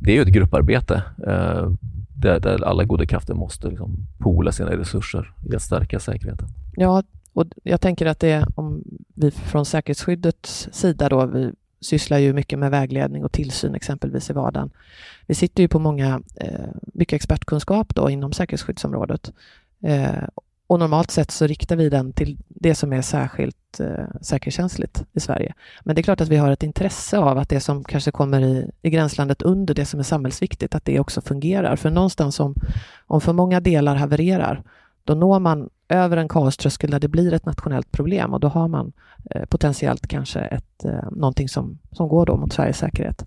det 0.00 0.10
är 0.10 0.14
ju 0.14 0.22
ett 0.22 0.28
grupparbete 0.28 1.02
eh, 1.26 1.70
där, 2.16 2.40
där, 2.40 2.64
alla 2.64 2.84
goda 2.84 3.06
krafter 3.06 3.34
måste 3.34 3.68
liksom 3.68 3.96
poola 4.18 4.52
sina 4.52 4.70
resurser 4.70 5.32
i 5.50 5.56
att 5.56 5.62
stärka 5.62 6.00
säkerheten. 6.00 6.48
Ja, 6.76 7.02
och 7.32 7.46
jag 7.62 7.80
tänker 7.80 8.06
att 8.06 8.20
det 8.20 8.46
om 8.54 8.82
vi 9.14 9.30
från 9.30 9.64
säkerhetsskyddets 9.64 10.68
sida 10.72 11.08
då, 11.08 11.26
vi 11.26 11.52
sysslar 11.86 12.18
ju 12.18 12.32
mycket 12.32 12.58
med 12.58 12.70
vägledning 12.70 13.24
och 13.24 13.32
tillsyn 13.32 13.74
exempelvis 13.74 14.30
i 14.30 14.32
vardagen. 14.32 14.70
Vi 15.26 15.34
sitter 15.34 15.62
ju 15.62 15.68
på 15.68 15.78
många, 15.78 16.22
eh, 16.34 16.68
mycket 16.94 17.16
expertkunskap 17.16 17.94
då 17.94 18.10
inom 18.10 18.32
säkerhetsskyddsområdet. 18.32 19.32
Eh, 19.82 20.24
och 20.66 20.78
normalt 20.78 21.10
sett 21.10 21.30
så 21.30 21.46
riktar 21.46 21.76
vi 21.76 21.88
den 21.88 22.12
till 22.12 22.36
det 22.48 22.74
som 22.74 22.92
är 22.92 23.02
särskilt 23.02 23.80
eh, 23.80 24.20
säkerhetskänsligt 24.20 25.04
i 25.12 25.20
Sverige. 25.20 25.54
Men 25.84 25.94
det 25.94 26.00
är 26.00 26.02
klart 26.02 26.20
att 26.20 26.28
vi 26.28 26.36
har 26.36 26.50
ett 26.50 26.62
intresse 26.62 27.18
av 27.18 27.38
att 27.38 27.48
det 27.48 27.60
som 27.60 27.84
kanske 27.84 28.10
kommer 28.10 28.40
i, 28.40 28.70
i 28.82 28.90
gränslandet 28.90 29.42
under 29.42 29.74
det 29.74 29.84
som 29.84 30.00
är 30.00 30.04
samhällsviktigt, 30.04 30.74
att 30.74 30.84
det 30.84 31.00
också 31.00 31.20
fungerar. 31.20 31.76
För 31.76 31.90
någonstans 31.90 32.40
om, 32.40 32.54
om 33.06 33.20
för 33.20 33.32
många 33.32 33.60
delar 33.60 33.94
havererar, 33.94 34.62
då 35.04 35.14
når 35.14 35.40
man 35.40 35.68
över 35.88 36.16
en 36.16 36.28
kaoströskel 36.28 36.90
där 36.90 37.00
det 37.00 37.08
blir 37.08 37.32
ett 37.32 37.46
nationellt 37.46 37.92
problem 37.92 38.34
och 38.34 38.40
då 38.40 38.48
har 38.48 38.68
man 38.68 38.92
eh, 39.30 39.44
potentiellt 39.44 40.06
kanske 40.06 40.40
ett, 40.40 40.84
eh, 40.84 41.10
någonting 41.10 41.48
som, 41.48 41.78
som 41.92 42.08
går 42.08 42.26
då 42.26 42.36
mot 42.36 42.52
Sveriges 42.52 42.78
säkerhet. 42.78 43.26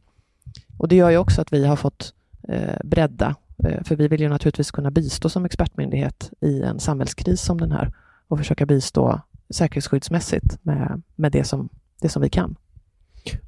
Och 0.78 0.88
det 0.88 0.96
gör 0.96 1.10
ju 1.10 1.18
också 1.18 1.42
att 1.42 1.54
vi 1.54 1.66
har 1.66 1.76
fått 1.76 2.14
eh, 2.48 2.80
bredda, 2.84 3.36
eh, 3.64 3.84
för 3.84 3.96
vi 3.96 4.08
vill 4.08 4.22
ju 4.22 4.30
naturligtvis 4.30 4.72
kunna 4.72 4.92
bistå 4.92 5.30
som 5.30 5.46
expertmyndighet 5.46 6.32
i 6.42 6.62
en 6.62 6.80
samhällskris 6.80 7.42
som 7.42 7.58
den 7.58 7.72
här 7.72 7.94
och 8.28 8.38
försöka 8.38 8.66
bistå 8.66 9.22
säkerhetsskyddsmässigt 9.50 10.58
med, 10.62 11.02
med 11.16 11.32
det, 11.32 11.44
som, 11.44 11.70
det 12.02 12.10
som 12.10 12.22
vi 12.22 12.30
kan. 12.30 12.56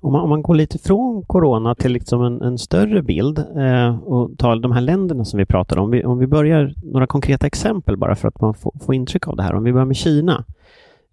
Om 0.01 0.13
man, 0.13 0.21
om 0.21 0.29
man 0.29 0.41
går 0.41 0.55
lite 0.55 0.77
från 0.77 1.23
corona 1.23 1.75
till 1.75 1.91
liksom 1.91 2.23
en, 2.23 2.41
en 2.41 2.57
större 2.57 3.01
bild 3.01 3.39
eh, 3.39 3.97
och 3.97 4.37
tar 4.37 4.55
de 4.55 4.71
här 4.71 4.81
länderna 4.81 5.25
som 5.25 5.37
vi 5.37 5.45
pratar 5.45 5.77
om. 5.77 5.91
Vi, 5.91 6.05
om 6.05 6.19
vi 6.19 6.27
börjar 6.27 6.73
några 6.83 7.07
konkreta 7.07 7.47
exempel 7.47 7.97
bara 7.97 8.15
för 8.15 8.27
att 8.27 8.41
man 8.41 8.53
får, 8.53 8.73
får 8.85 8.95
intryck 8.95 9.27
av 9.27 9.35
det 9.35 9.43
här. 9.43 9.55
Om 9.55 9.63
vi 9.63 9.73
börjar 9.73 9.85
med 9.85 9.95
Kina. 9.95 10.45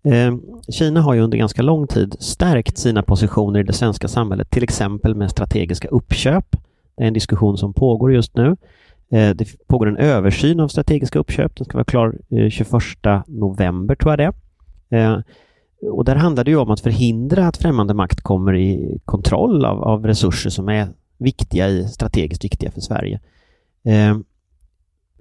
Eh, 0.02 0.36
Kina 0.68 1.00
har 1.00 1.14
ju 1.14 1.20
under 1.20 1.38
ganska 1.38 1.62
lång 1.62 1.86
tid 1.86 2.16
stärkt 2.18 2.78
sina 2.78 3.02
positioner 3.02 3.60
i 3.60 3.62
det 3.62 3.72
svenska 3.72 4.08
samhället, 4.08 4.50
till 4.50 4.62
exempel 4.62 5.14
med 5.14 5.30
strategiska 5.30 5.88
uppköp. 5.88 6.56
Det 6.96 7.02
är 7.02 7.06
en 7.08 7.14
diskussion 7.14 7.58
som 7.58 7.72
pågår 7.72 8.12
just 8.12 8.36
nu. 8.36 8.56
Eh, 9.10 9.30
det 9.30 9.66
pågår 9.66 9.88
en 9.88 9.96
översyn 9.96 10.60
av 10.60 10.68
strategiska 10.68 11.18
uppköp. 11.18 11.56
Den 11.56 11.64
ska 11.64 11.76
vara 11.76 11.84
klar 11.84 12.14
eh, 12.30 12.48
21 12.50 12.70
november, 13.26 13.94
tror 13.94 14.12
jag 14.12 14.18
det 14.18 14.32
är. 14.96 15.14
Eh, 15.14 15.20
och 15.82 16.04
där 16.04 16.16
handlar 16.16 16.44
det 16.44 16.50
ju 16.50 16.56
om 16.56 16.70
att 16.70 16.80
förhindra 16.80 17.46
att 17.46 17.56
främmande 17.56 17.94
makt 17.94 18.20
kommer 18.20 18.54
i 18.56 18.98
kontroll 19.04 19.64
av, 19.64 19.82
av 19.82 20.06
resurser 20.06 20.50
som 20.50 20.68
är 20.68 20.88
viktiga 21.18 21.68
i, 21.68 21.88
strategiskt 21.88 22.44
viktiga 22.44 22.70
för 22.70 22.80
Sverige. 22.80 23.20
Eh, 23.84 24.18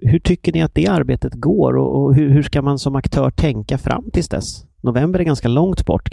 hur 0.00 0.18
tycker 0.18 0.52
ni 0.52 0.62
att 0.62 0.74
det 0.74 0.86
arbetet 0.86 1.34
går 1.34 1.76
och, 1.76 2.02
och 2.02 2.14
hur, 2.14 2.30
hur, 2.30 2.42
ska 2.42 2.62
man 2.62 2.78
som 2.78 2.96
aktör 2.96 3.30
tänka 3.30 3.78
fram 3.78 4.10
tills 4.12 4.28
dess? 4.28 4.64
November 4.80 5.20
är 5.20 5.24
ganska 5.24 5.48
långt 5.48 5.86
bort. 5.86 6.10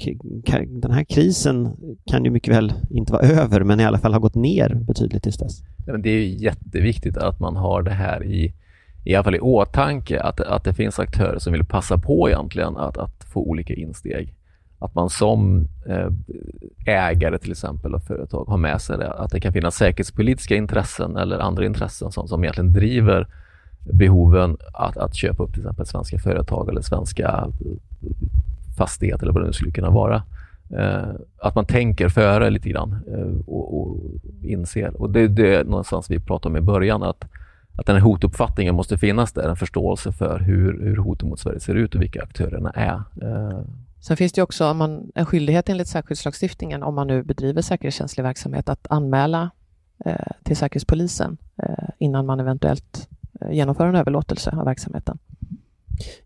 Den 0.67 0.91
här 0.91 1.03
krisen 1.03 1.69
kan 2.05 2.25
ju 2.25 2.31
mycket 2.31 2.53
väl 2.53 2.73
inte 2.89 3.13
vara 3.13 3.27
över, 3.27 3.63
men 3.63 3.79
i 3.79 3.85
alla 3.85 3.97
fall 3.97 4.13
har 4.13 4.19
gått 4.19 4.35
ner 4.35 4.75
betydligt 4.75 5.23
tills 5.23 5.37
dess. 5.37 5.61
Det 6.03 6.09
är 6.09 6.23
jätteviktigt 6.23 7.17
att 7.17 7.39
man 7.39 7.55
har 7.55 7.81
det 7.81 7.91
här 7.91 8.23
i, 8.23 8.53
i 9.05 9.15
alla 9.15 9.23
fall 9.23 9.35
i 9.35 9.39
åtanke, 9.39 10.21
att, 10.21 10.41
att 10.41 10.63
det 10.63 10.73
finns 10.73 10.99
aktörer 10.99 11.39
som 11.39 11.53
vill 11.53 11.65
passa 11.65 11.97
på 11.97 12.29
egentligen 12.29 12.77
att, 12.77 12.97
att 12.97 13.23
få 13.23 13.39
olika 13.39 13.73
insteg. 13.73 14.33
Att 14.79 14.95
man 14.95 15.09
som 15.09 15.67
eh, 15.87 16.07
ägare 16.85 17.37
till 17.37 17.51
exempel 17.51 17.95
av 17.95 17.99
företag 17.99 18.45
har 18.45 18.57
med 18.57 18.81
sig 18.81 18.97
det, 18.97 19.11
att 19.11 19.31
det 19.31 19.39
kan 19.39 19.53
finnas 19.53 19.75
säkerhetspolitiska 19.75 20.55
intressen 20.55 21.17
eller 21.17 21.39
andra 21.39 21.65
intressen 21.65 22.11
som, 22.11 22.27
som 22.27 22.43
egentligen 22.43 22.73
driver 22.73 23.27
behoven 23.79 24.57
att, 24.73 24.97
att 24.97 25.15
köpa 25.15 25.43
upp 25.43 25.53
till 25.53 25.61
exempel 25.61 25.85
svenska 25.85 26.19
företag 26.19 26.69
eller 26.69 26.81
svenska 26.81 27.27
eh, 27.27 27.71
fastigheter 28.77 29.23
eller 29.23 29.33
vad 29.33 29.41
det 29.43 29.47
nu 29.47 29.53
skulle 29.53 29.71
kunna 29.71 29.89
vara. 29.89 30.23
Eh, 30.69 31.09
att 31.41 31.55
man 31.55 31.65
tänker 31.65 32.09
före 32.09 32.49
lite 32.49 32.69
grann 32.69 32.99
och, 33.47 33.81
och 33.81 33.97
inser. 34.43 35.01
Och 35.01 35.09
det, 35.09 35.27
det 35.27 35.55
är 35.55 35.63
någonstans 35.63 36.11
vi 36.11 36.19
pratade 36.19 36.53
om 36.53 36.57
i 36.57 36.61
början, 36.61 37.03
att, 37.03 37.25
att 37.77 37.85
den 37.85 37.95
här 37.95 38.03
hotuppfattningen 38.03 38.75
måste 38.75 38.97
finnas 38.97 39.33
där, 39.33 39.49
en 39.49 39.55
förståelse 39.55 40.11
för 40.11 40.39
hur, 40.39 40.83
hur 40.83 40.97
hoten 40.97 41.29
mot 41.29 41.39
Sverige 41.39 41.59
ser 41.59 41.75
ut 41.75 41.95
och 41.95 42.01
vilka 42.01 42.23
aktörerna 42.23 42.71
är. 42.71 43.03
Eh, 43.21 43.59
Sen 43.99 44.17
finns 44.17 44.33
det 44.33 44.41
också 44.41 44.73
man, 44.73 45.11
en 45.15 45.25
skyldighet 45.25 45.69
enligt 45.69 45.87
säkerhetslagstiftningen 45.87 46.83
om 46.83 46.95
man 46.95 47.07
nu 47.07 47.23
bedriver 47.23 47.61
säkerhetskänslig 47.61 48.23
verksamhet 48.23 48.69
att 48.69 48.87
anmäla 48.89 49.51
eh, 50.05 50.15
till 50.43 50.57
Säkerhetspolisen 50.57 51.37
eh, 51.63 51.89
innan 51.97 52.25
man 52.25 52.39
eventuellt 52.39 53.09
eh, 53.41 53.51
genomför 53.51 53.87
en 53.87 53.95
överlåtelse 53.95 54.51
av 54.51 54.65
verksamheten. 54.65 55.17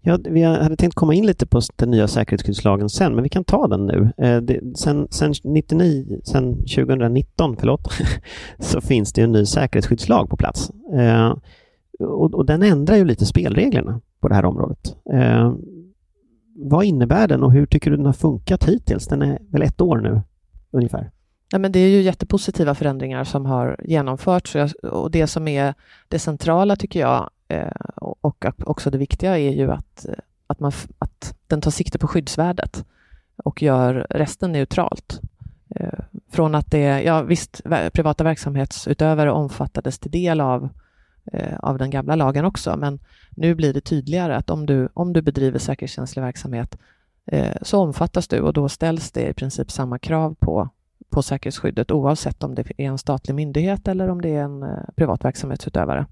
Ja, 0.02 0.20
vi 0.24 0.44
hade 0.44 0.76
tänkt 0.76 0.96
komma 0.96 1.14
in 1.14 1.26
lite 1.26 1.48
på 1.48 1.62
den 1.76 1.92
nya 1.92 2.08
säkerhetsskyddslagen 2.08 2.90
sen, 2.90 3.16
men 3.16 3.24
vi 3.24 3.30
kan 3.30 3.44
ta 3.44 3.68
den 3.68 3.86
nu. 3.86 4.12
Eh, 4.18 4.38
det, 4.38 4.78
sen, 4.78 5.08
sen, 5.12 5.34
99, 5.44 6.20
sen 6.24 6.56
2019 6.56 7.56
förlåt, 7.60 7.82
så 8.60 8.82
finns 8.82 9.14
det 9.14 9.22
en 9.22 9.32
ny 9.32 9.46
säkerhetsskyddslag 9.46 10.30
på 10.30 10.38
plats. 10.38 10.72
Eh, 10.94 11.34
och, 12.00 12.34
och, 12.34 12.46
den 12.46 12.64
ändrar 12.64 12.96
ju 12.96 13.06
lite 13.06 13.26
spelreglerna 13.26 14.02
på 14.20 14.28
det 14.28 14.36
här 14.36 14.46
området. 14.46 14.96
Eh, 15.14 15.54
vad 16.56 16.86
innebär 16.86 17.28
den 17.28 17.44
och 17.44 17.52
hur 17.52 17.66
tycker 17.66 17.92
du 17.92 17.98
den 17.98 18.06
har 18.06 18.14
funkat 18.14 18.64
hittills? 18.64 19.08
Den 19.08 19.22
är 19.22 19.40
väl 19.52 19.62
ett 19.62 19.82
år 19.82 19.98
nu 19.98 20.22
ungefär? 20.72 21.12
Ja, 21.52 21.60
men 21.60 21.72
det 21.72 21.80
är 21.80 21.90
ju 21.90 22.02
jättepositiva 22.02 22.76
förändringar 22.76 23.24
som 23.24 23.46
har 23.46 23.80
genomförts 23.84 24.56
och 24.84 25.12
det 25.12 25.28
som 25.28 25.48
är 25.48 25.74
det 26.08 26.20
centrala 26.20 26.76
tycker 26.76 27.00
jag 27.00 27.30
Eh, 27.50 27.72
och 27.96 28.46
också 28.66 28.90
det 28.90 28.98
viktiga 28.98 29.38
är 29.38 29.52
ju 29.52 29.72
att, 29.72 30.06
eh, 30.06 30.14
att, 30.48 30.60
man, 30.60 30.72
att 31.00 31.36
den 31.48 31.62
tar 31.62 31.72
sikte 31.72 31.98
på 31.98 32.08
skyddsvärdet 32.08 32.86
och 33.44 33.62
gör 33.62 34.08
resten 34.10 34.52
neutralt. 34.52 35.20
Eh, 35.76 36.00
från 36.32 36.56
att 36.56 36.72
det, 36.72 37.02
ja 37.02 37.22
visst, 37.22 37.62
privata 37.94 38.24
verksamhetsutövare 38.24 39.32
omfattades 39.32 40.00
till 40.00 40.12
del 40.12 40.42
av 40.42 40.70
Eh, 41.34 41.60
av 41.60 41.78
den 41.78 41.90
gamla 41.90 42.16
lagen 42.16 42.46
också, 42.46 42.78
men 42.78 43.00
nu 43.30 43.56
blir 43.56 43.74
det 43.74 43.82
tydligare 43.82 44.36
att 44.36 44.50
om 44.50 44.66
du, 44.66 44.90
om 44.94 45.14
du 45.14 45.22
bedriver 45.22 45.60
säkerhetskänslig 45.60 46.24
verksamhet 46.24 46.78
eh, 47.26 47.56
så 47.62 47.80
omfattas 47.80 48.28
du 48.28 48.40
och 48.42 48.54
då 48.54 48.70
ställs 48.70 49.12
det 49.12 49.30
i 49.30 49.34
princip 49.34 49.72
samma 49.72 50.00
krav 50.00 50.36
på, 50.40 50.70
på 51.10 51.22
säkerhetsskyddet 51.22 51.92
oavsett 51.92 52.44
om 52.44 52.56
det 52.56 52.62
är 52.78 52.86
en 52.86 52.98
statlig 52.98 53.36
myndighet 53.36 53.88
eller 53.88 54.10
om 54.10 54.22
det 54.22 54.30
är 54.30 54.44
en 54.44 54.64
eh, 54.64 54.70
privat 54.96 55.26
verksamhetsutövare. 55.26 56.06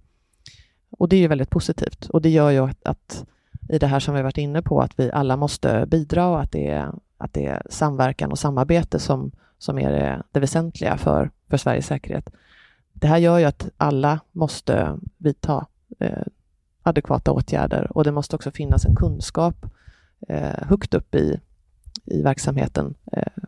Och 0.89 1.09
det 1.09 1.15
är 1.15 1.19
ju 1.19 1.27
väldigt 1.27 1.49
positivt 1.49 2.09
och 2.09 2.21
det 2.21 2.29
gör 2.29 2.49
ju 2.49 2.59
att, 2.59 2.85
att 2.85 3.25
i 3.69 3.77
det 3.77 3.87
här 3.87 3.99
som 3.99 4.15
vi 4.15 4.21
varit 4.21 4.37
inne 4.37 4.61
på, 4.61 4.81
att 4.81 4.99
vi 4.99 5.11
alla 5.11 5.37
måste 5.37 5.85
bidra 5.87 6.27
och 6.27 6.41
att 6.41 6.51
det 6.51 6.67
är, 6.67 6.91
att 7.17 7.33
det 7.33 7.45
är 7.45 7.61
samverkan 7.69 8.31
och 8.31 8.39
samarbete 8.39 8.99
som, 8.99 9.31
som 9.57 9.79
är 9.79 9.91
det, 9.91 10.23
det 10.31 10.39
väsentliga 10.39 10.97
för, 10.97 11.31
för 11.49 11.57
Sveriges 11.57 11.87
säkerhet. 11.87 12.29
Det 12.93 13.07
här 13.07 13.17
gör 13.17 13.37
ju 13.37 13.45
att 13.45 13.69
alla 13.77 14.19
måste 14.31 14.97
vidta 15.17 15.65
eh, 15.99 16.23
adekvata 16.83 17.31
åtgärder 17.31 17.97
och 17.97 18.03
det 18.03 18.11
måste 18.11 18.35
också 18.35 18.51
finnas 18.51 18.85
en 18.85 18.95
kunskap 18.95 19.65
eh, 20.27 20.67
högt 20.67 20.93
upp 20.93 21.15
i, 21.15 21.39
i 22.05 22.21
verksamheten 22.21 22.95
eh, 23.11 23.43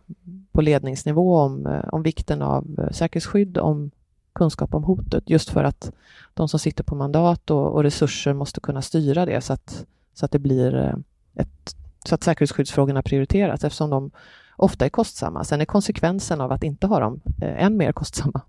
på 0.52 0.62
ledningsnivå 0.62 1.38
om, 1.38 1.66
eh, 1.66 1.90
om 1.90 2.04
vikten 2.04 2.42
av 2.42 2.80
eh, 2.80 2.92
säkerhetsskydd, 2.92 3.58
om 3.58 3.92
kunskap 4.34 4.74
om 4.74 4.84
hotet, 4.84 5.30
just 5.30 5.50
för 5.50 5.64
att 5.64 5.92
de 6.34 6.50
som 6.50 6.60
sitter 6.60 6.84
på 6.84 6.96
mandat 6.96 7.52
och, 7.52 7.68
och 7.68 7.84
resurser 7.84 8.34
måste 8.34 8.60
kunna 8.60 8.82
styra 8.82 9.26
det 9.26 9.42
så 9.42 9.54
att, 9.54 9.86
så 10.14 10.26
att 10.26 10.32
det 10.32 10.40
blir 10.40 10.76
eh, 10.76 10.96
ett, 11.42 11.76
så 12.06 12.16
att 12.16 12.24
säkerhetsskyddsfrågorna 12.24 13.02
prioriteras 13.02 13.64
eftersom 13.64 13.90
de 13.90 14.12
ofta 14.56 14.86
är 14.86 14.90
kostsamma. 14.90 15.44
Sen 15.44 15.62
är 15.62 15.66
konsekvensen 15.66 16.42
av 16.42 16.52
att 16.52 16.64
inte 16.64 16.88
ha 16.88 17.00
dem 17.00 17.22
eh, 17.42 17.64
än 17.64 17.78
mer 17.78 17.92
kostsamma. 17.92 18.42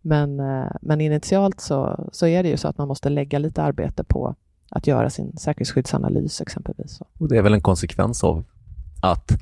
Men, 0.00 0.40
eh, 0.40 0.70
men 0.80 1.00
initialt 1.00 1.60
så, 1.60 2.08
så 2.12 2.26
är 2.26 2.42
det 2.42 2.48
ju 2.48 2.56
så 2.56 2.68
att 2.68 2.78
man 2.78 2.88
måste 2.88 3.08
lägga 3.08 3.38
lite 3.38 3.62
arbete 3.62 4.04
på 4.04 4.34
att 4.70 4.86
göra 4.86 5.10
sin 5.10 5.36
säkerhetsskyddsanalys 5.36 6.40
exempelvis. 6.40 7.00
Och 7.18 7.28
det 7.28 7.36
är 7.38 7.42
väl 7.42 7.54
en 7.54 7.60
konsekvens 7.60 8.24
av 8.24 8.44
att 9.00 9.32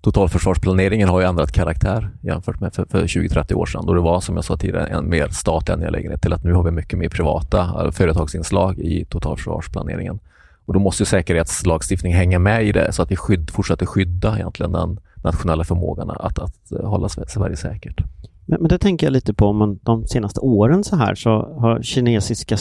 totalförsvarsplaneringen 0.00 1.08
har 1.08 1.20
ju 1.20 1.26
ändrat 1.26 1.52
karaktär 1.52 2.10
jämfört 2.20 2.60
med 2.60 2.74
för, 2.74 2.84
för 2.84 3.02
20-30 3.02 3.54
år 3.54 3.66
sedan 3.66 3.86
då 3.86 3.94
det 3.94 4.00
var 4.00 4.20
som 4.20 4.36
jag 4.36 4.44
sa 4.44 4.56
tidigare 4.56 4.86
en 4.86 5.08
mer 5.08 5.28
statlig 5.28 5.74
angelägenhet 5.74 6.22
till 6.22 6.32
att 6.32 6.44
nu 6.44 6.52
har 6.52 6.62
vi 6.62 6.70
mycket 6.70 6.98
mer 6.98 7.08
privata 7.08 7.60
eh, 7.84 7.90
företagsinslag 7.90 8.78
i 8.78 9.04
totalförsvarsplaneringen. 9.04 10.18
Och 10.64 10.74
då 10.74 10.80
måste 10.80 11.02
ju 11.02 11.06
säkerhetslagstiftning 11.06 12.14
hänga 12.14 12.38
med 12.38 12.66
i 12.66 12.72
det 12.72 12.92
så 12.92 13.02
att 13.02 13.10
vi 13.10 13.16
skydd, 13.16 13.50
fortsätter 13.50 13.86
skydda 13.86 14.36
egentligen 14.36 14.72
den 14.72 15.00
nationella 15.24 15.64
förmågan 15.64 16.10
att, 16.10 16.38
att 16.38 16.72
eh, 16.72 16.88
hålla 16.88 17.08
Sverige 17.08 17.56
säkert. 17.56 18.00
Men, 18.48 18.60
men 18.60 18.68
det 18.68 18.78
tänker 18.78 19.06
jag 19.06 19.12
lite 19.12 19.34
på, 19.34 19.46
om 19.46 19.56
man, 19.56 19.78
de 19.82 20.06
senaste 20.06 20.40
åren 20.40 20.84
så 20.84 20.96
här 20.96 21.14
så 21.14 21.30
har 21.30 21.82
kinesiska, 21.82 22.54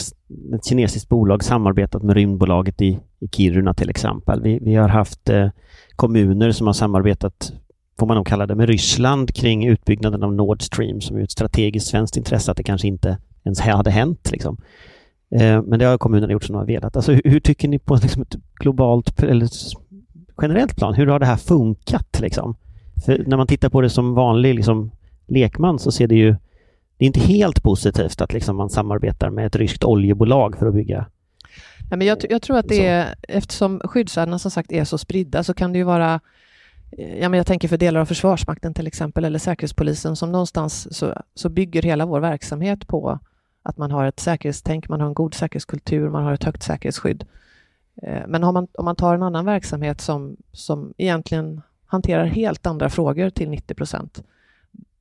ett 0.55 0.65
kinesiskt 0.65 1.09
bolag 1.09 1.43
samarbetat 1.43 2.03
med 2.03 2.15
rymdbolaget 2.15 2.81
i, 2.81 2.99
i 3.19 3.27
Kiruna 3.27 3.73
till 3.73 3.89
exempel. 3.89 4.41
Vi, 4.41 4.59
vi 4.61 4.75
har 4.75 4.89
haft 4.89 5.29
eh, 5.29 5.47
kommuner 5.97 6.51
som 6.51 6.67
har 6.67 6.73
samarbetat 6.73 7.53
får 7.99 8.07
man 8.07 8.17
nog 8.17 8.27
kalla 8.27 8.45
det, 8.45 8.55
med 8.55 8.69
Ryssland 8.69 9.33
kring 9.33 9.67
utbyggnaden 9.67 10.23
av 10.23 10.33
Nord 10.33 10.61
Stream 10.61 11.01
som 11.01 11.17
är 11.17 11.21
ett 11.21 11.31
strategiskt 11.31 11.87
svenskt 11.87 12.17
intresse 12.17 12.51
att 12.51 12.57
det 12.57 12.63
kanske 12.63 12.87
inte 12.87 13.17
ens 13.43 13.59
hade 13.59 13.91
hänt. 13.91 14.31
Liksom. 14.31 14.57
Eh, 15.31 15.61
men 15.61 15.79
det 15.79 15.85
har 15.85 15.97
kommunerna 15.97 16.33
gjort 16.33 16.43
som 16.43 16.53
de 16.53 16.59
har 16.59 16.65
velat. 16.65 16.95
Alltså, 16.95 17.11
hur, 17.11 17.21
hur 17.23 17.39
tycker 17.39 17.67
ni 17.67 17.79
på 17.79 17.95
liksom 17.95 18.21
ett 18.21 18.35
globalt 18.59 19.23
eller 19.23 19.49
generellt 20.41 20.75
plan, 20.75 20.93
hur 20.93 21.07
har 21.07 21.19
det 21.19 21.25
här 21.25 21.37
funkat? 21.37 22.19
Liksom? 22.21 22.55
För 23.05 23.23
när 23.27 23.37
man 23.37 23.47
tittar 23.47 23.69
på 23.69 23.81
det 23.81 23.89
som 23.89 24.13
vanlig 24.13 24.55
liksom, 24.55 24.91
lekman 25.27 25.79
så 25.79 25.91
ser 25.91 26.07
det 26.07 26.15
ju 26.15 26.35
det 26.97 27.05
är 27.05 27.07
inte 27.07 27.19
helt 27.19 27.63
positivt 27.63 28.21
att 28.21 28.33
liksom 28.33 28.55
man 28.55 28.69
samarbetar 28.69 29.29
med 29.29 29.45
ett 29.45 29.55
ryskt 29.55 29.83
oljebolag 29.83 30.57
för 30.57 30.67
att 30.67 30.73
bygga 30.73 31.05
Nej, 31.89 31.97
men 31.97 32.07
jag, 32.07 32.17
jag 32.29 32.41
tror 32.41 32.57
att 32.57 32.67
det 32.67 32.85
är, 32.85 33.15
eftersom 33.27 33.81
skyddsvärdena 33.83 34.39
som 34.39 34.51
sagt 34.51 34.71
är 34.71 34.83
så 34.83 34.97
spridda 34.97 35.43
så 35.43 35.53
kan 35.53 35.73
det 35.73 35.77
ju 35.77 35.83
vara 35.83 36.19
Ja, 36.89 37.29
men 37.29 37.33
jag 37.33 37.47
tänker 37.47 37.67
för 37.67 37.77
delar 37.77 38.01
av 38.01 38.05
Försvarsmakten 38.05 38.73
till 38.73 38.87
exempel 38.87 39.25
eller 39.25 39.39
Säkerhetspolisen 39.39 40.15
som 40.15 40.31
någonstans 40.31 40.97
så, 40.97 41.21
så 41.35 41.49
bygger 41.49 41.81
hela 41.81 42.05
vår 42.05 42.19
verksamhet 42.19 42.87
på 42.87 43.19
att 43.63 43.77
man 43.77 43.91
har 43.91 44.05
ett 44.05 44.19
säkerhetstänk, 44.19 44.89
man 44.89 45.01
har 45.01 45.07
en 45.07 45.13
god 45.13 45.33
säkerhetskultur, 45.33 46.09
man 46.09 46.23
har 46.23 46.33
ett 46.33 46.43
högt 46.43 46.63
säkerhetsskydd. 46.63 47.25
Eh, 48.01 48.27
men 48.27 48.43
om 48.43 48.53
man, 48.53 48.67
om 48.73 48.85
man 48.85 48.95
tar 48.95 49.15
en 49.15 49.23
annan 49.23 49.45
verksamhet 49.45 50.01
som, 50.01 50.37
som 50.51 50.93
egentligen 50.97 51.61
hanterar 51.85 52.25
helt 52.25 52.65
andra 52.65 52.89
frågor 52.89 53.29
till 53.29 53.49
90 53.49 53.73
procent, 53.73 54.23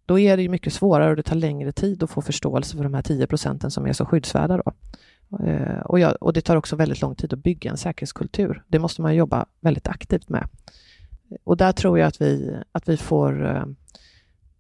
då 0.07 0.19
är 0.19 0.37
det 0.37 0.43
ju 0.43 0.49
mycket 0.49 0.73
svårare 0.73 1.11
och 1.11 1.17
det 1.17 1.23
tar 1.23 1.37
längre 1.37 1.73
tid 1.73 2.03
att 2.03 2.11
få 2.11 2.23
förståelse 2.23 2.77
för 2.77 2.85
de 2.85 2.95
här 2.95 3.03
10 3.03 3.27
procenten 3.27 3.71
som 3.71 3.87
är 3.87 3.93
så 3.93 4.05
skyddsvärda. 4.05 4.57
Då. 4.57 4.73
Eh, 5.45 5.81
och, 5.81 6.01
jag, 6.01 6.17
och 6.21 6.33
det 6.33 6.41
tar 6.41 6.57
också 6.57 6.77
väldigt 6.77 7.01
lång 7.01 7.15
tid 7.15 7.33
att 7.33 7.39
bygga 7.39 7.71
en 7.71 7.77
säkerhetskultur. 7.77 8.63
Det 8.69 8.79
måste 8.79 9.03
man 9.03 9.15
jobba 9.15 9.47
väldigt 9.61 9.89
aktivt 9.89 10.29
med. 10.29 10.49
Eh, 11.31 11.37
och 11.45 11.57
där 11.57 11.73
tror 11.73 11.99
jag 11.99 12.07
att 12.07 12.21
vi, 12.21 12.57
att 12.73 12.89
vi 12.89 12.97
får 12.97 13.47
eh, 13.47 13.65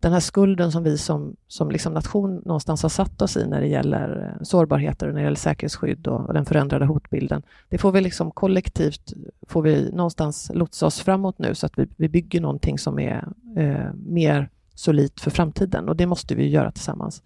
den 0.00 0.12
här 0.12 0.20
skulden 0.20 0.72
som 0.72 0.82
vi 0.82 0.98
som, 0.98 1.36
som 1.48 1.70
liksom 1.70 1.94
nation 1.94 2.42
någonstans 2.44 2.82
har 2.82 2.88
satt 2.88 3.22
oss 3.22 3.36
i 3.36 3.46
när 3.46 3.60
det 3.60 3.66
gäller 3.66 4.38
sårbarheter 4.42 5.06
och 5.08 5.14
när 5.14 5.20
det 5.20 5.24
gäller 5.24 5.36
säkerhetsskydd 5.36 6.06
och, 6.06 6.26
och 6.26 6.34
den 6.34 6.46
förändrade 6.46 6.86
hotbilden. 6.86 7.42
Det 7.68 7.78
får 7.78 7.92
vi 7.92 8.00
liksom 8.00 8.30
kollektivt, 8.30 9.12
får 9.42 9.62
vi 9.62 9.90
någonstans 9.92 10.50
lotsa 10.54 10.86
oss 10.86 11.00
framåt 11.00 11.38
nu 11.38 11.54
så 11.54 11.66
att 11.66 11.78
vi, 11.78 11.86
vi 11.96 12.08
bygger 12.08 12.40
någonting 12.40 12.78
som 12.78 12.98
är 12.98 13.28
eh, 13.56 13.92
mer 13.94 14.50
solitt 14.74 15.20
för 15.20 15.30
framtiden 15.30 15.88
och 15.88 15.96
det 15.96 16.06
måste 16.06 16.34
vi 16.34 16.48
göra 16.48 16.72
tillsammans. 16.72 17.22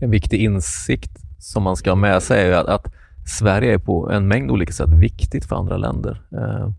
En 0.00 0.10
viktig 0.10 0.40
insikt 0.40 1.10
som 1.38 1.62
man 1.62 1.76
ska 1.76 1.90
ha 1.90 1.96
med 1.96 2.22
sig 2.22 2.48
är 2.48 2.52
att, 2.52 2.66
att 2.66 2.94
Sverige 3.26 3.74
är 3.74 3.78
på 3.78 4.10
en 4.10 4.28
mängd 4.28 4.50
olika 4.50 4.72
sätt 4.72 4.88
viktigt 4.88 5.44
för 5.44 5.56
andra 5.56 5.76
länder. 5.76 6.22
Eh, 6.32 6.70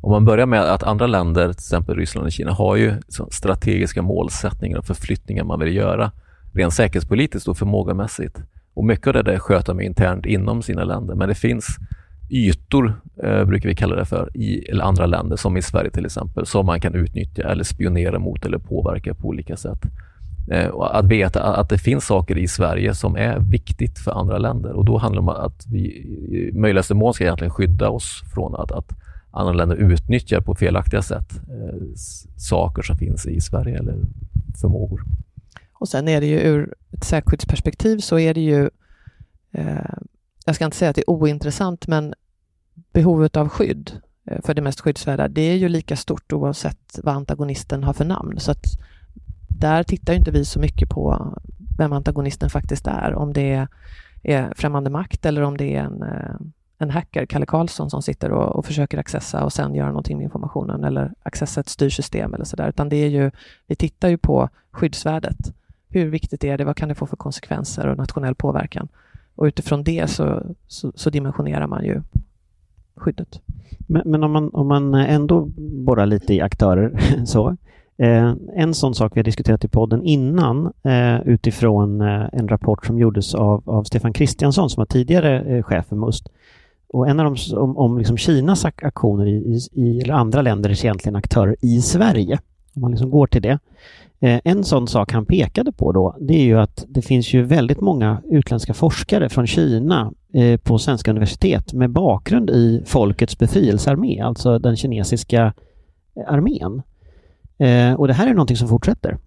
om 0.00 0.10
man 0.10 0.24
börjar 0.24 0.46
med 0.46 0.62
att 0.62 0.82
andra 0.82 1.06
länder, 1.06 1.42
till 1.42 1.50
exempel 1.50 1.96
Ryssland 1.96 2.26
och 2.26 2.32
Kina, 2.32 2.52
har 2.52 2.76
ju 2.76 2.94
strategiska 3.30 4.02
målsättningar 4.02 4.78
och 4.78 4.86
förflyttningar 4.86 5.44
man 5.44 5.60
vill 5.60 5.76
göra 5.76 6.12
rent 6.52 6.74
säkerhetspolitiskt 6.74 7.48
och 7.48 7.58
förmågamässigt. 7.58 8.42
Och 8.74 8.84
mycket 8.84 9.06
av 9.06 9.12
det 9.12 9.22
där 9.22 9.38
sköter 9.38 9.74
man 9.74 9.82
internt 9.82 10.26
inom 10.26 10.62
sina 10.62 10.84
länder, 10.84 11.14
men 11.14 11.28
det 11.28 11.34
finns 11.34 11.66
ytor, 12.30 13.00
eh, 13.22 13.44
brukar 13.44 13.68
vi 13.68 13.74
kalla 13.74 13.96
det 13.96 14.04
för, 14.04 14.36
i 14.36 14.64
eller 14.70 14.84
andra 14.84 15.06
länder, 15.06 15.36
som 15.36 15.56
i 15.56 15.62
Sverige 15.62 15.90
till 15.90 16.06
exempel, 16.06 16.46
som 16.46 16.66
man 16.66 16.80
kan 16.80 16.94
utnyttja 16.94 17.42
eller 17.42 17.64
spionera 17.64 18.18
mot 18.18 18.46
eller 18.46 18.58
påverka 18.58 19.14
på 19.14 19.28
olika 19.28 19.56
sätt. 19.56 19.82
Eh, 20.50 20.74
att 20.74 21.06
veta 21.06 21.42
att 21.42 21.68
det 21.68 21.78
finns 21.78 22.04
saker 22.04 22.38
i 22.38 22.48
Sverige 22.48 22.94
som 22.94 23.16
är 23.16 23.38
viktigt 23.38 23.98
för 23.98 24.10
andra 24.10 24.38
länder 24.38 24.72
och 24.72 24.84
då 24.84 24.98
handlar 24.98 25.22
det 25.22 25.28
om 25.28 25.44
att 25.46 25.66
vi 25.66 25.78
i 25.78 26.50
möjligaste 26.54 26.94
mån 26.94 27.14
ska 27.14 27.24
egentligen 27.24 27.50
skydda 27.50 27.88
oss 27.88 28.22
från 28.34 28.54
att, 28.54 28.72
att 28.72 28.92
andra 29.30 29.52
länder 29.52 29.76
utnyttjar 29.76 30.40
på 30.40 30.54
felaktiga 30.54 31.02
sätt 31.02 31.32
eh, 31.32 31.94
saker 32.36 32.82
som 32.82 32.96
finns 32.96 33.26
i 33.26 33.40
Sverige 33.40 33.78
eller 33.78 33.96
förmågor. 34.60 35.02
Och 35.72 35.88
sen 35.88 36.08
är 36.08 36.20
det 36.20 36.26
ju 36.26 36.40
ur 36.40 36.74
ett 36.92 37.04
säkerhetsperspektiv 37.04 37.98
så 37.98 38.18
är 38.18 38.34
det 38.34 38.40
ju, 38.40 38.70
eh, 39.52 39.94
jag 40.44 40.54
ska 40.54 40.64
inte 40.64 40.76
säga 40.76 40.90
att 40.90 40.96
det 40.96 41.02
är 41.02 41.10
ointressant, 41.10 41.86
men 41.86 42.14
behovet 42.92 43.36
av 43.36 43.48
skydd 43.48 43.92
eh, 44.26 44.42
för 44.44 44.54
det 44.54 44.62
mest 44.62 44.80
skyddsvärda, 44.80 45.28
det 45.28 45.42
är 45.42 45.56
ju 45.56 45.68
lika 45.68 45.96
stort 45.96 46.32
oavsett 46.32 47.00
vad 47.02 47.14
antagonisten 47.14 47.84
har 47.84 47.92
för 47.92 48.04
namn. 48.04 48.40
Så 48.40 48.50
att 48.50 48.64
där 49.58 49.82
tittar 49.82 50.14
inte 50.14 50.30
vi 50.30 50.44
så 50.44 50.60
mycket 50.60 50.88
på 50.88 51.34
vem 51.78 51.92
antagonisten 51.92 52.50
faktiskt 52.50 52.86
är, 52.86 53.14
om 53.14 53.32
det 53.32 53.66
är 54.22 54.54
främmande 54.56 54.90
makt 54.90 55.26
eller 55.26 55.42
om 55.42 55.56
det 55.56 55.76
är 55.76 55.82
en 55.82 56.02
eh, 56.02 56.34
en 56.82 56.90
hacker, 56.90 57.26
Kalle 57.26 57.46
Karlsson, 57.46 57.90
som 57.90 58.02
sitter 58.02 58.32
och, 58.32 58.56
och, 58.56 58.66
försöker 58.66 58.98
accessa 58.98 59.44
och 59.44 59.52
sen 59.52 59.74
göra 59.74 59.88
någonting 59.88 60.16
med 60.16 60.24
informationen 60.24 60.84
eller 60.84 61.12
accessa 61.22 61.60
ett 61.60 61.68
styrsystem 61.68 62.34
eller 62.34 62.44
sådär, 62.44 62.68
utan 62.68 62.88
det 62.88 62.96
är 62.96 63.08
ju, 63.08 63.30
vi 63.66 63.76
tittar 63.76 64.08
ju 64.08 64.18
på 64.18 64.48
skyddsvärdet. 64.70 65.52
Hur 65.88 66.10
viktigt 66.10 66.44
är 66.44 66.58
det? 66.58 66.64
Vad 66.64 66.76
kan 66.76 66.88
det 66.88 66.94
få 66.94 67.06
för 67.06 67.16
konsekvenser 67.16 67.86
och 67.86 67.96
nationell 67.96 68.34
påverkan? 68.34 68.88
Och 69.34 69.44
utifrån 69.44 69.84
det 69.84 70.10
så, 70.10 70.42
så, 70.66 70.92
så 70.94 71.10
dimensionerar 71.10 71.66
man 71.66 71.84
ju 71.84 72.02
skyddet. 72.96 73.40
Men, 73.78 74.02
men, 74.04 74.24
om, 74.24 74.32
man, 74.32 74.50
om 74.52 74.68
man 74.68 74.94
ändå 74.94 75.44
borrar 75.56 76.06
lite 76.06 76.34
i 76.34 76.40
aktörer 76.40 77.00
så. 77.24 77.56
Eh, 78.00 78.34
en 78.56 78.74
sån 78.74 78.94
sak 78.94 79.16
vi 79.16 79.18
har 79.20 79.24
diskuterat 79.24 79.64
i 79.64 79.68
podden 79.68 80.02
innan 80.04 80.72
eh, 80.84 81.20
utifrån 81.24 82.00
eh, 82.00 82.26
en 82.32 82.48
rapport 82.48 82.86
som 82.86 82.98
gjordes 82.98 83.34
av, 83.34 83.62
av 83.66 83.84
Stefan 83.84 84.12
Kristiansson 84.12 84.70
som 84.70 84.80
var 84.80 84.86
tidigare 84.86 85.40
eh, 85.40 85.62
chef 85.62 85.86
för 85.86 85.96
MUST 85.96 86.28
och 86.92 87.08
en 87.08 87.20
av 87.20 87.34
de, 87.34 87.56
om, 87.56 87.76
om 87.76 87.98
liksom 87.98 88.16
Kinas 88.16 88.64
aktioner 88.64 89.26
i, 89.26 89.58
i, 89.72 90.00
eller 90.00 90.14
andra 90.14 90.42
länders 90.42 90.84
egentligen 90.84 91.16
aktörer 91.16 91.56
i 91.60 91.80
Sverige, 91.80 92.38
om 92.74 92.82
man 92.82 92.90
liksom 92.90 93.10
går 93.10 93.26
till 93.26 93.42
det. 93.42 93.58
Eh, 94.20 94.40
en 94.44 94.64
sån 94.64 94.88
sak 94.88 95.12
han 95.12 95.26
pekade 95.26 95.72
på 95.72 95.92
då, 95.92 96.16
det 96.20 96.34
är 96.34 96.44
ju 96.44 96.58
att 96.58 96.84
det 96.88 97.02
finns 97.02 97.32
ju 97.32 97.42
väldigt 97.42 97.80
många 97.80 98.22
utländska 98.30 98.74
forskare 98.74 99.28
från 99.28 99.46
Kina 99.46 100.12
eh, 100.34 100.60
på 100.60 100.78
svenska 100.78 101.10
universitet 101.10 101.72
med 101.72 101.90
bakgrund 101.90 102.50
i 102.50 102.82
Folkets 102.86 103.38
befrielsearmé, 103.38 104.20
alltså 104.20 104.58
den 104.58 104.76
kinesiska 104.76 105.52
eh, 106.16 106.32
armén. 106.34 106.82
Eh, 107.60 107.94
och 107.94 108.08
det 108.08 108.14
här 108.14 108.26
är 108.26 108.34
någonting 108.34 108.56
som 108.56 108.68
fortsätter. 108.68 109.18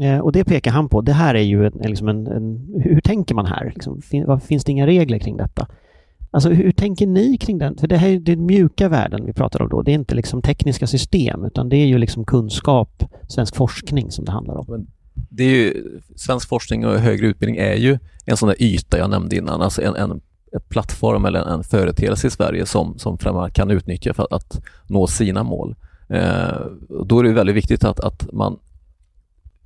Eh, 0.00 0.18
och 0.18 0.32
det 0.32 0.44
pekar 0.44 0.70
han 0.70 0.88
på. 0.88 1.00
Det 1.00 1.12
här 1.12 1.34
är 1.34 1.42
ju 1.42 1.66
en, 1.66 1.72
liksom 1.72 2.08
en, 2.08 2.26
en 2.26 2.74
hur 2.84 3.00
tänker 3.00 3.34
man 3.34 3.46
här? 3.46 3.72
Liksom, 3.74 4.02
fin, 4.02 4.40
finns 4.40 4.64
det 4.64 4.72
inga 4.72 4.86
regler 4.86 5.18
kring 5.18 5.36
detta? 5.36 5.66
Alltså 6.30 6.50
hur 6.50 6.72
tänker 6.72 7.06
ni 7.06 7.38
kring 7.38 7.58
den? 7.58 7.76
För 7.76 7.86
det 7.86 7.96
här 7.96 8.08
är 8.08 8.18
den 8.18 8.46
mjuka 8.46 8.88
världen 8.88 9.26
vi 9.26 9.32
pratar 9.32 9.62
om 9.62 9.68
då. 9.68 9.82
Det 9.82 9.90
är 9.90 9.94
inte 9.94 10.14
liksom 10.14 10.42
tekniska 10.42 10.86
system 10.86 11.44
utan 11.44 11.68
det 11.68 11.76
är 11.76 11.86
ju 11.86 11.98
liksom 11.98 12.24
kunskap, 12.24 13.04
svensk 13.28 13.56
forskning 13.56 14.10
som 14.10 14.24
det 14.24 14.32
handlar 14.32 14.56
om. 14.56 14.86
Det 15.14 15.44
är 15.44 15.50
ju, 15.50 16.00
svensk 16.16 16.48
forskning 16.48 16.86
och 16.86 16.98
högre 16.98 17.26
utbildning 17.26 17.60
är 17.60 17.74
ju 17.74 17.98
en 18.26 18.36
sån 18.36 18.48
där 18.48 18.62
yta 18.62 18.98
jag 18.98 19.10
nämnde 19.10 19.36
innan, 19.36 19.62
alltså 19.62 19.82
en, 19.82 19.96
en, 19.96 20.10
en 20.52 20.60
plattform 20.68 21.24
eller 21.24 21.40
en, 21.40 21.48
en 21.48 21.64
företeelse 21.64 22.26
i 22.26 22.30
Sverige 22.30 22.66
som, 22.66 22.98
som 22.98 23.18
kan 23.52 23.70
utnyttja 23.70 24.14
för 24.14 24.22
att, 24.22 24.32
att 24.32 24.60
nå 24.86 25.06
sina 25.06 25.42
mål. 25.42 25.74
Eh, 26.08 26.66
då 27.04 27.18
är 27.18 27.22
det 27.22 27.32
väldigt 27.32 27.56
viktigt 27.56 27.84
att, 27.84 28.00
att 28.00 28.32
man 28.32 28.58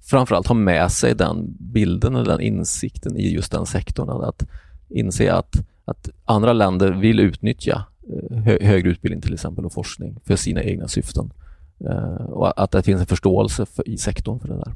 framförallt 0.03 0.47
har 0.47 0.55
med 0.55 0.93
sig 0.93 1.15
den 1.15 1.57
bilden 1.59 2.15
eller 2.15 2.31
den 2.31 2.41
insikten 2.41 3.17
i 3.17 3.35
just 3.35 3.53
den 3.53 3.67
sektorn. 3.67 4.11
Att 4.11 4.47
inse 4.89 5.33
att 5.33 5.57
att 5.85 6.09
andra 6.25 6.53
länder 6.53 6.93
vill 6.93 7.21
utnyttja 7.21 7.85
eh, 8.09 8.39
hö 8.39 8.59
högre 8.61 8.91
utbildning 8.91 9.21
till 9.21 9.35
exempel 9.35 9.65
och 9.65 9.73
forskning 9.73 10.21
för 10.25 10.37
sina 10.37 10.63
egna 10.63 10.89
syften. 10.89 11.33
Eh, 11.81 12.25
och 12.25 12.63
att 12.63 12.71
det 12.71 12.83
finns 12.83 13.01
en 13.01 13.07
förståelse 13.07 13.67
för, 13.67 13.89
i 13.89 13.99
sektorn 13.99 14.39
för 14.39 14.49
det 14.49 14.57
där. 14.57 14.75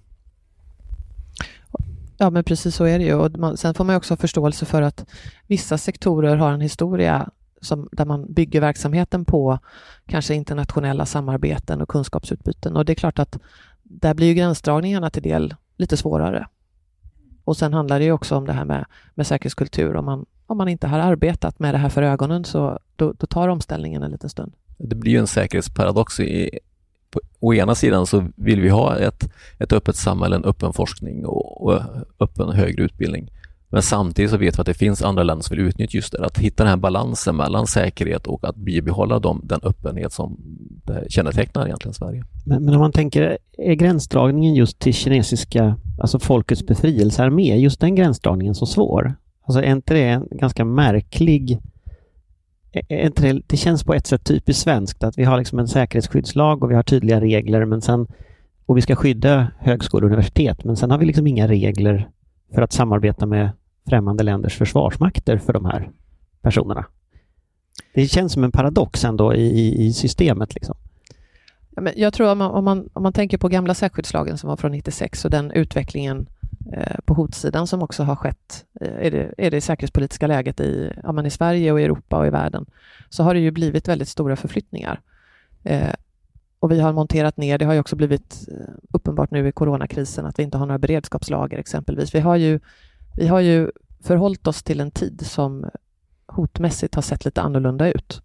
Ja, 2.18 2.30
men 2.30 2.44
precis 2.44 2.74
så 2.74 2.84
är 2.84 2.98
det 2.98 3.04
ju. 3.04 3.14
Och 3.14 3.38
man, 3.38 3.56
sen 3.56 3.74
får 3.74 3.84
man 3.84 3.96
också 3.96 4.12
ha 4.12 4.16
förståelse 4.16 4.66
för 4.66 4.82
att 4.82 5.06
vissa 5.46 5.78
sektorer 5.78 6.36
har 6.36 6.52
en 6.52 6.60
historia 6.60 7.30
som, 7.60 7.88
där 7.92 8.04
man 8.04 8.32
bygger 8.32 8.60
verksamheten 8.60 9.24
på 9.24 9.58
kanske 10.06 10.34
internationella 10.34 11.06
samarbeten 11.06 11.80
och 11.80 11.88
kunskapsutbyten. 11.88 12.76
Och 12.76 12.84
det 12.84 12.92
är 12.92 12.94
klart 12.94 13.18
att 13.18 13.38
där 13.82 14.14
blir 14.14 14.26
ju 14.26 14.34
gränsdragningarna 14.34 15.10
till 15.10 15.22
del 15.22 15.54
lite 15.76 15.96
svårare. 15.96 16.48
Och 17.44 17.56
sen 17.56 17.72
handlar 17.72 17.98
det 17.98 18.04
ju 18.04 18.12
också 18.12 18.36
om 18.36 18.46
det 18.46 18.52
här 18.52 18.64
med, 18.64 18.84
med 19.14 19.26
säkerhetskultur. 19.26 19.96
Om 19.96 20.04
man, 20.04 20.26
om 20.46 20.58
man 20.58 20.68
inte 20.68 20.86
har 20.86 20.98
arbetat 20.98 21.58
med 21.58 21.74
det 21.74 21.78
här 21.78 21.88
för 21.88 22.02
ögonen 22.02 22.44
så 22.44 22.78
då, 22.96 23.12
då 23.18 23.26
tar 23.26 23.48
omställningen 23.48 24.02
en 24.02 24.10
liten 24.10 24.30
stund. 24.30 24.52
Det 24.78 24.96
blir 24.96 25.12
ju 25.12 25.18
en 25.18 25.26
säkerhetsparadox. 25.26 26.20
I, 26.20 26.58
på, 27.10 27.20
å 27.40 27.54
ena 27.54 27.74
sidan 27.74 28.06
så 28.06 28.28
vill 28.36 28.60
vi 28.60 28.68
ha 28.68 28.98
ett, 28.98 29.30
ett 29.58 29.72
öppet 29.72 29.96
samhälle, 29.96 30.36
en 30.36 30.44
öppen 30.44 30.72
forskning 30.72 31.26
och, 31.26 31.66
och 31.66 31.82
öppen 32.20 32.48
högre 32.48 32.82
utbildning. 32.82 33.30
Men 33.68 33.82
samtidigt 33.82 34.30
så 34.30 34.36
vet 34.36 34.58
vi 34.58 34.60
att 34.60 34.66
det 34.66 34.74
finns 34.74 35.02
andra 35.02 35.22
länder 35.22 35.42
som 35.42 35.56
vill 35.56 35.66
utnyttja 35.66 35.96
just 35.96 36.12
det. 36.12 36.24
Att 36.24 36.38
hitta 36.38 36.62
den 36.62 36.70
här 36.70 36.76
balansen 36.76 37.36
mellan 37.36 37.66
säkerhet 37.66 38.26
och 38.26 38.44
att 38.44 38.56
bibehålla 38.56 39.18
dem, 39.18 39.40
den 39.44 39.60
öppenhet 39.62 40.12
som 40.12 40.40
kännetecknar 41.08 41.66
egentligen 41.66 41.94
Sverige. 41.94 42.24
Men, 42.44 42.64
men 42.64 42.74
om 42.74 42.80
man 42.80 42.92
tänker, 42.92 43.38
är 43.58 43.74
gränsdragningen 43.74 44.54
just 44.54 44.78
till 44.78 44.94
kinesiska, 44.94 45.76
alltså 46.00 46.18
folkets 46.18 46.66
befrielsearmé, 46.66 47.56
just 47.56 47.80
den 47.80 47.94
gränsdragningen 47.94 48.54
så 48.54 48.66
svår? 48.66 49.14
Alltså 49.46 49.62
är 49.62 49.72
inte 49.72 49.94
det 49.94 50.08
en 50.08 50.28
ganska 50.30 50.64
märklig... 50.64 51.58
Det, 52.88 53.42
det 53.46 53.56
känns 53.56 53.84
på 53.84 53.94
ett 53.94 54.06
sätt 54.06 54.24
typiskt 54.24 54.62
svenskt 54.62 55.04
att 55.04 55.18
vi 55.18 55.24
har 55.24 55.38
liksom 55.38 55.58
en 55.58 55.68
säkerhetsskyddslag 55.68 56.62
och 56.62 56.70
vi 56.70 56.74
har 56.74 56.82
tydliga 56.82 57.20
regler 57.20 57.64
men 57.64 57.82
sen 57.82 58.06
och 58.66 58.76
vi 58.76 58.80
ska 58.80 58.96
skydda 58.96 59.48
högskolor 59.58 60.04
och 60.04 60.12
universitet, 60.12 60.64
men 60.64 60.76
sen 60.76 60.90
har 60.90 60.98
vi 60.98 61.06
liksom 61.06 61.26
inga 61.26 61.48
regler 61.48 62.08
för 62.54 62.62
att 62.62 62.72
samarbeta 62.72 63.26
med 63.26 63.50
främmande 63.88 64.22
länders 64.22 64.56
försvarsmakter 64.56 65.38
för 65.38 65.52
de 65.52 65.64
här 65.64 65.90
personerna. 66.42 66.86
Det 67.94 68.06
känns 68.06 68.32
som 68.32 68.44
en 68.44 68.52
paradox 68.52 69.04
ändå 69.04 69.34
i, 69.34 69.46
i, 69.46 69.86
i 69.86 69.92
systemet. 69.92 70.54
Liksom. 70.54 70.76
Ja, 71.70 71.82
men 71.82 71.92
jag 71.96 72.12
tror 72.12 72.32
om 72.32 72.38
man, 72.38 72.50
om, 72.50 72.64
man, 72.64 72.88
om 72.92 73.02
man 73.02 73.12
tänker 73.12 73.38
på 73.38 73.48
gamla 73.48 73.74
säkerhetslagen 73.74 74.38
som 74.38 74.48
var 74.48 74.56
från 74.56 74.72
96 74.72 75.24
och 75.24 75.30
den 75.30 75.50
utvecklingen 75.50 76.28
eh, 76.72 76.96
på 77.04 77.14
hotsidan 77.14 77.66
som 77.66 77.82
också 77.82 78.02
har 78.02 78.16
skett 78.16 78.64
eh, 78.80 79.06
i 79.06 79.10
det, 79.10 79.34
är 79.38 79.50
det 79.50 79.60
säkerhetspolitiska 79.60 80.26
läget 80.26 80.60
i, 80.60 80.92
ja, 81.02 81.26
i 81.26 81.30
Sverige 81.30 81.72
och 81.72 81.80
i 81.80 81.84
Europa 81.84 82.18
och 82.18 82.26
i 82.26 82.30
världen, 82.30 82.66
så 83.08 83.22
har 83.22 83.34
det 83.34 83.40
ju 83.40 83.50
blivit 83.50 83.88
väldigt 83.88 84.08
stora 84.08 84.36
förflyttningar. 84.36 85.00
Eh, 85.62 85.92
och 86.66 86.72
vi 86.72 86.80
har 86.80 86.92
monterat 86.92 87.36
ner, 87.36 87.58
det 87.58 87.64
har 87.64 87.72
ju 87.72 87.80
också 87.80 87.96
blivit 87.96 88.48
eh, 88.52 88.74
uppenbart 88.92 89.30
nu 89.30 89.48
i 89.48 89.52
coronakrisen 89.52 90.26
att 90.26 90.38
vi 90.38 90.42
inte 90.42 90.58
har 90.58 90.66
några 90.66 90.78
beredskapslager 90.78 91.58
exempelvis. 91.58 92.14
Vi 92.14 92.20
har 92.20 92.36
ju, 92.36 92.60
vi 93.16 93.26
har 93.26 93.40
ju 93.40 93.70
förhållit 94.02 94.46
oss 94.46 94.62
till 94.62 94.80
en 94.80 94.90
tid 94.90 95.26
som 95.26 95.70
hotmässigt 96.26 96.94
har 96.94 97.02
sett 97.02 97.24
lite 97.24 97.42
annorlunda 97.42 97.92
ut. 97.92 98.22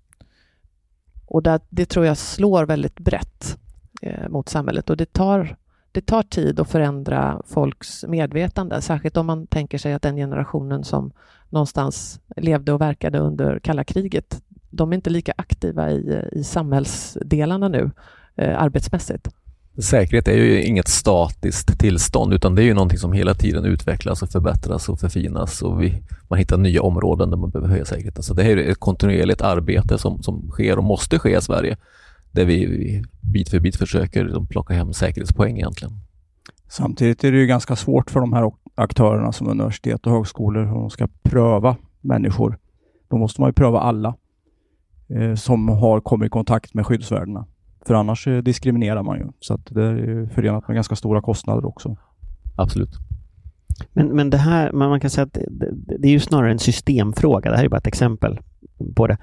Och 1.26 1.44
där, 1.44 1.60
det 1.70 1.86
tror 1.86 2.06
jag 2.06 2.18
slår 2.18 2.66
väldigt 2.66 3.00
brett 3.00 3.58
eh, 4.02 4.30
mot 4.30 4.50
samhället 4.50 4.90
och 4.90 4.98
det 4.98 5.14
tar, 5.14 5.56
det 5.92 6.02
tar 6.02 6.24
tid 6.24 6.60
att 6.60 6.70
förändra 6.70 7.42
folks 7.48 8.06
medvetande, 8.08 8.82
särskilt 8.82 9.18
om 9.18 9.26
man 9.26 9.48
tänker 9.48 9.78
sig 9.78 9.94
att 9.94 10.02
den 10.02 10.16
generationen 10.16 10.84
som 10.84 11.12
någonstans 11.50 12.20
levde 12.36 12.74
och 12.74 12.82
verkade 12.82 13.20
under 13.20 13.60
kalla 13.60 13.84
kriget, 13.84 14.42
de 14.70 14.92
är 14.92 14.96
inte 14.96 15.10
lika 15.10 15.34
aktiva 15.38 15.92
i, 15.92 16.30
i 16.32 16.44
samhällsdelarna 16.44 17.68
nu 17.68 17.92
eh, 18.36 18.62
arbetsmässigt. 18.62 19.30
Säkerhet 19.78 20.28
är 20.28 20.38
ju 20.38 20.64
inget 20.64 20.88
statiskt 20.88 21.80
tillstånd 21.80 22.34
utan 22.34 22.56
det 22.56 22.62
är 22.62 22.66
ju 22.66 22.74
någonting 22.74 22.98
som 22.98 23.14
hela 23.14 23.34
tiden 23.34 23.66
utvecklas 23.66 24.22
och 24.22 24.30
förbättras 24.30 24.90
och 24.90 25.00
förfinas 25.00 25.62
och 25.62 25.82
vi, 25.82 26.04
man 26.30 26.40
hittar 26.40 26.58
nya 26.58 26.82
områden 26.82 27.30
där 27.30 27.38
man 27.38 27.50
behöver 27.50 27.70
höja 27.70 27.86
säkerheten. 27.86 28.24
Så 28.24 28.34
det 28.34 28.44
här 28.44 28.58
är 28.58 28.72
ett 28.72 28.80
kontinuerligt 28.80 29.42
arbete 29.42 29.98
som, 29.98 30.24
som 30.24 30.50
sker 30.50 30.78
och 30.78 30.84
måste 30.84 31.20
ske 31.20 31.38
i 31.38 31.42
Sverige 31.42 31.78
där 32.32 32.46
vi, 32.46 32.66
vi 32.66 33.04
bit 33.34 33.50
för 33.50 33.60
bit 33.60 33.76
försöker 33.76 34.26
liksom 34.26 34.48
plocka 34.48 34.74
hem 34.74 34.94
säkerhetspoäng 34.94 35.58
egentligen. 35.58 35.94
Samtidigt 36.70 37.24
är 37.24 37.32
det 37.32 37.38
ju 37.38 37.48
ganska 37.48 37.76
svårt 37.76 38.12
för 38.12 38.20
de 38.20 38.34
här 38.34 38.52
aktörerna 38.76 39.32
som 39.32 39.48
universitet 39.48 40.08
och 40.08 40.14
högskolor 40.14 40.64
om 40.64 40.80
de 40.82 40.90
ska 40.90 41.08
pröva 41.24 41.78
människor. 42.02 42.58
Då 43.10 43.18
måste 43.18 43.42
man 43.42 43.50
ju 43.50 43.54
pröva 43.54 43.80
alla 43.80 44.16
eh, 45.10 45.36
som 45.36 45.70
har 45.70 46.02
kommit 46.02 46.28
i 46.28 46.30
kontakt 46.30 46.74
med 46.74 46.86
skyddsvärdena. 46.86 47.46
För 47.86 47.94
annars 47.94 48.28
eh, 48.28 48.38
diskriminerar 48.38 49.04
man 49.04 49.18
ju. 49.18 49.26
Så 49.40 49.54
att 49.54 49.66
det 49.66 49.84
är 49.84 50.30
förenat 50.34 50.68
med 50.68 50.76
ganska 50.76 50.96
stora 50.96 51.22
kostnader 51.22 51.66
också. 51.66 51.98
Absolut. 52.56 52.90
Men, 53.94 54.08
men 54.08 54.30
det 54.30 54.38
här, 54.38 54.72
man 54.72 55.00
kan 55.00 55.10
säga 55.10 55.24
att 55.24 55.34
det, 55.34 55.98
det, 56.00 56.08
är 56.08 56.12
ju 56.12 56.20
snarare 56.20 56.52
en 56.52 56.60
systemfråga. 56.60 57.52
Det 57.52 57.58
här 57.58 57.66
är 57.66 57.70
bara 57.70 57.78
ett 57.78 57.88
exempel 57.88 58.40
på 58.96 59.08
det. 59.08 59.18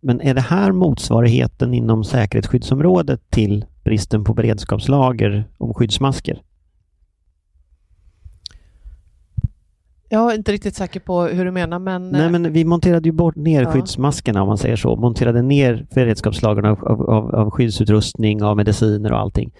Men 0.00 0.20
är 0.20 0.34
det 0.34 0.40
här 0.40 0.72
motsvarigheten 0.72 1.74
inom 1.74 2.04
säkerhetsskyddsområdet 2.04 3.30
till 3.30 3.64
bristen 3.84 4.24
på 4.24 4.34
beredskapslager 4.34 5.44
om 5.58 5.74
skyddsmasker? 5.74 6.42
Jag 10.14 10.32
är 10.32 10.36
inte 10.36 10.52
riktigt 10.52 10.74
säker 10.76 11.00
på 11.00 11.22
hur 11.22 11.44
du 11.44 11.50
menar, 11.50 11.78
men... 11.78 12.10
Nej, 12.10 12.30
men 12.30 12.52
vi 12.52 12.64
monterade 12.64 13.08
ju 13.08 13.12
bort 13.12 13.36
ner 13.36 13.62
ja. 13.62 13.72
skyddsmaskerna 13.72 14.42
om 14.42 14.48
man 14.48 14.58
säger 14.58 14.76
så. 14.76 14.96
Monterade 14.96 15.42
ner 15.42 15.86
beredskapslagren 15.94 16.64
av, 16.64 16.84
av, 16.84 17.34
av 17.34 17.50
skyddsutrustning, 17.50 18.42
av 18.42 18.56
mediciner 18.56 19.12
och 19.12 19.18
allting. 19.18 19.52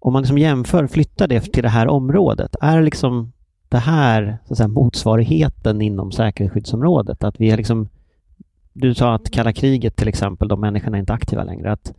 Om 0.00 0.12
man 0.12 0.22
liksom 0.22 0.38
jämför, 0.38 0.86
flyttar 0.86 1.28
det 1.28 1.40
till 1.40 1.62
det 1.62 1.68
här 1.68 1.88
området, 1.88 2.56
är 2.60 2.82
liksom 2.82 3.32
det 3.68 3.78
här 3.78 4.38
så 4.46 4.52
att 4.52 4.56
säga, 4.56 4.68
motsvarigheten 4.68 5.82
inom 5.82 6.12
säkerhetsskyddsområdet? 6.12 7.24
Att 7.24 7.40
vi 7.40 7.50
har 7.50 7.56
liksom, 7.56 7.88
du 8.72 8.94
sa 8.94 9.14
att 9.14 9.30
kalla 9.30 9.52
kriget 9.52 9.96
till 9.96 10.08
exempel, 10.08 10.48
de 10.48 10.60
människorna 10.60 10.96
är 10.96 11.00
inte 11.00 11.12
aktiva 11.12 11.44
längre, 11.44 11.72
att 11.72 11.92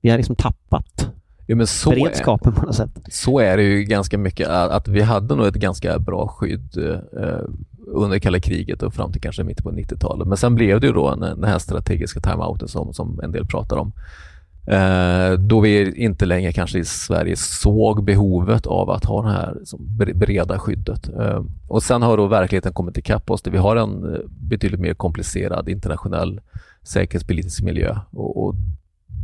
vi 0.00 0.10
har 0.10 0.16
liksom 0.16 0.36
tappat 0.36 1.10
Ja, 1.46 1.56
men 1.56 1.66
så 1.66 1.90
beredskapen 1.90 2.52
på 2.52 2.66
något 2.66 2.74
sätt. 2.74 2.90
Så 3.08 3.38
är 3.38 3.56
det 3.56 3.62
ju 3.62 3.84
ganska 3.84 4.18
mycket, 4.18 4.48
att 4.48 4.88
vi 4.88 5.02
hade 5.02 5.34
nog 5.34 5.46
ett 5.46 5.54
ganska 5.54 5.98
bra 5.98 6.28
skydd 6.28 6.78
eh, 7.22 7.40
under 7.86 8.18
kalla 8.18 8.40
kriget 8.40 8.82
och 8.82 8.94
fram 8.94 9.12
till 9.12 9.20
kanske 9.20 9.44
mitten 9.44 9.64
på 9.64 9.70
90-talet. 9.70 10.28
Men 10.28 10.36
sen 10.36 10.54
blev 10.54 10.80
det 10.80 10.86
ju 10.86 10.92
då 10.92 11.14
den 11.14 11.44
här 11.44 11.58
strategiska 11.58 12.20
timeouten 12.20 12.68
som, 12.68 12.94
som 12.94 13.20
en 13.22 13.32
del 13.32 13.46
pratar 13.46 13.76
om. 13.76 13.92
Eh, 14.66 15.32
då 15.32 15.60
vi 15.60 15.94
inte 15.96 16.26
längre 16.26 16.52
kanske 16.52 16.78
i 16.78 16.84
Sverige 16.84 17.36
såg 17.36 18.04
behovet 18.04 18.66
av 18.66 18.90
att 18.90 19.04
ha 19.04 19.22
det 19.22 19.30
här 19.30 19.56
breda 20.14 20.58
skyddet. 20.58 21.08
Eh, 21.08 21.44
och 21.68 21.82
sen 21.82 22.02
har 22.02 22.16
då 22.16 22.26
verkligheten 22.26 22.72
kommit 22.72 22.98
ikapp 22.98 23.30
oss. 23.30 23.42
Vi 23.44 23.58
har 23.58 23.76
en 23.76 24.22
betydligt 24.28 24.80
mer 24.80 24.94
komplicerad 24.94 25.68
internationell 25.68 26.40
säkerhetspolitisk 26.82 27.62
miljö 27.62 27.96
och, 28.10 28.46
och 28.46 28.54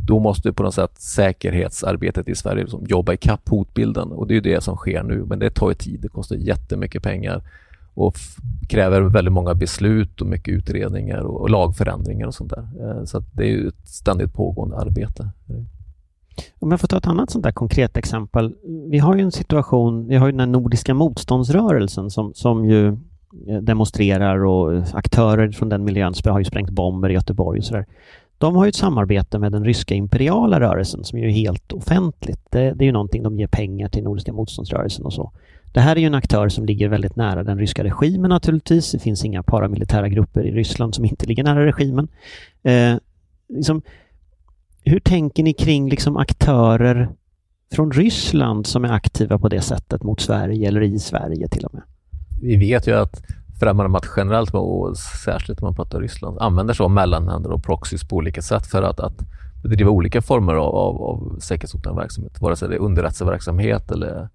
då 0.07 0.19
måste 0.19 0.53
på 0.53 0.63
något 0.63 0.73
sätt 0.73 0.91
säkerhetsarbetet 1.01 2.29
i 2.29 2.35
Sverige 2.35 2.61
liksom 2.61 2.85
jobba 2.87 3.13
ikapp 3.13 3.49
hotbilden 3.49 4.11
och 4.11 4.27
det 4.27 4.37
är 4.37 4.41
det 4.41 4.63
som 4.63 4.75
sker 4.75 5.03
nu. 5.03 5.25
Men 5.25 5.39
det 5.39 5.49
tar 5.49 5.69
ju 5.69 5.75
tid, 5.75 5.99
det 6.01 6.07
kostar 6.07 6.35
jättemycket 6.35 7.03
pengar 7.03 7.41
och 7.93 8.17
kräver 8.69 9.01
väldigt 9.01 9.33
många 9.33 9.53
beslut 9.53 10.21
och 10.21 10.27
mycket 10.27 10.53
utredningar 10.53 11.19
och, 11.19 11.49
lagförändringar 11.49 12.27
och 12.27 12.33
sånt 12.33 12.49
där. 12.49 12.67
Eh, 12.81 13.05
så 13.05 13.23
det 13.31 13.43
är 13.43 13.47
ju 13.47 13.67
ett 13.67 13.87
ständigt 13.87 14.33
pågående 14.33 14.77
arbete. 14.77 15.29
Om 16.59 16.71
jag 16.71 16.79
får 16.79 16.87
ta 16.87 16.97
ett 16.97 17.07
annat 17.07 17.29
sånt 17.29 17.43
där 17.43 17.51
konkret 17.51 17.97
exempel. 17.97 18.55
Vi 18.89 18.99
har 18.99 19.15
ju 19.15 19.21
en 19.21 19.31
situation, 19.31 20.07
vi 20.07 20.15
har 20.15 20.27
ju 20.27 20.31
den 20.31 20.51
nordiska 20.51 20.93
motståndsrörelsen 20.93 22.09
som, 22.09 22.33
som 22.33 22.65
ju 22.65 22.87
eh, 23.47 23.61
demonstrerar 23.61 24.45
och 24.45 24.83
aktörer 24.93 25.51
från 25.51 25.69
den 25.69 25.83
miljön 25.83 26.13
har 26.25 26.39
ju 26.39 26.45
sprängt 26.45 26.69
bomber 26.69 27.09
i 27.09 27.13
Göteborg 27.13 27.59
och 27.59 27.65
sådär. 27.65 27.85
De 28.43 28.55
har 28.55 28.65
ju 28.65 28.69
ett 28.69 28.75
samarbete 28.75 29.39
med 29.39 29.51
den 29.51 29.65
ryska 29.65 29.95
imperiala 29.95 30.59
rörelsen 30.59 31.03
som 31.03 31.19
är 31.19 31.29
helt 31.29 31.73
offentligt. 31.73 32.39
Det, 32.49 32.59
det 32.59 32.83
är 32.83 32.85
ju 32.85 32.91
någonting 32.91 33.23
de 33.23 33.39
ger 33.39 33.47
pengar 33.47 33.89
till 33.89 34.03
Nordiska 34.03 34.33
motståndsrörelsen 34.33 35.05
och 35.05 35.13
så. 35.13 35.31
Det 35.73 35.79
här 35.79 35.95
är 35.95 35.99
ju 35.99 36.05
en 36.05 36.15
aktör 36.15 36.49
som 36.49 36.65
ligger 36.65 36.89
väldigt 36.89 37.15
nära 37.15 37.43
den 37.43 37.59
ryska 37.59 37.83
regimen 37.83 38.29
naturligtvis. 38.29 38.91
Det 38.91 38.99
finns 38.99 39.25
inga 39.25 39.43
paramilitära 39.43 40.09
grupper 40.09 40.43
i 40.43 40.51
Ryssland 40.51 40.95
som 40.95 41.05
inte 41.05 41.25
ligger 41.25 41.43
nära 41.43 41.65
regimen. 41.65 42.07
Eh, 42.63 42.95
liksom, 43.49 43.81
hur 44.83 44.99
tänker 44.99 45.43
ni 45.43 45.53
kring 45.53 45.89
liksom 45.89 46.17
aktörer 46.17 47.09
från 47.73 47.91
Ryssland 47.91 48.67
som 48.67 48.85
är 48.85 48.91
aktiva 48.91 49.39
på 49.39 49.49
det 49.49 49.61
sättet 49.61 50.03
mot 50.03 50.21
Sverige 50.21 50.67
eller 50.67 50.81
i 50.81 50.99
Sverige 50.99 51.47
till 51.47 51.65
och 51.65 51.73
med? 51.73 51.83
Vi 52.41 52.55
vet 52.55 52.87
ju 52.87 52.93
att 52.93 53.23
främmande 53.59 53.89
makt 53.89 54.11
generellt, 54.17 54.53
och 54.53 54.97
särskilt 54.97 55.61
om 55.61 55.65
man 55.65 55.75
pratar 55.75 56.01
Ryssland, 56.01 56.37
använder 56.39 56.73
sig 56.73 56.83
av 56.83 56.91
mellanhänder 56.91 57.51
och 57.51 57.63
proxys 57.63 58.03
på 58.03 58.15
olika 58.15 58.41
sätt 58.41 58.67
för 58.67 58.83
att, 58.83 58.99
att 58.99 59.25
bedriva 59.63 59.91
olika 59.91 60.21
former 60.21 60.53
av, 60.53 60.75
av, 60.75 61.01
av 61.01 61.39
säkerhetshotande 61.39 62.01
verksamhet, 62.01 62.41
vare 62.41 62.55
sig 62.55 62.69
det 62.69 62.75
är 62.75 62.79
underrättelseverksamhet 62.79 63.91
eller, 63.91 64.29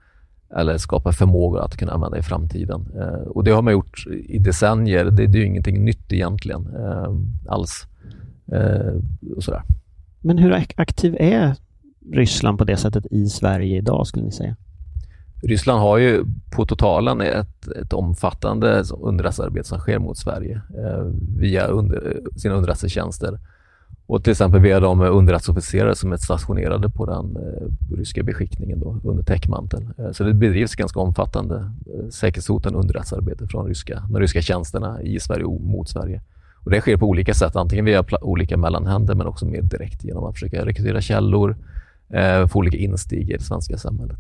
eller 0.57 0.79
skapa 0.79 1.13
förmågor 1.13 1.61
att 1.61 1.77
kunna 1.77 1.93
använda 1.93 2.19
i 2.19 2.23
framtiden. 2.23 2.87
Eh, 2.97 3.29
och 3.29 3.45
det 3.45 3.51
har 3.51 3.63
man 3.63 3.73
gjort 3.73 4.07
i 4.07 4.39
decennier. 4.39 5.05
Det, 5.05 5.27
det 5.27 5.39
är 5.39 5.41
ju 5.41 5.47
ingenting 5.47 5.85
nytt 5.85 6.13
egentligen 6.13 6.67
eh, 6.77 7.15
alls. 7.53 7.87
Eh, 8.53 8.95
och 9.37 9.45
sådär. 9.45 9.63
Men 10.21 10.39
hur 10.39 10.53
aktiv 10.77 11.17
är 11.21 11.57
Ryssland 12.13 12.59
på 12.59 12.65
det 12.65 12.77
sättet 12.77 13.07
i 13.11 13.27
Sverige 13.27 13.77
idag 13.77 14.07
skulle 14.07 14.25
ni 14.25 14.33
säga? 14.33 14.57
Ryssland 15.43 15.81
har 15.81 15.99
ju 15.99 16.25
på 16.51 16.67
totalen 16.67 17.21
ett, 17.21 17.69
ett 17.69 17.93
omfattande 17.93 18.85
underrättelsearbete 19.01 19.69
som 19.69 19.79
sker 19.79 19.99
mot 19.99 20.19
Sverige 20.19 20.61
eh, 20.79 21.07
via 21.39 21.67
under, 21.67 22.21
sina 22.37 22.55
underrättelsetjänster. 22.55 23.39
Och 24.07 24.25
till 24.25 24.31
exempel 24.31 24.61
via 24.61 24.81
de 24.81 25.01
underrättelseofficerare 25.01 25.95
som 25.95 26.13
är 26.13 26.17
stationerade 26.17 26.91
på 26.91 27.07
den 27.07 27.37
eh, 27.37 27.97
ryska 27.97 28.23
beskickningen 28.23 28.81
då, 28.81 29.01
under 29.05 29.23
täckmantel. 29.23 29.89
Eh, 29.99 30.11
så 30.13 30.25
det 30.25 30.35
bedrivs 30.35 30.75
ganska 30.75 31.01
omfattande 31.01 31.57
eh, 31.57 32.09
säkerhetshotande 32.11 32.79
underrättelsearbete 32.79 33.47
från 33.47 33.67
ryska, 33.67 34.03
de 34.11 34.21
ryska 34.21 34.43
tjänsterna 34.43 35.03
i 35.03 35.21
Sverige 35.21 35.45
och 35.45 35.61
mot 35.61 35.89
Sverige. 35.89 36.21
Och 36.65 36.71
det 36.71 36.81
sker 36.81 36.97
på 36.97 37.07
olika 37.07 37.35
sätt, 37.35 37.57
antingen 37.57 37.85
via 37.85 38.05
olika 38.21 38.57
mellanhänder 38.57 39.15
men 39.15 39.27
också 39.27 39.47
mer 39.47 39.63
direkt 39.63 40.05
genom 40.05 40.25
att 40.25 40.35
försöka 40.35 40.67
rekrytera 40.67 41.01
källor, 41.01 41.57
eh, 42.09 42.47
få 42.47 42.59
olika 42.59 42.77
insteg 42.77 43.31
i 43.31 43.33
det 43.33 43.45
svenska 43.45 43.79
samhället. 43.79 44.19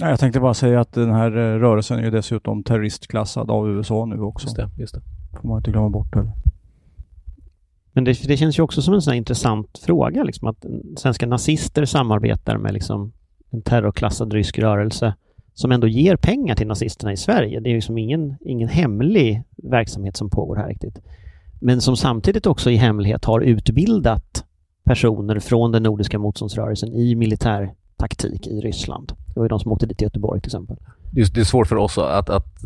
Jag 0.00 0.20
tänkte 0.20 0.40
bara 0.40 0.54
säga 0.54 0.80
att 0.80 0.92
den 0.92 1.10
här 1.10 1.30
eh, 1.36 1.58
rörelsen 1.58 1.98
är 1.98 2.02
ju 2.02 2.10
dessutom 2.10 2.62
terroristklassad 2.62 3.50
av 3.50 3.70
USA 3.70 4.04
nu 4.04 4.20
också. 4.20 4.46
Just 4.46 4.56
det. 4.56 4.68
Just 4.78 4.94
det. 4.94 5.00
får 5.40 5.48
man 5.48 5.58
inte 5.58 5.70
glömma 5.70 5.88
bort 5.88 6.14
heller. 6.14 6.32
Men 7.92 8.04
det, 8.04 8.22
det, 8.26 8.36
känns 8.36 8.58
ju 8.58 8.62
också 8.62 8.82
som 8.82 8.94
en 8.94 9.02
sån 9.02 9.14
intressant 9.14 9.78
fråga, 9.78 10.24
liksom, 10.24 10.48
att 10.48 10.64
svenska 10.96 11.26
nazister 11.26 11.84
samarbetar 11.84 12.56
med 12.58 12.74
liksom, 12.74 13.12
en 13.50 13.62
terrorklassad 13.62 14.32
rysk 14.32 14.58
rörelse 14.58 15.14
som 15.54 15.72
ändå 15.72 15.86
ger 15.86 16.16
pengar 16.16 16.54
till 16.54 16.66
nazisterna 16.66 17.12
i 17.12 17.16
Sverige. 17.16 17.60
Det 17.60 17.70
är 17.70 17.74
liksom 17.74 17.98
ingen, 17.98 18.36
ingen 18.40 18.68
hemlig 18.68 19.42
verksamhet 19.56 20.16
som 20.16 20.30
pågår 20.30 20.56
här 20.56 20.68
riktigt. 20.68 20.98
Men 21.60 21.80
som 21.80 21.96
samtidigt 21.96 22.46
också 22.46 22.70
i 22.70 22.76
hemlighet 22.76 23.24
har 23.24 23.40
utbildat 23.40 24.44
personer 24.84 25.38
från 25.38 25.72
den 25.72 25.82
nordiska 25.82 26.18
motståndsrörelsen 26.18 26.92
i 26.92 27.14
militär 27.14 27.74
taktik 28.00 28.46
i 28.46 28.60
Ryssland. 28.60 29.12
Det 29.26 29.40
var 29.40 29.44
ju 29.44 29.48
de 29.48 29.60
som 29.60 29.72
åkte 29.72 29.86
dit 29.86 29.98
till 29.98 30.04
Göteborg 30.04 30.40
till 30.40 30.48
exempel. 30.48 30.76
Just, 31.12 31.34
det 31.34 31.40
är 31.40 31.44
svårt 31.44 31.66
för 31.66 31.76
oss 31.76 31.98
att, 31.98 32.30
att 32.30 32.64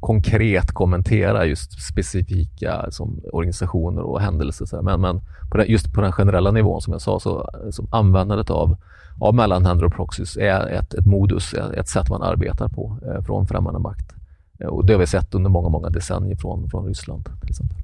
konkret 0.00 0.72
kommentera 0.72 1.46
just 1.46 1.82
specifika 1.82 2.90
som 2.90 3.20
organisationer 3.32 4.02
och 4.02 4.20
händelser. 4.20 4.82
Men, 4.82 5.00
men 5.00 5.20
på 5.50 5.56
den, 5.56 5.66
just 5.70 5.92
på 5.92 6.00
den 6.00 6.12
generella 6.12 6.50
nivån 6.50 6.80
som 6.80 6.92
jag 6.92 7.02
sa, 7.02 7.20
så 7.20 7.50
som 7.70 7.88
användandet 7.90 8.50
av, 8.50 8.76
av 9.20 9.34
mellanhänder 9.34 9.84
och 9.84 9.92
proxies 9.92 10.36
är 10.36 10.66
ett, 10.66 10.94
ett 10.94 11.06
modus, 11.06 11.54
ett 11.54 11.88
sätt 11.88 12.08
man 12.08 12.22
arbetar 12.22 12.68
på 12.68 12.98
eh, 13.06 13.24
från 13.24 13.46
främmande 13.46 13.80
makt. 13.80 14.12
Eh, 14.60 14.66
och 14.66 14.86
det 14.86 14.92
har 14.92 15.00
vi 15.00 15.06
sett 15.06 15.34
under 15.34 15.50
många, 15.50 15.68
många 15.68 15.88
decennier 15.90 16.36
från, 16.36 16.70
från 16.70 16.86
Ryssland 16.86 17.24
till 17.40 17.50
exempel. 17.50 17.78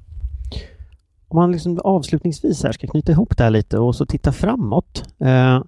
Om 1.27 1.35
man 1.35 1.51
liksom 1.51 1.79
avslutningsvis 1.83 2.63
här 2.63 2.71
ska 2.71 2.87
knyta 2.87 3.11
ihop 3.11 3.37
det 3.37 3.43
här 3.43 3.51
lite 3.51 3.79
och 3.79 3.95
så 3.95 4.05
titta 4.05 4.31
framåt. 4.31 5.03
Eh, 5.19 5.61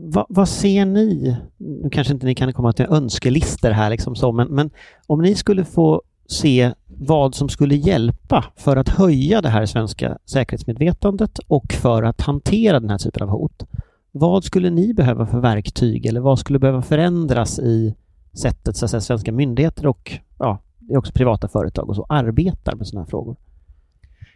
vad, 0.00 0.26
vad, 0.28 0.48
ser 0.48 0.84
ni? 0.84 1.36
Nu 1.56 1.90
kanske 1.90 2.14
inte 2.14 2.26
ni 2.26 2.34
kan 2.34 2.52
komma 2.52 2.72
till 2.72 2.86
önskelister 2.86 3.70
här, 3.70 3.90
liksom 3.90 4.16
så, 4.16 4.32
men, 4.32 4.48
men 4.48 4.70
om 5.06 5.22
ni 5.22 5.34
skulle 5.34 5.64
få 5.64 6.02
se 6.28 6.72
vad 6.86 7.34
som 7.34 7.48
skulle 7.48 7.74
hjälpa 7.74 8.44
för 8.56 8.76
att 8.76 8.88
höja 8.88 9.40
det 9.40 9.48
här 9.48 9.66
svenska 9.66 10.18
säkerhetsmedvetandet 10.24 11.38
och 11.38 11.72
för 11.72 12.02
att 12.02 12.20
hantera 12.20 12.80
den 12.80 12.90
här 12.90 12.98
typen 12.98 13.22
av 13.22 13.28
hot. 13.28 13.66
Vad 14.12 14.44
skulle 14.44 14.70
ni 14.70 14.94
behöva 14.94 15.26
för 15.26 15.40
verktyg 15.40 16.06
eller 16.06 16.20
vad 16.20 16.38
skulle 16.38 16.58
behöva 16.58 16.82
förändras 16.82 17.58
i 17.58 17.94
sättet 18.32 18.76
så 18.76 18.84
att 18.84 18.90
säga, 18.90 19.00
svenska 19.00 19.32
myndigheter 19.32 19.86
och 19.86 20.12
ja, 20.38 20.58
också 20.96 21.12
privata 21.12 21.48
företag 21.48 21.88
och 21.88 21.96
så 21.96 22.06
arbetar 22.08 22.74
med 22.74 22.86
sådana 22.86 23.04
här 23.04 23.10
frågor? 23.10 23.36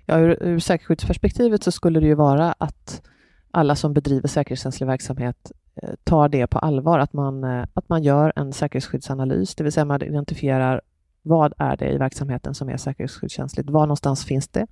Ja, 0.06 0.18
ur, 0.18 0.42
ur 0.42 0.58
säkerhetsperspektivet 0.58 1.62
så 1.62 1.72
skulle 1.72 2.00
det 2.00 2.06
ju 2.06 2.14
vara 2.14 2.54
att 2.58 3.02
alla 3.52 3.76
som 3.76 3.92
bedriver 3.92 4.28
säkerhetskänslig 4.28 4.86
verksamhet 4.86 5.52
eh, 5.74 5.90
tar 6.04 6.28
det 6.28 6.46
på 6.46 6.58
allvar, 6.58 6.98
att 6.98 7.12
man, 7.12 7.44
eh, 7.44 7.64
att 7.74 7.88
man 7.88 8.02
gör 8.02 8.32
en 8.36 8.52
säkerhetsskyddsanalys, 8.52 9.54
det 9.54 9.64
vill 9.64 9.72
säga 9.72 9.84
man 9.84 10.02
identifierar 10.02 10.80
vad 11.22 11.52
är 11.58 11.76
det 11.76 11.90
i 11.90 11.98
verksamheten 11.98 12.54
som 12.54 12.68
är 12.68 12.76
säkerhetsskyddskänsligt? 12.76 13.70
Var 13.70 13.86
någonstans 13.86 14.24
finns 14.24 14.48
det? 14.48 14.66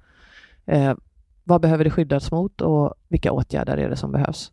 Eh, 0.67 0.95
vad 1.45 1.61
behöver 1.61 1.85
det 1.85 1.91
skyddas 1.91 2.31
mot 2.31 2.61
och 2.61 2.95
vilka 3.09 3.33
åtgärder 3.33 3.77
är 3.77 3.91
det 3.91 3.97
som 3.97 4.13
behövs? 4.13 4.53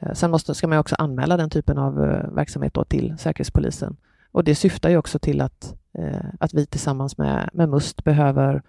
Eh, 0.00 0.12
sen 0.12 0.30
måste, 0.30 0.54
ska 0.54 0.68
man 0.68 0.78
också 0.78 0.96
anmäla 0.98 1.36
den 1.36 1.50
typen 1.50 1.78
av 1.78 2.04
eh, 2.04 2.30
verksamhet 2.30 2.78
till 2.88 3.14
Säkerhetspolisen. 3.18 3.96
Och 4.32 4.44
det 4.44 4.54
syftar 4.54 4.90
ju 4.90 4.96
också 4.96 5.18
till 5.18 5.40
att, 5.40 5.74
eh, 5.92 6.26
att 6.40 6.54
vi 6.54 6.66
tillsammans 6.66 7.18
med, 7.18 7.50
med 7.52 7.68
MUST 7.68 8.04
behöver 8.04 8.62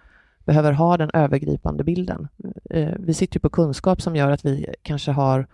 behöver 0.44 0.72
ha 0.72 0.96
den 0.96 1.10
övergripande 1.14 1.84
bilden. 1.84 2.28
Eh, 2.70 2.94
vi 2.98 3.14
sitter 3.14 3.40
på 3.40 3.48
kunskap 3.48 4.02
som 4.02 4.16
gör 4.16 4.30
att 4.30 4.44
vi 4.44 4.74
kanske 4.82 5.12
har, 5.12 5.46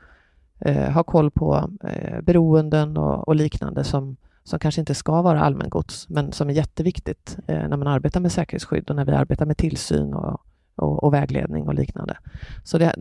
eh, 0.58 0.90
har 0.90 1.02
koll 1.02 1.30
på 1.30 1.70
eh, 1.84 2.20
beroenden 2.20 2.96
och, 2.96 3.28
och 3.28 3.36
liknande 3.36 3.84
som, 3.84 4.16
som 4.44 4.58
kanske 4.58 4.80
inte 4.80 4.94
ska 4.94 5.22
vara 5.22 5.40
allmängods, 5.40 6.08
men 6.08 6.32
som 6.32 6.48
är 6.48 6.54
jätteviktigt 6.54 7.38
när 7.46 7.76
man 7.76 7.86
arbetar 7.86 8.20
med 8.20 8.32
säkerhetsskydd 8.32 8.90
och 8.90 8.96
när 8.96 9.04
vi 9.04 9.12
arbetar 9.12 9.46
med 9.46 9.56
tillsyn 9.56 10.14
och, 10.14 10.40
och, 10.74 11.04
och 11.04 11.14
vägledning 11.14 11.68
och 11.68 11.74
liknande. 11.74 12.18
Så 12.64 12.78
det, 12.78 12.94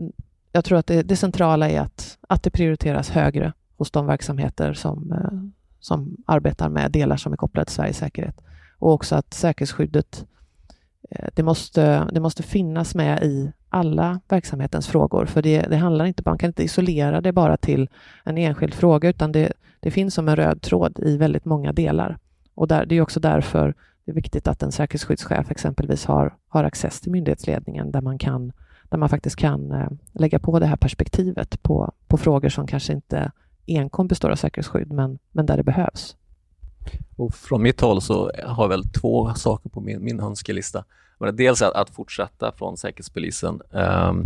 jag 0.52 0.64
tror 0.64 0.78
att 0.78 0.86
det, 0.86 1.02
det, 1.02 1.16
centrala 1.16 1.70
är 1.70 1.80
att, 1.80 2.18
att 2.28 2.42
det 2.42 2.50
prioriteras 2.50 3.10
högre 3.10 3.52
hos 3.76 3.90
de 3.90 4.06
verksamheter 4.06 4.72
som, 4.72 5.14
som 5.80 6.16
arbetar 6.26 6.68
med 6.68 6.92
delar 6.92 7.16
som 7.16 7.32
är 7.32 7.36
kopplade 7.36 7.64
till 7.64 7.74
Sveriges 7.74 7.96
säkerhet 7.96 8.40
och 8.78 8.92
också 8.92 9.16
att 9.16 9.34
säkerhetsskyddet 9.34 10.26
Eh, 10.37 10.37
Eh, 11.08 11.28
det 11.34 11.42
måste, 11.42 12.08
det 12.12 12.20
måste 12.20 12.42
finnas 12.42 12.94
med 12.94 13.22
i 13.22 13.52
alla 13.68 14.20
verksamhetens 14.28 14.88
frågor, 14.88 15.26
för 15.26 15.42
det, 15.42 15.62
det 15.62 15.76
handlar 15.76 16.04
inte, 16.04 16.22
man 16.26 16.38
kan 16.38 16.48
inte 16.48 16.62
isolera 16.62 17.20
det 17.20 17.32
bara 17.32 17.56
till 17.56 17.88
en 18.24 18.38
enskild 18.38 18.74
fråga, 18.74 19.08
utan 19.08 19.32
det, 19.32 19.52
det 19.80 19.90
finns 19.90 20.14
som 20.14 20.28
en 20.28 20.36
röd 20.36 20.62
tråd 20.62 20.98
i 21.02 21.16
väldigt 21.16 21.44
många 21.44 21.72
delar. 21.72 22.18
Och 22.54 22.68
där, 22.68 22.86
det 22.86 22.94
är 22.94 23.00
också 23.00 23.20
därför 23.20 23.74
det 24.04 24.12
är 24.12 24.14
viktigt 24.14 24.48
att 24.48 24.62
en 24.62 24.72
säkerhetsskyddschef 24.72 25.50
exempelvis 25.50 26.04
har, 26.04 26.34
har 26.48 26.64
access 26.64 27.00
till 27.00 27.12
myndighetsledningen, 27.12 27.90
där 27.90 28.00
man, 28.00 28.18
kan, 28.18 28.52
där 28.88 28.98
man 28.98 29.08
faktiskt 29.08 29.36
kan 29.36 29.72
eh, 29.72 29.88
lägga 30.12 30.38
på 30.38 30.58
det 30.58 30.66
här 30.66 30.76
perspektivet 30.76 31.62
på, 31.62 31.92
på 32.06 32.16
frågor 32.16 32.48
som 32.48 32.66
kanske 32.66 32.92
inte 32.92 33.32
enkom 33.66 34.06
består 34.08 34.30
av 34.30 34.36
säkerhetsskydd, 34.36 34.92
men, 34.92 35.18
men 35.32 35.46
där 35.46 35.56
det 35.56 35.62
behövs. 35.62 36.16
Och 37.16 37.34
från 37.34 37.62
mitt 37.62 37.80
håll 37.80 38.02
så 38.02 38.30
har 38.44 38.64
jag 38.64 38.68
väl 38.68 38.88
två 38.88 39.34
saker 39.34 39.68
på 39.68 39.80
min, 39.80 40.04
min 40.04 40.20
önskelista. 40.20 40.84
Dels 41.32 41.62
att, 41.62 41.72
att 41.72 41.90
fortsätta 41.90 42.52
från 42.52 42.76
Säkerhetspolisen 42.76 43.60
ehm, 43.72 44.24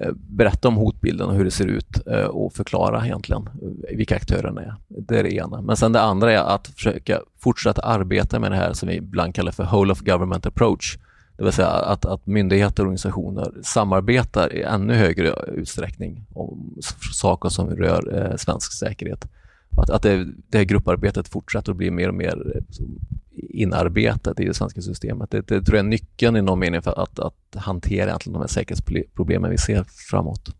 eh, 0.00 0.12
berätta 0.14 0.68
om 0.68 0.76
hotbilden 0.76 1.28
och 1.28 1.34
hur 1.34 1.44
det 1.44 1.50
ser 1.50 1.66
ut 1.66 2.06
eh, 2.06 2.24
och 2.24 2.52
förklara 2.52 3.06
egentligen 3.06 3.48
eh, 3.88 3.96
vilka 3.96 4.16
aktörerna 4.16 4.62
är. 4.62 4.74
Det 4.88 5.18
är 5.18 5.22
det 5.22 5.34
ena. 5.34 5.60
Men 5.60 5.76
sen 5.76 5.92
det 5.92 6.00
andra 6.00 6.32
är 6.32 6.54
att 6.54 6.66
försöka 6.66 7.20
fortsätta 7.38 7.82
arbeta 7.82 8.38
med 8.38 8.50
det 8.50 8.56
här 8.56 8.72
som 8.72 8.88
vi 8.88 8.94
ibland 8.94 9.34
kallar 9.34 9.52
för 9.52 9.64
whole 9.64 9.92
of 9.92 10.00
government 10.00 10.46
approach. 10.46 10.98
Det 11.36 11.44
vill 11.44 11.52
säga 11.52 11.68
att, 11.68 12.04
att 12.04 12.26
myndigheter 12.26 12.82
och 12.82 12.86
organisationer 12.86 13.52
samarbetar 13.62 14.52
i 14.52 14.62
ännu 14.62 14.94
högre 14.94 15.34
utsträckning 15.54 16.26
om 16.34 16.74
saker 17.12 17.48
som 17.48 17.70
rör 17.70 18.16
eh, 18.16 18.36
svensk 18.36 18.72
säkerhet 18.72 19.28
att, 19.80 19.90
att 19.90 20.02
det, 20.02 20.26
det 20.48 20.58
här 20.58 20.64
grupparbetet 20.64 21.28
fortsätter 21.28 21.72
att 21.72 21.78
bli 21.78 21.90
mer 21.90 22.08
och 22.08 22.14
mer 22.14 22.62
liksom, 22.68 22.98
inarbetat 23.32 24.40
i 24.40 24.44
det 24.44 24.54
svenska 24.54 24.82
systemet. 24.82 25.30
Det, 25.30 25.48
det 25.48 25.62
tror 25.62 25.76
jag 25.76 25.84
är 25.84 25.88
nyckeln 25.88 26.36
i 26.36 26.42
någon 26.42 26.58
mening 26.58 26.82
för 26.82 27.02
att, 27.02 27.18
att 27.18 27.56
hantera 27.56 28.18
de 28.24 28.34
här 28.34 28.46
säkerhetsproblemen 28.46 29.50
vi 29.50 29.58
ser 29.58 29.84
framåt. 30.10 30.54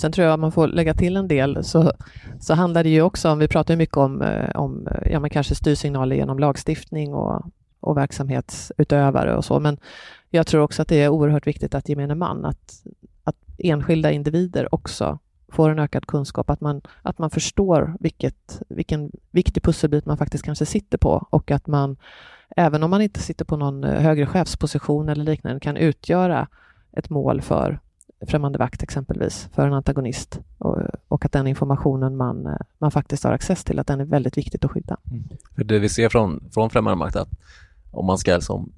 Sen 0.00 0.12
tror 0.12 0.26
jag 0.26 0.34
att 0.34 0.40
man 0.40 0.52
får 0.52 0.68
lägga 0.68 0.94
till 0.94 1.16
en 1.16 1.28
del, 1.28 1.64
så, 1.64 1.92
så 2.40 2.54
handlar 2.54 2.84
det 2.84 2.90
ju 2.90 3.02
också 3.02 3.30
om, 3.30 3.38
vi 3.38 3.48
pratar 3.48 3.76
mycket 3.76 3.96
om, 3.96 4.22
eh, 4.22 4.50
om 4.54 4.88
ja, 5.10 5.20
men 5.20 5.30
kanske 5.30 5.54
styrsignaler 5.54 6.16
genom 6.16 6.38
lagstiftning 6.38 7.14
och, 7.14 7.42
och 7.80 7.96
verksamhetsutövare 7.96 9.36
och 9.36 9.44
så, 9.44 9.60
men 9.60 9.78
jag 10.30 10.46
tror 10.46 10.62
också 10.62 10.82
att 10.82 10.88
det 10.88 11.02
är 11.02 11.08
oerhört 11.08 11.46
viktigt 11.46 11.74
att 11.74 11.88
gemene 11.88 12.14
man, 12.14 12.44
att, 12.44 12.82
att 13.24 13.36
enskilda 13.58 14.10
individer 14.10 14.74
också 14.74 15.18
får 15.50 15.70
en 15.70 15.78
ökad 15.78 16.06
kunskap, 16.06 16.50
att 16.50 16.60
man, 16.60 16.80
att 17.02 17.18
man 17.18 17.30
förstår 17.30 17.96
vilket, 18.00 18.62
vilken 18.68 19.10
viktig 19.30 19.62
pusselbit 19.62 20.06
man 20.06 20.18
faktiskt 20.18 20.44
kanske 20.44 20.66
sitter 20.66 20.98
på 20.98 21.26
och 21.30 21.50
att 21.50 21.66
man, 21.66 21.96
även 22.56 22.82
om 22.82 22.90
man 22.90 23.02
inte 23.02 23.20
sitter 23.20 23.44
på 23.44 23.56
någon 23.56 23.84
eh, 23.84 24.02
högre 24.02 24.26
chefsposition 24.26 25.08
eller 25.08 25.24
liknande, 25.24 25.60
kan 25.60 25.76
utgöra 25.76 26.48
ett 26.92 27.10
mål 27.10 27.40
för 27.40 27.80
främmande 28.26 28.58
vakt 28.58 28.82
exempelvis, 28.82 29.48
för 29.52 29.66
en 29.66 29.72
antagonist 29.72 30.40
och, 30.58 30.78
och, 31.08 31.24
att 31.24 31.32
den 31.32 31.46
informationen 31.46 32.16
man, 32.16 32.46
eh, 32.46 32.56
man 32.78 32.90
faktiskt 32.90 33.24
har 33.24 33.32
access 33.32 33.64
till, 33.64 33.78
att 33.78 33.86
den 33.86 34.00
är 34.00 34.04
väldigt 34.04 34.38
viktigt 34.38 34.64
att 34.64 34.70
skydda. 34.70 34.96
Mm. 35.10 35.24
För 35.56 35.64
det 35.64 35.78
vi 35.78 35.88
ser 35.88 36.08
från, 36.08 36.44
från 36.54 36.70
främmande 36.70 36.96
makt, 36.96 37.16
att 37.16 37.28
om 37.90 38.06
man 38.06 38.18
ska 38.18 38.34
liksom 38.34 38.72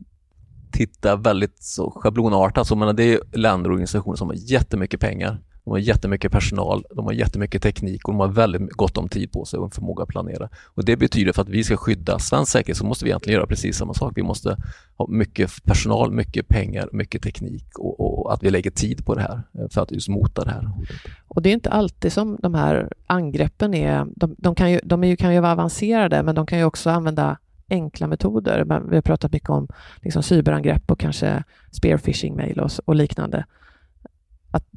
titta 0.72 1.16
väldigt 1.16 1.62
så 1.62 1.90
schablonartat, 1.90 2.66
så 2.66 2.76
menar, 2.76 2.92
det 2.92 3.14
är 3.14 3.20
länder 3.32 3.70
och 3.70 3.74
organisationer 3.74 4.16
som 4.16 4.28
har 4.28 4.34
jättemycket 4.34 5.00
pengar 5.00 5.38
de 5.64 5.70
har 5.70 5.78
jättemycket 5.78 6.32
personal, 6.32 6.84
de 6.90 7.04
har 7.04 7.12
jättemycket 7.12 7.62
teknik 7.62 8.08
och 8.08 8.14
de 8.14 8.20
har 8.20 8.28
väldigt 8.28 8.72
gott 8.72 8.98
om 8.98 9.08
tid 9.08 9.32
på 9.32 9.44
sig 9.44 9.58
och 9.58 9.64
en 9.64 9.70
förmåga 9.70 10.02
att 10.02 10.08
planera. 10.08 10.48
Och 10.64 10.84
Det 10.84 10.96
betyder 10.96 11.32
för 11.32 11.42
att 11.42 11.48
vi 11.48 11.64
ska 11.64 11.76
skydda 11.76 12.18
svensk 12.18 12.52
säkerhet 12.52 12.76
så 12.76 12.86
måste 12.86 13.04
vi 13.04 13.10
egentligen 13.10 13.36
göra 13.36 13.46
precis 13.46 13.76
samma 13.76 13.94
sak. 13.94 14.12
Vi 14.16 14.22
måste 14.22 14.56
ha 14.96 15.06
mycket 15.08 15.64
personal, 15.64 16.12
mycket 16.12 16.48
pengar, 16.48 16.88
mycket 16.92 17.22
teknik 17.22 17.78
och, 17.78 18.24
och 18.24 18.32
att 18.32 18.42
vi 18.42 18.50
lägger 18.50 18.70
tid 18.70 19.06
på 19.06 19.14
det 19.14 19.20
här 19.20 19.42
eh, 19.58 19.68
för 19.70 19.82
att 19.82 19.90
just 19.90 20.08
mota 20.08 20.44
det 20.44 20.50
här 20.50 20.62
hotet. 20.62 20.96
Och 21.28 21.42
det 21.42 21.48
är 21.48 21.54
inte 21.54 21.70
alltid 21.70 22.12
som 22.12 22.38
de 22.42 22.54
här 22.54 22.92
angreppen 23.06 23.74
är, 23.74 24.06
de, 24.16 24.34
de 24.38 24.54
kan, 24.54 24.72
ju, 24.72 24.80
de 24.84 25.04
är 25.04 25.08
ju, 25.08 25.16
kan 25.16 25.34
ju 25.34 25.40
vara 25.40 25.52
avancerade 25.52 26.22
men 26.22 26.34
de 26.34 26.46
kan 26.46 26.58
ju 26.58 26.64
också 26.64 26.90
använda 26.90 27.38
enkla 27.68 28.06
metoder. 28.06 28.64
Vi 28.88 28.94
har 28.94 29.02
pratat 29.02 29.32
mycket 29.32 29.50
om 29.50 29.68
liksom 30.00 30.22
cyberangrepp 30.22 30.90
och 30.90 31.00
kanske 31.00 31.44
spearfishing-mail 31.70 32.60
och, 32.60 32.70
och 32.84 32.94
liknande 32.94 33.44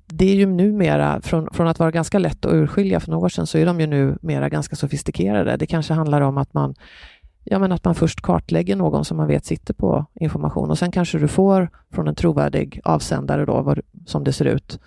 det 0.08 0.26
är 0.26 0.36
ju 0.36 0.46
numera, 0.46 1.22
från, 1.22 1.48
från 1.52 1.68
att 1.68 1.80
vara 1.80 1.92
ganska 1.92 2.20
lätt 2.20 2.46
att 2.46 2.54
urskilja 2.54 3.00
för 3.00 3.12
några 3.12 3.26
år 3.26 3.30
sedan, 3.30 3.48
så 3.48 3.58
är 3.58 3.66
de 3.66 3.80
ju 3.80 3.88
numera 3.88 4.50
ganska 4.50 4.76
sofistikerade. 4.76 5.58
Det 5.58 5.66
kanske 5.66 5.94
handlar 5.94 6.22
om 6.22 6.38
att 6.38 6.54
man, 6.54 6.76
ja, 7.44 7.60
men 7.60 7.72
att 7.72 7.86
man 7.86 7.96
först 7.96 8.22
kartlägger 8.22 8.76
någon 8.76 9.06
som 9.06 9.18
man 9.18 9.28
vet 9.28 9.46
sitter 9.46 9.74
på 9.74 10.06
information 10.14 10.72
och 10.72 10.78
sen 10.78 10.92
kanske 10.92 11.18
du 11.18 11.28
får 11.28 11.70
från 11.92 12.08
en 12.08 12.16
trovärdig 12.16 12.82
avsändare 12.84 13.46
då, 13.46 13.62
vad, 13.62 13.80
som 14.06 14.24
det 14.24 14.34
ser 14.34 14.46
ut, 14.46 14.80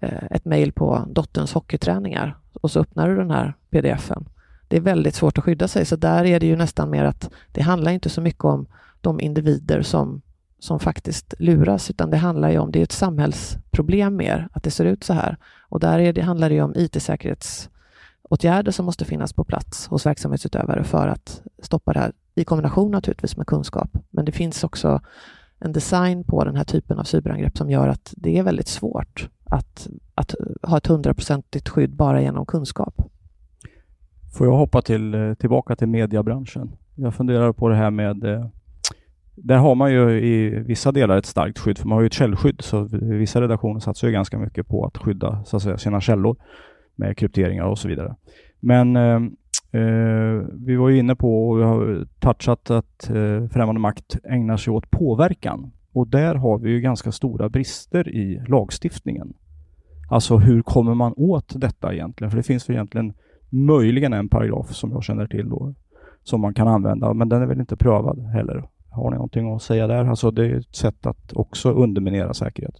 eh, 0.00 0.24
ett 0.30 0.44
mejl 0.44 0.72
på 0.72 1.04
dotterns 1.08 1.52
hockeyträningar 1.52 2.36
och 2.52 2.70
så 2.70 2.80
öppnar 2.80 3.08
du 3.08 3.16
den 3.16 3.30
här 3.30 3.54
pdfen. 3.70 4.28
Det 4.68 4.76
är 4.76 4.80
väldigt 4.80 5.14
svårt 5.14 5.38
att 5.38 5.44
skydda 5.44 5.68
sig, 5.68 5.84
så 5.84 5.96
där 5.96 6.24
är 6.24 6.40
det 6.40 6.46
ju 6.46 6.56
nästan 6.56 6.90
mer 6.90 7.04
att 7.04 7.30
det 7.52 7.62
handlar 7.62 7.92
inte 7.92 8.08
så 8.08 8.20
mycket 8.20 8.44
om 8.44 8.66
de 9.00 9.20
individer 9.20 9.82
som 9.82 10.22
som 10.58 10.80
faktiskt 10.80 11.34
luras, 11.38 11.90
utan 11.90 12.10
det 12.10 12.16
handlar 12.16 12.50
ju 12.50 12.58
om, 12.58 12.72
det 12.72 12.78
är 12.78 12.82
ett 12.82 12.92
samhällsproblem 12.92 14.16
mer, 14.16 14.48
att 14.52 14.62
det 14.62 14.70
ser 14.70 14.84
ut 14.84 15.04
så 15.04 15.12
här. 15.12 15.36
Och 15.68 15.80
där 15.80 15.98
är 15.98 16.12
det, 16.12 16.20
handlar 16.20 16.48
det 16.48 16.54
ju 16.54 16.62
om 16.62 16.74
IT-säkerhetsåtgärder 16.76 18.72
som 18.72 18.86
måste 18.86 19.04
finnas 19.04 19.32
på 19.32 19.44
plats 19.44 19.86
hos 19.86 20.06
verksamhetsutövare 20.06 20.84
för 20.84 21.08
att 21.08 21.42
stoppa 21.62 21.92
det 21.92 21.98
här, 21.98 22.12
i 22.34 22.44
kombination 22.44 22.90
naturligtvis 22.90 23.36
med 23.36 23.46
kunskap. 23.46 23.90
Men 24.10 24.24
det 24.24 24.32
finns 24.32 24.64
också 24.64 25.00
en 25.58 25.72
design 25.72 26.24
på 26.24 26.44
den 26.44 26.56
här 26.56 26.64
typen 26.64 26.98
av 26.98 27.04
cyberangrepp 27.04 27.56
som 27.56 27.70
gör 27.70 27.88
att 27.88 28.14
det 28.16 28.38
är 28.38 28.42
väldigt 28.42 28.68
svårt 28.68 29.28
att, 29.44 29.88
att 30.14 30.34
ha 30.62 30.76
ett 30.76 30.86
hundraprocentigt 30.86 31.68
skydd 31.68 31.96
bara 31.96 32.22
genom 32.22 32.46
kunskap. 32.46 32.94
Får 34.36 34.46
jag 34.46 34.56
hoppa 34.56 34.82
till, 34.82 35.14
eh, 35.14 35.34
tillbaka 35.34 35.76
till 35.76 35.88
mediebranschen? 35.88 36.72
Jag 36.94 37.14
funderar 37.14 37.52
på 37.52 37.68
det 37.68 37.76
här 37.76 37.90
med 37.90 38.24
eh, 38.24 38.46
där 39.36 39.56
har 39.56 39.74
man 39.74 39.92
ju 39.92 40.10
i 40.10 40.48
vissa 40.48 40.92
delar 40.92 41.18
ett 41.18 41.26
starkt 41.26 41.58
skydd, 41.58 41.78
för 41.78 41.88
man 41.88 41.96
har 41.96 42.02
ju 42.02 42.06
ett 42.06 42.12
källskydd. 42.12 42.60
Så 42.60 42.88
vissa 43.00 43.40
redaktioner 43.40 43.80
satsar 43.80 44.08
ju 44.08 44.12
ganska 44.12 44.38
mycket 44.38 44.68
på 44.68 44.84
att 44.84 44.98
skydda 44.98 45.44
så 45.44 45.56
att 45.56 45.62
säga, 45.62 45.78
sina 45.78 46.00
källor 46.00 46.36
med 46.94 47.16
krypteringar 47.16 47.64
och 47.64 47.78
så 47.78 47.88
vidare. 47.88 48.16
Men 48.60 48.96
eh, 48.96 49.14
eh, 49.80 50.42
vi 50.66 50.76
var 50.76 50.88
ju 50.88 50.98
inne 50.98 51.16
på 51.16 51.48
och 51.48 51.58
vi 51.58 51.62
har 51.62 52.06
touchat 52.20 52.70
att 52.70 53.10
eh, 53.10 53.48
främmande 53.48 53.80
makt 53.80 54.16
ägnar 54.24 54.56
sig 54.56 54.72
åt 54.72 54.90
påverkan. 54.90 55.72
Och 55.92 56.08
där 56.08 56.34
har 56.34 56.58
vi 56.58 56.70
ju 56.70 56.80
ganska 56.80 57.12
stora 57.12 57.48
brister 57.48 58.08
i 58.08 58.42
lagstiftningen. 58.48 59.34
Alltså 60.10 60.36
hur 60.36 60.62
kommer 60.62 60.94
man 60.94 61.14
åt 61.16 61.60
detta 61.60 61.94
egentligen? 61.94 62.30
För 62.30 62.36
det 62.36 62.42
finns 62.42 62.68
väl 62.68 62.76
egentligen 62.76 63.12
möjligen 63.48 64.12
en 64.12 64.28
paragraf 64.28 64.72
som 64.72 64.90
jag 64.90 65.04
känner 65.04 65.26
till 65.26 65.48
då, 65.48 65.74
som 66.22 66.40
man 66.40 66.54
kan 66.54 66.68
använda, 66.68 67.14
men 67.14 67.28
den 67.28 67.42
är 67.42 67.46
väl 67.46 67.60
inte 67.60 67.76
prövad 67.76 68.18
heller. 68.18 68.68
Har 68.96 69.10
ni 69.10 69.16
någonting 69.16 69.54
att 69.54 69.62
säga 69.62 69.86
där? 69.86 70.04
Alltså 70.04 70.30
det 70.30 70.46
är 70.46 70.58
ett 70.58 70.76
sätt 70.76 71.06
att 71.06 71.32
också 71.32 71.72
underminera 71.72 72.34
säkerhet. 72.34 72.74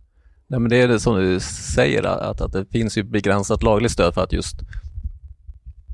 Nej, 0.46 0.60
men 0.60 0.70
det 0.70 0.82
är 0.82 0.88
det 0.88 1.00
som 1.00 1.16
du 1.16 1.40
säger, 1.74 2.02
att, 2.02 2.40
att 2.40 2.52
det 2.52 2.66
finns 2.66 2.98
ju 2.98 3.02
begränsat 3.02 3.62
lagligt 3.62 3.92
stöd 3.92 4.14
för 4.14 4.22
att 4.22 4.32
just 4.32 4.56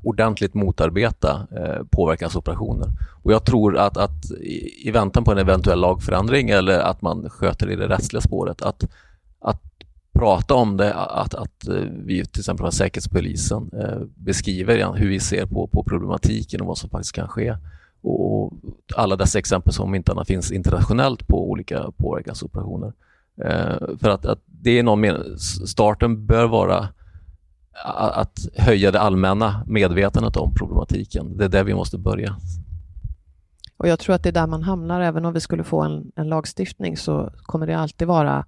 ordentligt 0.03 0.53
motarbeta 0.53 1.47
eh, 1.51 1.85
påverkansoperationer. 1.91 2.87
Och 3.23 3.33
jag 3.33 3.45
tror 3.45 3.77
att, 3.77 3.97
att 3.97 4.31
i, 4.31 4.87
i, 4.87 4.91
väntan 4.91 5.23
på 5.23 5.31
en 5.31 5.37
eventuell 5.37 5.79
lagförändring 5.79 6.49
eller 6.49 6.79
att 6.79 7.01
man 7.01 7.29
sköter 7.29 7.71
i 7.71 7.75
det 7.75 7.87
rättsliga 7.87 8.21
spåret, 8.21 8.61
att, 8.61 8.83
att 9.39 9.61
prata 10.13 10.53
om 10.53 10.77
det, 10.77 10.93
att, 10.93 11.35
att 11.35 11.67
eh, 11.67 11.75
vi 12.05 12.25
till 12.25 12.39
exempel 12.39 12.63
från 12.63 12.71
Säkerhetspolisen 12.71 13.71
eh, 13.73 13.99
beskriver 14.15 14.93
hur 14.95 15.09
vi 15.09 15.19
ser 15.19 15.45
på, 15.45 15.67
på 15.67 15.83
problematiken 15.83 16.61
och 16.61 16.67
vad 16.67 16.77
som 16.77 16.89
faktiskt 16.89 17.15
kan 17.15 17.27
ske. 17.27 17.55
Och 18.03 18.53
alla 18.95 19.15
dessa 19.15 19.39
exempel 19.39 19.73
som 19.73 19.95
inte 19.95 20.11
annat 20.11 20.27
finns 20.27 20.51
internationellt 20.51 21.27
på 21.27 21.49
olika 21.49 21.91
påverkansoperationer. 21.97 22.93
Eh, 23.41 23.97
för 24.01 24.09
att, 24.09 24.25
att 24.25 24.39
det 24.45 24.79
är 24.79 24.83
någon 24.83 25.01
mening, 25.01 25.37
starten 25.67 26.25
bör 26.25 26.47
vara 26.47 26.87
att 27.95 28.39
höja 28.55 28.91
det 28.91 28.99
allmänna 28.99 29.63
medvetandet 29.67 30.37
om 30.37 30.53
problematiken. 30.53 31.37
Det 31.37 31.45
är 31.45 31.49
där 31.49 31.63
vi 31.63 31.73
måste 31.73 31.97
börja. 31.97 32.35
Och 33.77 33.87
Jag 33.87 33.99
tror 33.99 34.15
att 34.15 34.23
det 34.23 34.29
är 34.29 34.33
där 34.33 34.47
man 34.47 34.63
hamnar, 34.63 35.01
även 35.01 35.25
om 35.25 35.33
vi 35.33 35.39
skulle 35.39 35.63
få 35.63 35.81
en, 35.81 36.11
en 36.15 36.29
lagstiftning 36.29 36.97
så 36.97 37.31
kommer 37.35 37.67
det 37.67 37.73
alltid 37.73 38.07
vara, 38.07 38.45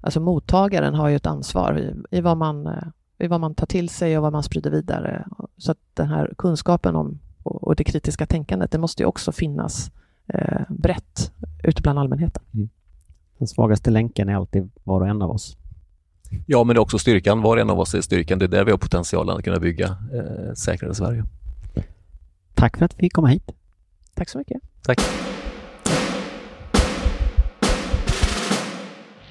alltså 0.00 0.20
mottagaren 0.20 0.94
har 0.94 1.08
ju 1.08 1.16
ett 1.16 1.26
ansvar 1.26 1.78
i, 1.78 2.16
i, 2.16 2.20
vad 2.20 2.36
man, 2.36 2.66
eh, 2.66 2.82
i 3.18 3.26
vad 3.26 3.40
man 3.40 3.54
tar 3.54 3.66
till 3.66 3.88
sig 3.88 4.16
och 4.16 4.22
vad 4.22 4.32
man 4.32 4.42
sprider 4.42 4.70
vidare. 4.70 5.26
Så 5.56 5.72
att 5.72 5.78
den 5.94 6.08
här 6.08 6.34
kunskapen 6.38 6.96
om 6.96 7.18
och, 7.42 7.76
det 7.76 7.84
kritiska 7.84 8.26
tänkandet, 8.26 8.70
det 8.70 8.78
måste 8.78 9.02
ju 9.02 9.06
också 9.06 9.32
finnas 9.32 9.90
eh, 10.26 10.60
brett 10.68 11.32
ute 11.64 11.82
bland 11.82 11.98
allmänheten. 11.98 12.42
Mm. 12.54 12.68
Den 13.38 13.48
svagaste 13.48 13.90
länken 13.90 14.28
är 14.28 14.34
alltid 14.34 14.70
var 14.84 15.00
och 15.00 15.08
en 15.08 15.22
av 15.22 15.30
oss. 15.30 15.56
Ja, 16.46 16.64
men 16.64 16.74
det 16.74 16.78
är 16.78 16.82
också 16.82 16.98
styrkan. 16.98 17.42
Var 17.42 17.56
och 17.56 17.62
en 17.62 17.70
av 17.70 17.80
oss 17.80 17.94
är 17.94 18.00
styrkan. 18.00 18.38
Det 18.38 18.44
är 18.44 18.48
där 18.48 18.64
vi 18.64 18.70
har 18.70 18.78
potentialen 18.78 19.36
att 19.36 19.44
kunna 19.44 19.58
bygga 19.58 19.86
eh, 19.86 20.54
säkrare 20.54 20.94
Sverige. 20.94 21.24
Tack 22.54 22.76
för 22.76 22.84
att 22.84 22.94
vi 22.94 23.00
fick 23.00 23.12
komma 23.12 23.28
hit. 23.28 23.50
Tack 24.14 24.28
så 24.28 24.38
mycket. 24.38 24.62
Tack. 24.82 25.00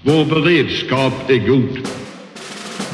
Vår 0.06 0.26
beredskap 0.26 1.30
är 1.30 1.48
god. 1.48 1.88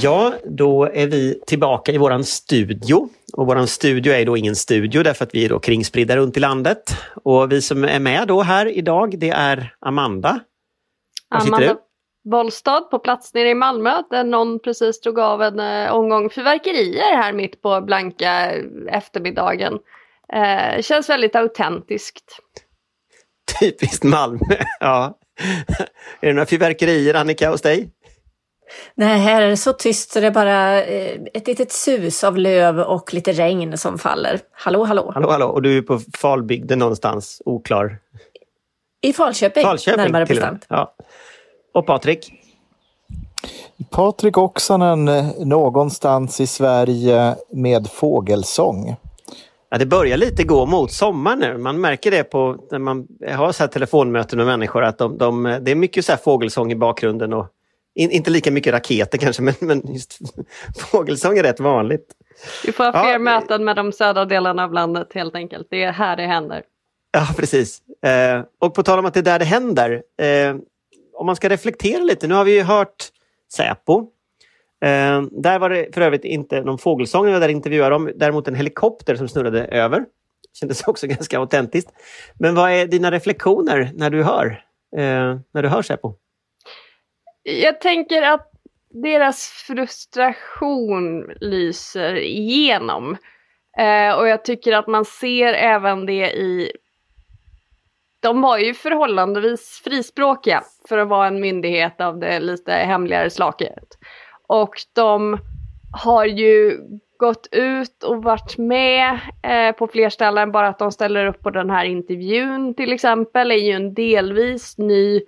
Ja, 0.02 0.34
då 0.45 0.84
är 0.84 1.08
vi 1.08 1.41
tillbaka 1.48 1.91
i 1.91 1.98
våran 1.98 2.24
studio. 2.24 3.10
Och 3.34 3.48
våran 3.48 3.68
studio 3.68 4.14
är 4.14 4.26
då 4.26 4.38
ingen 4.38 4.56
studio 4.56 5.04
därför 5.04 5.26
att 5.26 5.36
vi 5.36 5.45
är 5.45 5.50
då 5.50 5.60
kringspridda 5.60 6.18
runt 6.18 6.38
i 6.38 6.39
landet. 6.39 6.95
Och 7.24 7.52
vi 7.52 7.62
som 7.62 7.84
är 7.84 8.00
med 8.00 8.28
då 8.28 8.41
här 8.41 8.66
idag, 8.66 9.20
det 9.20 9.30
är 9.30 9.76
Amanda. 9.80 10.39
Var 11.30 11.39
Amanda 11.39 11.58
sitter 11.58 11.74
du? 11.74 11.80
Bollstad 12.30 12.82
på 12.82 13.00
plats 13.00 13.34
nere 13.34 13.50
i 13.50 13.56
Malmö 13.56 14.02
där 14.10 14.24
någon 14.24 14.60
precis 14.60 15.02
drog 15.02 15.20
av 15.20 15.41
en 15.41 15.60
eh, 15.60 15.93
omgång 15.93 16.30
fyrverkerier 16.30 17.16
här 17.16 17.34
mitt 17.34 17.62
på 17.62 17.82
blanka 17.82 18.52
eftermiddagen. 18.89 19.80
Eh, 20.34 20.82
känns 20.82 21.10
väldigt 21.10 21.36
autentiskt. 21.36 22.39
Typiskt 23.60 24.04
Malmö, 24.04 24.56
ja. 24.80 25.20
är 26.20 26.28
det 26.28 26.34
några 26.34 26.45
fyrverkerier 26.45 27.14
Annika 27.14 27.50
hos 27.50 27.62
dig? 27.62 27.89
Nej, 28.95 29.20
här 29.20 29.41
är 29.41 29.49
det 29.49 29.57
så 29.57 29.74
tyst 29.74 30.11
så 30.11 30.20
det 30.20 30.28
är 30.28 30.32
bara 30.32 30.84
eh, 30.84 31.20
ett 31.34 31.47
litet 31.47 31.72
sus 31.72 32.24
av 32.24 32.38
löv 32.38 32.80
och 32.80 33.13
lite 33.13 33.32
regn 33.32 33.78
som 33.78 33.97
faller. 33.97 34.39
Hallå, 34.51 34.84
hallå! 34.84 35.11
Hallå, 35.13 35.30
hallå! 35.30 35.47
Och 35.47 35.61
du 35.61 35.78
är 35.78 35.82
på 35.82 35.99
Falbygden 36.18 36.80
någonstans, 36.80 37.41
oklar? 37.45 37.99
I 39.01 39.13
Falköping, 39.13 39.63
Falköping 39.63 40.03
närmare 40.03 40.26
bestämt. 40.26 40.65
Ja. 40.70 40.95
Och 41.74 41.86
Patrik? 41.86 42.32
Patrik 43.89 44.38
Oksanen 44.38 45.07
eh, 45.07 45.26
någonstans 45.38 46.41
i 46.41 46.47
Sverige 46.47 47.36
med 47.51 47.88
fågelsång. 47.91 48.95
Ja, 49.70 49.78
det 49.78 49.86
börjar 49.86 50.18
lite 50.18 50.43
gå 50.43 50.65
mot 50.65 50.91
sommar 50.91 51.36
nu. 51.36 51.57
Man 51.57 51.82
märker 51.82 52.11
det 52.11 52.24
på 52.24 52.57
när 52.72 52.80
man 52.80 53.07
har 53.36 53.51
så 53.51 53.63
här 53.63 53.68
telefonmöten 53.68 54.38
med 54.38 54.45
människor 54.45 54.84
att 54.84 54.97
de, 54.97 55.18
de, 55.18 55.57
det 55.61 55.72
är 55.72 55.76
mycket 55.76 56.05
så 56.05 56.11
här 56.11 56.20
fågelsång 56.20 56.72
i 56.72 56.76
bakgrunden 56.76 57.34
och 57.34 57.47
in, 57.98 58.12
inte 58.12 58.30
lika 58.30 58.52
mycket 58.52 58.74
raketer 58.74 59.18
kanske, 59.18 59.41
men, 59.41 59.54
men 59.60 59.82
just 59.93 60.20
fågelsång 60.91 61.38
är 61.38 61.43
rätt 61.43 61.60
vanligt. 61.60 62.14
Vi 62.66 62.72
får 62.72 62.84
ha 62.84 62.91
fler 62.91 63.12
ja. 63.12 63.20
möten 63.20 63.66
med 63.66 63.76
de 63.76 63.91
södra 63.91 64.26
delarna 64.26 64.64
av 64.64 64.74
landet 64.74 65.08
helt 65.14 65.36
enkelt. 65.36 65.68
Det 65.70 65.84
är 65.84 65.91
här 65.91 66.16
det 66.16 66.26
händer. 66.26 66.64
Ja, 67.12 67.28
precis. 67.38 67.82
Eh, 68.04 68.41
och 68.60 68.74
på 68.74 68.84
tal 68.84 69.00
om 69.00 69.06
att 69.06 69.14
det 69.14 69.20
är 69.20 69.24
där 69.24 69.39
det 69.39 69.45
händer. 69.45 70.04
Eh, 70.22 70.56
om 71.14 71.26
man 71.26 71.36
ska 71.36 71.50
reflektera 71.50 72.04
lite, 72.04 72.28
nu 72.28 72.36
har 72.36 72.45
vi 72.45 72.56
ju 72.56 72.64
hört 72.64 73.06
Säpo. 73.54 74.00
Eh, 74.82 75.22
där 75.32 75.60
var 75.60 75.70
det 75.70 75.93
för 75.93 76.02
övrigt 76.02 76.26
inte 76.26 76.62
någon 76.62 76.78
fågelsång 76.78 77.26
när 77.26 77.32
jag 77.32 77.41
där 77.41 77.50
intervjuade 77.50 77.89
dem, 77.89 78.12
däremot 78.16 78.48
en 78.48 78.56
helikopter 78.56 79.16
som 79.16 79.28
snurrade 79.28 79.66
över. 79.66 80.06
Kändes 80.60 80.88
också 80.88 81.08
ganska 81.18 81.39
autentiskt. 81.39 81.91
Men 82.39 82.56
vad 82.56 82.72
är 82.72 82.88
dina 82.88 83.12
reflektioner 83.12 83.91
när 83.93 84.10
du 84.10 84.24
hör, 84.24 84.64
eh, 84.98 85.39
när 85.54 85.62
du 85.62 85.68
hör 85.68 85.82
Säpo? 85.82 86.14
Jag 87.50 87.82
tänker 87.82 88.22
att 88.22 88.52
deras 88.89 89.48
frustration 89.68 91.34
lyser 91.41 92.16
igenom. 92.16 93.18
Eh, 93.78 94.18
och 94.18 94.28
jag 94.28 94.45
tycker 94.45 94.74
att 94.74 94.88
man 94.88 95.06
ser 95.06 95.54
även 95.54 96.06
det 96.06 96.32
i... 96.32 96.72
De 98.20 98.41
var 98.41 98.58
ju 98.58 98.74
förhållandevis 98.74 99.82
frispråkiga 99.84 100.64
för 100.89 100.98
att 100.98 101.08
vara 101.08 101.28
en 101.28 101.39
myndighet 101.39 102.02
av 102.02 102.20
det 102.20 102.39
lite 102.39 102.72
hemligare 102.72 103.30
slaget. 103.30 103.88
Och 104.48 104.76
de 104.95 105.38
har 106.04 106.26
ju 106.26 106.80
gått 107.20 107.48
ut 107.52 108.04
och 108.04 108.24
varit 108.24 108.58
med 108.58 109.20
eh, 109.43 109.72
på 109.76 109.88
fler 109.88 110.10
ställen. 110.10 110.52
Bara 110.52 110.68
att 110.68 110.80
de 110.80 110.91
ställer 110.91 111.26
upp 111.26 111.41
på 111.41 111.50
den 111.50 111.70
här 111.70 111.86
intervjun 111.86 112.74
till 112.76 112.93
exempel 112.93 113.52
är 113.52 113.56
ju 113.56 113.72
en 113.72 113.93
delvis 113.93 114.78
ny 114.78 115.22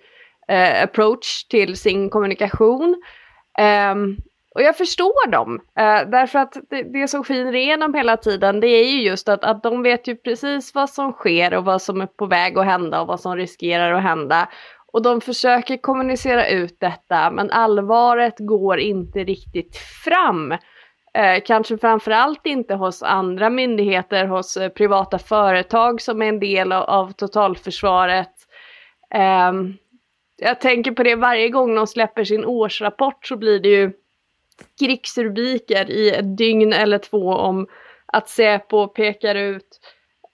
eh, 0.50 0.84
approach 0.84 1.44
till 1.44 1.78
sin 1.78 2.10
kommunikation. 2.10 3.02
Um, 3.92 4.18
och 4.56 4.62
jag 4.62 4.78
förstår 4.78 5.32
dem, 5.32 5.54
uh, 5.54 6.10
därför 6.10 6.40
att 6.40 6.58
det, 6.70 6.84
det 6.84 7.08
som 7.08 7.24
skiner 7.24 7.56
igenom 7.56 7.94
hela 7.94 8.18
tiden 8.18 8.60
det 8.60 8.68
är 8.68 8.92
ju 8.92 9.02
just 9.02 9.30
att, 9.30 9.44
att 9.44 9.64
de 9.64 9.84
vet 9.84 10.08
ju 10.08 10.16
precis 10.16 10.76
vad 10.76 10.90
som 10.90 11.12
sker 11.12 11.54
och 11.54 11.66
vad 11.66 11.82
som 11.82 12.02
är 12.02 12.06
på 12.06 12.26
väg 12.26 12.58
att 12.58 12.66
hända 12.66 13.02
och 13.02 13.08
vad 13.08 13.20
som 13.20 13.36
riskerar 13.36 13.94
att 13.94 14.04
hända. 14.04 14.50
Och 14.92 15.02
de 15.02 15.22
försöker 15.22 15.78
kommunicera 15.78 16.48
ut 16.48 16.80
detta 16.80 17.32
men 17.32 17.52
allvaret 17.52 18.36
går 18.38 18.80
inte 18.80 19.20
riktigt 19.24 19.78
fram. 19.78 20.52
Eh, 21.14 21.44
kanske 21.46 21.78
framförallt 21.78 22.46
inte 22.46 22.76
hos 22.76 23.04
andra 23.04 23.50
myndigheter, 23.50 24.26
hos 24.26 24.58
eh, 24.58 24.70
privata 24.70 25.20
företag 25.20 26.02
som 26.02 26.22
är 26.22 26.26
en 26.26 26.40
del 26.40 26.72
av, 26.72 26.84
av 26.84 27.12
totalförsvaret. 27.12 28.34
Eh, 29.14 29.54
jag 30.40 30.62
tänker 30.62 30.92
på 30.92 31.04
det 31.04 31.16
varje 31.16 31.50
gång 31.50 31.76
de 31.76 31.88
släpper 31.88 32.24
sin 32.24 32.46
årsrapport 32.46 33.26
så 33.28 33.38
blir 33.38 33.60
det 33.60 33.70
ju 33.70 33.92
krigsrubriker 34.80 35.92
i 35.92 36.10
ett 36.10 36.38
dygn 36.38 36.74
eller 36.74 36.98
två 36.98 37.34
om 37.34 37.68
att 38.06 38.30
Säpo 38.30 38.88
pekar 38.88 39.36
ut 39.36 39.80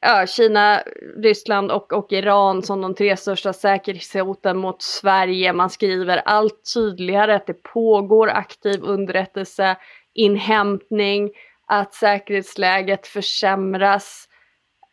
ja, 0.01 0.25
Kina, 0.27 0.83
Ryssland 1.17 1.71
och, 1.71 1.93
och 1.93 2.11
Iran 2.11 2.63
som 2.63 2.81
de 2.81 2.95
tre 2.95 3.17
största 3.17 3.53
säkerhetshoten 3.53 4.57
mot 4.57 4.81
Sverige. 4.81 5.53
Man 5.53 5.69
skriver 5.69 6.17
allt 6.17 6.73
tydligare 6.73 7.35
att 7.35 7.47
det 7.47 7.63
pågår 7.63 8.27
aktiv 8.27 8.83
underrättelse, 8.83 9.75
inhämtning, 10.13 11.31
att 11.67 11.93
säkerhetsläget 11.93 13.07
försämras. 13.07 14.27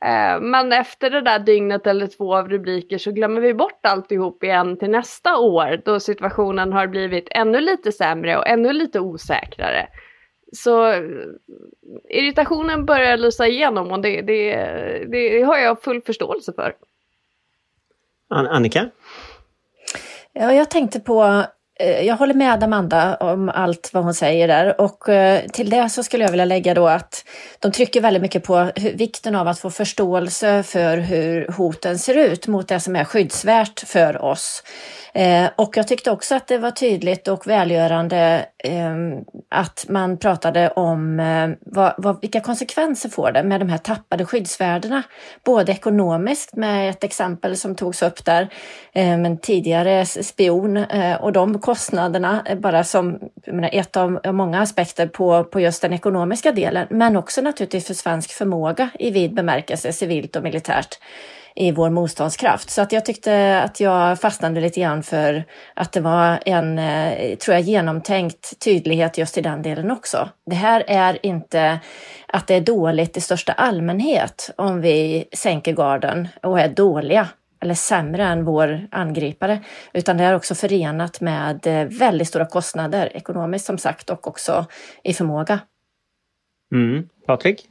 Eh, 0.05 0.41
men 0.41 0.73
efter 0.73 1.11
det 1.11 1.21
där 1.21 1.39
dygnet 1.39 1.87
eller 1.87 2.07
två 2.07 2.37
av 2.37 2.49
rubriker 2.49 2.99
så 2.99 3.13
glömmer 3.13 3.41
vi 3.41 3.55
bort 3.55 3.87
alltihop 3.87 4.45
igen 4.45 4.77
till 4.77 4.91
nästa 4.91 5.39
år 5.39 5.83
då 5.85 6.01
situationen 6.01 6.73
har 6.73 6.87
blivit 6.87 7.29
ännu 7.31 7.61
lite 7.61 7.93
sämre 7.93 8.37
och 8.37 8.47
ännu 8.47 8.73
lite 8.73 9.01
osäkrare. 9.01 9.89
så 10.53 10.95
irritationen 12.09 12.87
börjar 12.87 13.17
lysa 13.17 13.47
igenom 13.47 13.91
och 13.91 14.03
det, 14.03 14.23
det, 14.23 14.55
det 15.13 15.43
har 15.43 15.59
jag 15.59 15.83
full 15.83 16.01
förståelse 16.03 16.53
för. 16.53 16.75
Annika? 18.29 18.91
Ja, 20.33 20.53
jag 20.53 20.71
tänkte 20.71 21.01
på 21.01 21.23
Eh, 21.23 21.45
Eh, 21.83 22.01
jag 22.03 22.17
håller 22.17 22.35
med 22.35 22.63
Amanda 22.63 23.17
om 23.17 23.49
allt 23.49 23.91
vad 23.93 24.05
hon 24.05 24.15
säger 24.15 24.49
där 24.49 24.81
och 24.81 25.09
eh, 25.09 25.41
till 25.47 25.71
det 25.71 25.89
så 25.89 26.03
skulle 26.03 26.25
jag 26.25 26.31
vilja 26.31 26.45
lägga 26.45 26.75
då 26.75 26.89
att 26.89 27.25
de 27.59 27.73
trycker 27.73 28.01
väldigt 28.01 28.23
mycket 28.23 28.45
på 28.45 28.71
vikten 28.77 29.35
av 29.35 29.49
att 29.49 29.59
få 29.59 29.71
förståelse 29.71 30.63
för 30.63 30.99
hur 30.99 31.49
hoten 31.53 31.99
ser 31.99 32.15
ut 32.15 32.47
mot 32.47 32.69
det 32.69 32.81
som 32.81 32.97
är 32.97 33.05
skyddsvärt 33.05 33.81
för 33.87 34.23
oss. 34.23 34.63
Eh, 35.15 35.47
och 35.57 35.77
jag 35.77 35.89
tyckte 35.89 36.11
också 36.11 36.35
att 36.35 36.47
det 36.47 36.59
var 36.59 36.71
tydligt 36.71 37.29
och 37.29 37.47
välgörande 37.47 38.47
ehm, 38.65 39.13
att 39.51 39.87
man 39.89 40.19
pratade 40.19 40.71
om 40.71 41.17
vad, 41.61 41.95
vad, 41.99 42.21
vilka 42.21 42.41
konsekvenser 42.41 43.09
får 43.09 43.33
det 43.33 43.43
med 43.43 43.61
de 43.61 43.69
här 43.69 43.79
tappade 43.79 44.25
skyddsvärdena. 44.25 45.03
Både 45.45 45.73
ekonomiskt 45.73 46.57
med 46.57 46.91
ett 46.91 47.05
exempel 47.05 47.57
som 47.57 47.75
togs 47.75 48.03
upp 48.03 48.25
där, 48.25 48.49
en 48.93 49.39
tidigare 49.39 50.07
spion 50.07 50.85
och 51.21 51.33
de 51.33 51.61
kostnaderna 51.73 52.43
eh, 52.47 52.59
bara 52.59 52.85
som 52.85 53.19
menar, 53.47 53.71
ett 53.73 53.97
av 53.97 54.21
många 54.25 54.61
aspekter 54.61 55.07
på, 55.07 55.45
på 55.45 55.61
just 55.61 55.83
den 55.83 55.93
ekonomiska 55.93 56.53
delen, 56.53 56.87
men 56.91 57.17
också 57.17 57.41
naturligtvis 57.41 57.87
för 57.87 57.95
svensk 57.95 58.31
förmåga 58.31 58.91
i 58.99 59.11
vid 59.11 59.35
bemärkelse, 59.35 59.93
civilt 59.93 60.37
och 60.37 60.43
militärt 60.43 60.99
i 61.55 61.73
vår 61.73 61.91
motståndskraft. 61.91 62.71
Så 62.71 62.83
att 62.83 62.93
jag 62.93 63.05
tyckte 63.05 63.63
att 63.63 63.81
jag 63.81 64.21
fastnade 64.21 64.61
lite 64.61 64.81
grann 64.81 65.03
för 65.03 65.45
att 65.75 65.93
det 65.93 66.01
var 66.01 66.39
en, 66.47 66.79
eh, 66.79 67.37
tror 67.37 67.55
jag, 67.55 67.63
genomtänkt 67.63 68.59
tydlighet 68.65 69.19
just 69.19 69.39
i 69.39 69.41
den 69.41 69.63
delen 69.63 69.91
också. 69.91 70.29
Det 70.47 70.57
här 70.57 70.85
är 70.87 71.27
inte 71.27 71.81
att 72.29 72.47
det 72.47 72.55
är 72.55 72.61
dåligt 72.61 73.17
i 73.17 73.21
största 73.21 73.53
allmänhet 73.53 74.51
om 74.57 74.81
vi 74.81 75.25
sänker 75.33 75.73
garden 75.73 76.29
och 76.43 76.61
är 76.61 76.69
dåliga 76.69 77.29
eller 77.63 77.75
sämre 77.75 78.25
än 78.25 78.45
vår 78.45 78.89
angripare, 78.91 79.65
utan 79.93 80.17
det 80.17 80.25
är 80.25 80.35
också 80.35 80.55
förenat 80.55 81.21
med 81.21 81.67
eh, 81.67 81.99
väldigt 81.99 82.29
stora 82.29 82.47
kostnader 82.47 83.17
ekonomiskt 83.17 83.67
som 83.67 83.79
sagt 83.79 84.11
och 84.11 84.27
också 84.27 84.67
i 85.03 85.15
förmåga. 85.15 85.61
Mm. 86.73 87.09
Patrik? 87.27 87.69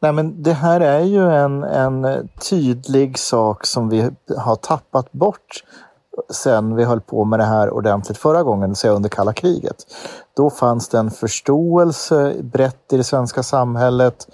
Nej, 0.00 0.12
men 0.12 0.42
det 0.42 0.52
här 0.52 0.80
är 0.80 1.00
ju 1.00 1.30
en, 1.30 1.62
en 1.62 2.28
tydlig 2.50 3.18
sak 3.18 3.66
som 3.66 3.88
vi 3.88 4.10
har 4.36 4.56
tappat 4.56 5.12
bort 5.12 5.62
sen 6.28 6.76
vi 6.76 6.84
höll 6.84 7.00
på 7.00 7.24
med 7.24 7.38
det 7.38 7.44
här 7.44 7.70
ordentligt 7.70 8.18
förra 8.18 8.42
gången, 8.42 8.74
säga 8.74 8.92
under 8.92 9.08
kalla 9.08 9.32
kriget. 9.32 9.76
Då 10.36 10.50
fanns 10.50 10.88
det 10.88 10.98
en 10.98 11.10
förståelse 11.10 12.34
brett 12.42 12.92
i 12.92 12.96
det 12.96 13.04
svenska 13.04 13.42
samhället 13.42 14.26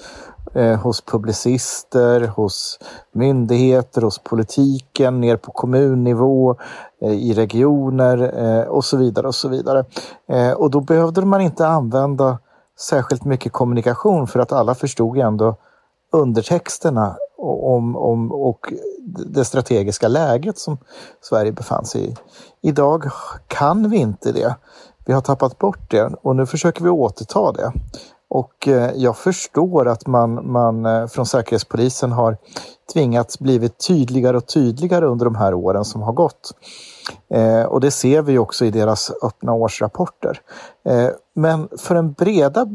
eh, 0.55 0.81
hos 0.81 1.01
publicister, 1.01 2.21
hos 2.21 2.79
myndigheter, 3.13 4.03
hos 4.03 4.19
politiken, 4.19 5.21
ner 5.21 5.37
på 5.37 5.53
kommunnivå, 5.53 6.57
eh, 7.03 7.13
i 7.13 7.33
regioner 7.33 8.45
eh, 8.45 8.67
och 8.69 8.85
så 8.85 8.97
vidare. 8.97 9.27
Och 9.27 9.35
så 9.35 9.49
vidare. 9.49 9.85
Eh, 10.29 10.53
och 10.53 10.71
då 10.71 10.81
behövde 10.81 11.25
man 11.25 11.41
inte 11.41 11.67
använda 11.67 12.39
särskilt 12.79 13.25
mycket 13.25 13.53
kommunikation 13.53 14.27
för 14.27 14.41
att 14.41 14.53
alla 14.53 14.75
förstod 14.75 15.19
ändå 15.19 15.57
undertexterna 16.13 17.17
om, 17.39 17.97
om, 17.97 18.33
och 18.33 18.73
det 19.27 19.45
strategiska 19.45 20.09
läget 20.09 20.59
som 20.59 20.79
Sverige 21.21 21.53
befann 21.53 21.85
sig 21.85 22.11
i. 22.11 22.17
Idag 22.63 23.05
kan 23.47 23.91
vi 23.91 23.97
inte 23.97 24.33
det. 24.33 24.57
Vi 25.07 25.13
har 25.13 25.21
tappat 25.21 25.59
bort 25.59 25.91
det 25.91 26.15
och 26.23 26.37
nu 26.37 26.47
försöker 26.47 26.85
vi 26.85 26.91
återta 26.91 27.53
det. 27.53 27.73
Och 28.31 28.69
eh, 28.69 28.91
jag 28.95 29.17
förstår 29.17 29.89
att 29.89 30.07
man, 30.07 30.53
man 30.53 30.87
eh, 30.87 31.07
från 31.07 31.27
Säkerhetspolisen 31.27 32.13
har 32.13 32.37
tvingats 32.93 33.39
blivit 33.39 33.87
tydligare 33.87 34.37
och 34.37 34.47
tydligare 34.47 35.07
under 35.07 35.25
de 35.25 35.35
här 35.35 35.55
åren 35.55 35.85
som 35.85 36.03
har 36.03 36.13
gått. 36.13 36.53
Eh, 37.31 37.63
och 37.63 37.81
det 37.81 37.91
ser 37.91 38.23
vi 38.23 38.39
också 38.39 38.65
i 38.65 38.71
deras 38.71 39.13
öppna 39.23 39.53
årsrapporter. 39.53 40.41
Eh, 40.85 41.09
men 41.35 41.69
för 41.79 41.95
den 41.95 42.13
breda 42.13 42.67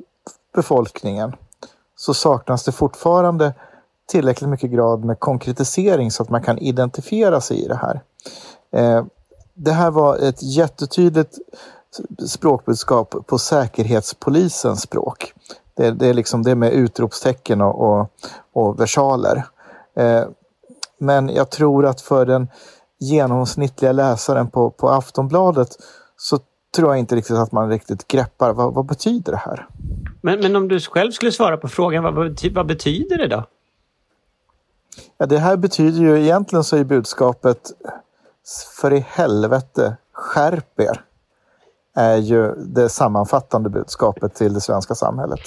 befolkningen 0.56 1.36
så 1.96 2.14
saknas 2.14 2.64
det 2.64 2.72
fortfarande 2.72 3.54
tillräckligt 4.08 4.50
mycket 4.50 4.72
grad 4.72 5.06
med 5.06 5.20
konkretisering 5.20 6.12
så 6.12 6.24
att 6.24 6.30
man 6.30 6.44
kan 6.44 6.58
identifiera 6.58 7.42
sig 7.42 7.66
i 7.66 7.68
det 7.68 7.76
här. 7.76 8.02
Eh, 8.72 9.06
det 9.54 9.72
här 9.72 9.92
var 9.92 10.18
ett 10.18 10.44
jättetydligt 10.44 11.38
språkbudskap 12.28 13.16
på 13.26 13.38
Säkerhetspolisens 13.38 14.82
språk. 14.82 15.34
Det, 15.78 15.92
det 15.92 16.08
är 16.08 16.14
liksom 16.14 16.44
det 16.44 16.56
med 16.56 16.74
utropstecken 16.74 17.62
och, 17.62 17.82
och, 17.82 18.10
och 18.54 18.80
versaler. 18.80 19.44
Eh, 19.96 20.24
men 20.98 21.30
jag 21.30 21.50
tror 21.50 21.86
att 21.86 22.02
för 22.02 22.26
den 22.26 22.48
genomsnittliga 23.00 23.92
läsaren 23.92 24.50
på, 24.50 24.70
på 24.70 24.90
Aftonbladet 24.90 25.70
så 26.18 26.40
tror 26.76 26.90
jag 26.90 27.00
inte 27.00 27.16
riktigt 27.16 27.36
att 27.36 27.52
man 27.52 27.70
riktigt 27.70 28.08
greppar 28.08 28.54
vad, 28.54 28.74
vad 28.74 28.86
betyder 28.86 29.32
det 29.32 29.38
här. 29.38 29.68
Men, 30.22 30.40
men 30.40 30.56
om 30.56 30.68
du 30.68 30.80
själv 30.80 31.12
skulle 31.12 31.32
svara 31.32 31.58
på 31.58 31.68
frågan, 31.68 32.04
vad, 32.04 32.40
vad 32.54 32.68
betyder 32.68 33.18
det 33.18 33.28
då? 33.28 33.44
Ja, 35.18 35.26
det 35.26 35.38
här 35.38 35.58
betyder 35.58 36.02
ju 36.02 36.22
egentligen 36.22 36.64
så 36.64 36.78
är 36.78 36.84
budskapet 36.84 37.72
för 38.82 38.94
i 38.94 39.00
helvete, 39.00 39.98
skärp 40.14 40.80
er 40.80 41.02
är 41.96 42.18
ju 42.18 42.54
det 42.56 42.90
sammanfattande 42.90 43.70
budskapet 43.70 44.36
till 44.36 44.54
det 44.54 44.62
svenska 44.62 44.96
samhället. 44.96 45.40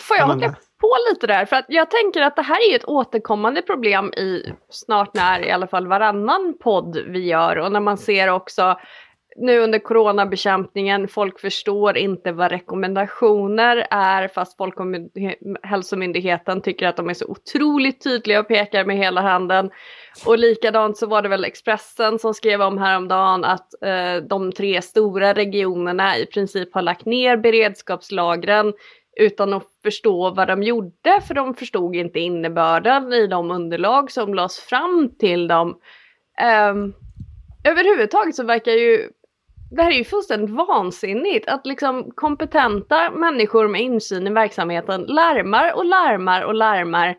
Får 0.00 0.16
jag 0.16 0.26
haka 0.26 0.54
på 0.80 0.96
lite 1.10 1.26
där? 1.26 1.46
För 1.46 1.56
att 1.56 1.64
jag 1.68 1.90
tänker 1.90 2.22
att 2.22 2.36
det 2.36 2.42
här 2.42 2.70
är 2.70 2.76
ett 2.76 2.84
återkommande 2.84 3.62
problem 3.62 4.12
i 4.12 4.52
snart 4.70 5.14
när 5.14 5.46
i 5.46 5.50
alla 5.50 5.66
fall 5.66 5.86
varannan 5.86 6.54
podd 6.62 6.98
vi 7.08 7.26
gör 7.26 7.58
och 7.58 7.72
när 7.72 7.80
man 7.80 7.98
ser 7.98 8.28
också 8.28 8.76
nu 9.36 9.58
under 9.58 9.78
coronabekämpningen, 9.78 11.08
folk 11.08 11.40
förstår 11.40 11.96
inte 11.96 12.32
vad 12.32 12.50
rekommendationer 12.50 13.86
är 13.90 14.28
fast 14.28 14.56
Folkhälsomyndigheten 14.56 16.60
tycker 16.60 16.88
att 16.88 16.96
de 16.96 17.08
är 17.08 17.14
så 17.14 17.26
otroligt 17.26 18.04
tydliga 18.04 18.40
och 18.40 18.48
pekar 18.48 18.84
med 18.84 18.96
hela 18.96 19.20
handen. 19.20 19.70
Och 20.26 20.38
likadant 20.38 20.96
så 20.96 21.06
var 21.06 21.22
det 21.22 21.28
väl 21.28 21.44
Expressen 21.44 22.18
som 22.18 22.34
skrev 22.34 22.62
om 22.62 22.78
häromdagen 22.78 23.44
att 23.44 23.82
eh, 23.82 24.16
de 24.16 24.52
tre 24.52 24.82
stora 24.82 25.34
regionerna 25.34 26.18
i 26.18 26.26
princip 26.26 26.74
har 26.74 26.82
lagt 26.82 27.06
ner 27.06 27.36
beredskapslagren 27.36 28.72
utan 29.16 29.52
att 29.52 29.66
förstå 29.82 30.30
vad 30.30 30.48
de 30.48 30.62
gjorde 30.62 31.20
för 31.26 31.34
de 31.34 31.54
förstod 31.54 31.96
inte 31.96 32.20
innebörden 32.20 33.12
i 33.12 33.26
de 33.26 33.50
underlag 33.50 34.10
som 34.10 34.34
lades 34.34 34.58
fram 34.58 35.14
till 35.18 35.48
dem. 35.48 35.78
Um, 36.70 36.94
överhuvudtaget 37.64 38.34
så 38.34 38.44
verkar 38.44 38.72
ju 38.72 39.08
det 39.74 39.82
här 39.82 39.90
är 39.90 39.96
ju 39.96 40.04
fullständigt 40.04 40.50
vansinnigt 40.50 41.48
att 41.48 41.66
liksom 41.66 42.10
kompetenta 42.14 43.10
människor 43.10 43.68
med 43.68 43.80
insyn 43.80 44.26
i 44.26 44.30
verksamheten 44.30 45.02
larmar 45.02 45.74
och 45.76 45.84
larmar 45.84 46.42
och 46.42 46.54
larmar. 46.54 47.16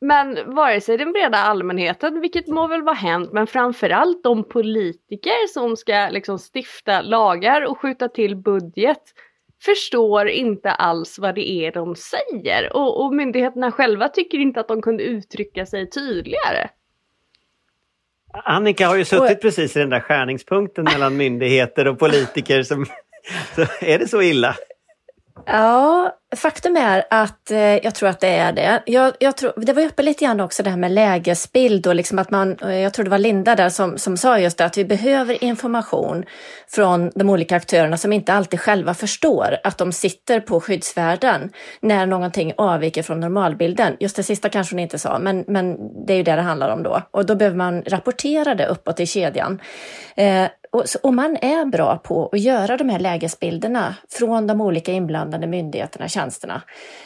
Men 0.00 0.54
vare 0.54 0.80
sig 0.80 0.96
den 0.96 1.12
breda 1.12 1.38
allmänheten, 1.38 2.20
vilket 2.20 2.46
må 2.46 2.66
väl 2.66 2.82
vara 2.82 2.94
hänt, 2.94 3.32
men 3.32 3.46
framförallt 3.46 4.22
de 4.22 4.44
politiker 4.44 5.46
som 5.48 5.76
ska 5.76 6.08
liksom 6.10 6.38
stifta 6.54 7.02
lagar 7.02 7.62
och 7.66 7.78
skjuta 7.78 8.08
till 8.08 8.36
budget 8.36 9.02
förstår 9.64 10.28
inte 10.28 10.70
alls 10.70 11.18
vad 11.18 11.34
det 11.34 11.50
är 11.50 11.72
de 11.72 11.94
säger 11.96 12.76
och, 12.76 13.04
och 13.04 13.14
myndigheterna 13.14 13.72
själva 13.72 14.08
tycker 14.08 14.38
inte 14.38 14.60
att 14.60 14.68
de 14.68 14.82
kunde 14.82 15.02
uttrycka 15.02 15.66
sig 15.66 15.90
tydligare. 15.90 16.68
Annika 18.32 18.88
har 18.88 18.96
ju 18.96 19.04
suttit 19.04 19.36
och... 19.36 19.42
precis 19.42 19.76
i 19.76 19.80
den 19.80 19.90
där 19.90 20.00
skärningspunkten 20.00 20.84
mellan 20.84 21.16
myndigheter 21.16 21.86
och 21.86 21.98
politiker. 21.98 22.62
Som, 22.62 22.86
så 23.54 23.66
är 23.80 23.98
det 23.98 24.08
så 24.08 24.22
illa? 24.22 24.56
Ja, 25.46 26.12
faktum 26.36 26.76
är 26.76 27.04
att 27.10 27.50
eh, 27.50 27.58
jag 27.58 27.94
tror 27.94 28.08
att 28.08 28.20
det 28.20 28.28
är 28.28 28.52
det. 28.52 28.82
Jag, 28.86 29.12
jag 29.20 29.36
tror, 29.36 29.52
det 29.56 29.72
var 29.72 29.82
uppe 29.86 30.02
lite 30.02 30.24
grann 30.24 30.40
också 30.40 30.62
det 30.62 30.70
här 30.70 30.76
med 30.76 30.92
lägesbild 30.92 31.86
och 31.86 31.94
liksom 31.94 32.18
att 32.18 32.30
man, 32.30 32.56
eh, 32.62 32.74
jag 32.74 32.94
tror 32.94 33.04
det 33.04 33.10
var 33.10 33.18
Linda 33.18 33.56
där 33.56 33.68
som, 33.68 33.98
som 33.98 34.16
sa 34.16 34.38
just 34.38 34.58
det, 34.58 34.64
att 34.64 34.78
vi 34.78 34.84
behöver 34.84 35.44
information 35.44 36.24
från 36.68 37.10
de 37.14 37.30
olika 37.30 37.56
aktörerna 37.56 37.96
som 37.96 38.12
inte 38.12 38.32
alltid 38.32 38.60
själva 38.60 38.94
förstår 38.94 39.56
att 39.64 39.78
de 39.78 39.92
sitter 39.92 40.40
på 40.40 40.60
skyddsvärden 40.60 41.52
när 41.80 42.06
någonting 42.06 42.52
avviker 42.56 43.02
från 43.02 43.20
normalbilden. 43.20 43.96
Just 44.00 44.16
det 44.16 44.22
sista 44.22 44.48
kanske 44.48 44.74
hon 44.74 44.80
inte 44.80 44.98
sa, 44.98 45.18
men, 45.18 45.44
men 45.46 45.76
det 46.06 46.12
är 46.12 46.16
ju 46.16 46.22
det 46.22 46.36
det 46.36 46.42
handlar 46.42 46.68
om 46.68 46.82
då. 46.82 47.02
Och 47.10 47.26
då 47.26 47.34
behöver 47.34 47.56
man 47.56 47.82
rapportera 47.82 48.54
det 48.54 48.66
uppåt 48.66 49.00
i 49.00 49.06
kedjan. 49.06 49.60
Eh, 50.16 50.46
och, 50.70 50.84
och, 51.02 51.14
man 51.14 51.36
är 51.36 51.64
bra 51.64 51.98
på 51.98 52.28
att 52.32 52.40
göra 52.40 52.76
de 52.76 52.88
här 52.88 52.98
lägesbilderna 52.98 53.94
från 54.10 54.46
de 54.46 54.60
olika 54.60 54.92
inblandade 54.92 55.46
myndigheterna, 55.46 56.08
tjänsterna. 56.08 56.62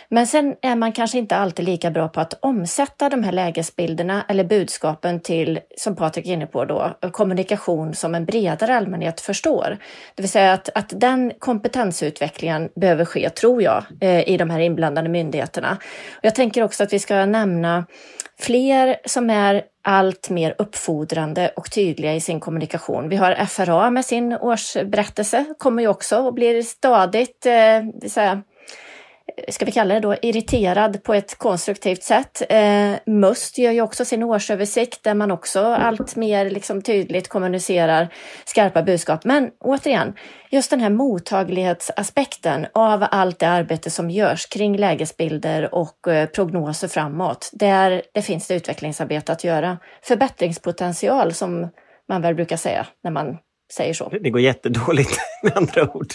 Men 0.08 0.26
sen 0.26 0.54
är 0.62 0.76
man 0.76 0.92
kanske 0.92 1.18
inte 1.18 1.36
alltid 1.36 1.64
lika 1.64 1.90
bra 1.90 2.08
på 2.08 2.20
att 2.20 2.38
omsätta 2.40 3.08
de 3.08 3.22
här 3.22 3.32
lägesbilderna 3.32 4.24
eller 4.28 4.44
budskapen 4.44 5.20
till, 5.20 5.60
som 5.76 5.96
Patrik 5.96 6.26
är 6.26 6.32
inne 6.32 6.46
på 6.46 6.64
då, 6.64 6.96
kommunikation 7.12 7.94
som 7.94 8.14
en 8.14 8.24
bredare 8.24 8.76
allmänhet 8.76 9.20
förstår. 9.20 9.78
Det 10.14 10.22
vill 10.22 10.30
säga 10.30 10.52
att, 10.52 10.68
att 10.74 11.00
den 11.00 11.32
kompetensutvecklingen 11.38 12.68
behöver 12.74 13.04
ske, 13.04 13.30
tror 13.30 13.62
jag, 13.62 13.84
eh, 14.00 14.28
i 14.28 14.36
de 14.36 14.50
här 14.50 14.60
inblandade 14.60 15.08
myndigheterna. 15.08 15.76
Jag 16.22 16.34
tänker 16.34 16.62
också 16.62 16.82
att 16.82 16.92
vi 16.92 16.98
ska 16.98 17.26
nämna 17.26 17.84
fler 18.42 18.96
som 19.04 19.30
är 19.30 19.62
allt 19.84 20.30
mer 20.30 20.54
uppfordrande 20.58 21.52
och 21.56 21.70
tydliga 21.70 22.14
i 22.14 22.20
sin 22.20 22.40
kommunikation. 22.40 23.08
Vi 23.08 23.16
har 23.16 23.46
FRA 23.46 23.90
med 23.90 24.04
sin 24.04 24.32
årsberättelse, 24.32 25.44
kommer 25.58 25.82
ju 25.82 25.88
också 25.88 26.18
och 26.18 26.34
blir 26.34 26.62
stadigt, 26.62 27.46
eh, 27.46 28.08
säga, 28.08 28.42
ska 29.48 29.64
vi 29.64 29.72
kalla 29.72 29.94
det 29.94 30.00
då, 30.00 30.14
irriterad 30.22 31.02
på 31.02 31.14
ett 31.14 31.38
konstruktivt 31.38 32.02
sätt. 32.02 32.42
Eh, 32.48 32.92
Must 33.06 33.58
gör 33.58 33.72
ju 33.72 33.82
också 33.82 34.04
sin 34.04 34.22
årsöversikt 34.22 35.04
där 35.04 35.14
man 35.14 35.30
också 35.30 35.60
allt 35.60 36.16
mer 36.16 36.50
liksom 36.50 36.82
tydligt 36.82 37.28
kommunicerar 37.28 38.08
skarpa 38.44 38.82
budskap. 38.82 39.24
Men 39.24 39.50
återigen, 39.60 40.14
just 40.50 40.70
den 40.70 40.80
här 40.80 40.90
mottaglighetsaspekten 40.90 42.66
av 42.74 43.06
allt 43.10 43.38
det 43.38 43.48
arbete 43.48 43.90
som 43.90 44.10
görs 44.10 44.46
kring 44.46 44.76
lägesbilder 44.76 45.74
och 45.74 46.08
eh, 46.08 46.28
prognoser 46.28 46.88
framåt, 46.88 47.50
där 47.52 48.02
det 48.14 48.22
finns 48.22 48.46
det 48.46 48.54
utvecklingsarbete 48.54 49.32
att 49.32 49.44
göra. 49.44 49.78
Förbättringspotential 50.02 51.34
som 51.34 51.68
man 52.08 52.22
väl 52.22 52.34
brukar 52.34 52.56
säga 52.56 52.86
när 53.04 53.10
man 53.10 53.38
säger 53.72 53.94
så. 53.94 54.08
Det 54.08 54.30
går 54.30 54.40
jättedåligt 54.40 55.18
med 55.42 55.56
andra 55.56 55.96
ord. 55.96 56.06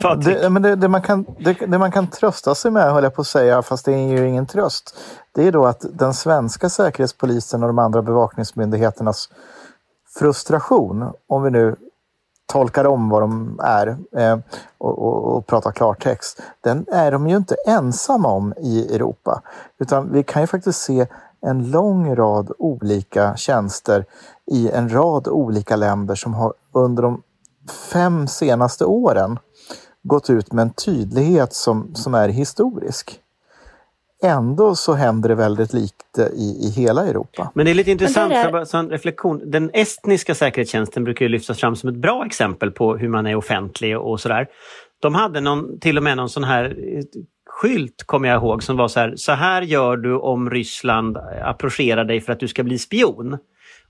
Det, 0.00 0.50
men 0.50 0.62
det, 0.62 0.76
det, 0.76 0.88
man 0.88 1.02
kan, 1.02 1.26
det, 1.38 1.52
det, 1.52 1.78
man 1.78 1.92
kan 1.92 2.06
trösta 2.06 2.54
sig 2.54 2.70
med, 2.70 2.92
höll 2.92 3.04
jag 3.04 3.14
på 3.14 3.20
att 3.20 3.26
säga, 3.26 3.62
fast 3.62 3.84
det 3.84 3.92
är 3.92 4.08
ju 4.08 4.28
ingen 4.28 4.46
tröst, 4.46 4.96
det 5.32 5.46
är 5.46 5.52
då 5.52 5.66
att 5.66 5.86
den 5.92 6.14
svenska 6.14 6.68
säkerhetspolisen 6.68 7.62
och 7.62 7.68
de 7.68 7.78
andra 7.78 8.02
bevakningsmyndigheternas 8.02 9.28
frustration, 10.18 11.12
om 11.26 11.42
vi 11.42 11.50
nu 11.50 11.76
tolkar 12.46 12.84
om 12.84 13.08
vad 13.08 13.22
de 13.22 13.60
är 13.62 13.96
eh, 14.16 14.38
och, 14.78 14.98
och, 14.98 15.36
och 15.36 15.46
pratar 15.46 15.72
klartext, 15.72 16.42
den 16.60 16.86
är 16.92 17.12
de 17.12 17.28
ju 17.28 17.36
inte 17.36 17.56
ensamma 17.66 18.28
om 18.28 18.54
i 18.56 18.94
Europa. 18.94 19.42
Utan 19.78 20.12
vi 20.12 20.22
kan 20.22 20.42
ju 20.42 20.46
faktiskt 20.46 20.80
se 20.80 21.06
en 21.40 21.70
lång 21.70 22.16
rad 22.16 22.52
olika 22.58 23.36
tjänster 23.36 24.04
i 24.46 24.70
en 24.70 24.94
rad 24.94 25.28
olika 25.28 25.76
länder 25.76 26.14
som 26.14 26.34
har 26.34 26.54
under 26.72 27.02
de 27.02 27.22
fem 27.92 28.26
senaste 28.26 28.84
åren 28.84 29.38
gått 30.02 30.30
ut 30.30 30.52
med 30.52 30.62
en 30.62 30.72
tydlighet 30.72 31.52
som, 31.52 31.94
som 31.94 32.14
är 32.14 32.28
historisk. 32.28 33.20
Ändå 34.22 34.74
så 34.74 34.92
händer 34.92 35.28
det 35.28 35.34
väldigt 35.34 35.72
lite 35.72 36.22
i, 36.36 36.66
i 36.66 36.70
hela 36.70 37.06
Europa. 37.06 37.50
Men 37.54 37.64
det 37.66 37.72
är 37.72 37.74
lite 37.74 37.90
intressant, 37.90 38.32
är... 38.32 38.64
så 38.64 38.76
en 38.76 38.90
reflektion. 38.90 39.50
Den 39.50 39.70
estniska 39.72 40.34
säkerhetstjänsten 40.34 41.04
brukar 41.04 41.24
ju 41.24 41.28
lyftas 41.28 41.58
fram 41.58 41.76
som 41.76 41.88
ett 41.88 41.96
bra 41.96 42.26
exempel 42.26 42.70
på 42.70 42.96
hur 42.96 43.08
man 43.08 43.26
är 43.26 43.36
offentlig 43.36 43.98
och 43.98 44.20
sådär. 44.20 44.46
De 45.00 45.14
hade 45.14 45.40
någon, 45.40 45.80
till 45.80 45.96
och 45.96 46.02
med 46.02 46.16
någon 46.16 46.28
sån 46.28 46.44
här 46.44 46.76
skylt, 47.46 48.02
kommer 48.06 48.28
jag 48.28 48.42
ihåg, 48.42 48.62
som 48.62 48.76
var 48.76 48.88
så 48.88 49.00
här, 49.00 49.14
så 49.16 49.32
här 49.32 49.62
gör 49.62 49.96
du 49.96 50.16
om 50.16 50.50
Ryssland 50.50 51.16
approcherar 51.44 52.04
dig 52.04 52.20
för 52.20 52.32
att 52.32 52.40
du 52.40 52.48
ska 52.48 52.62
bli 52.62 52.78
spion. 52.78 53.38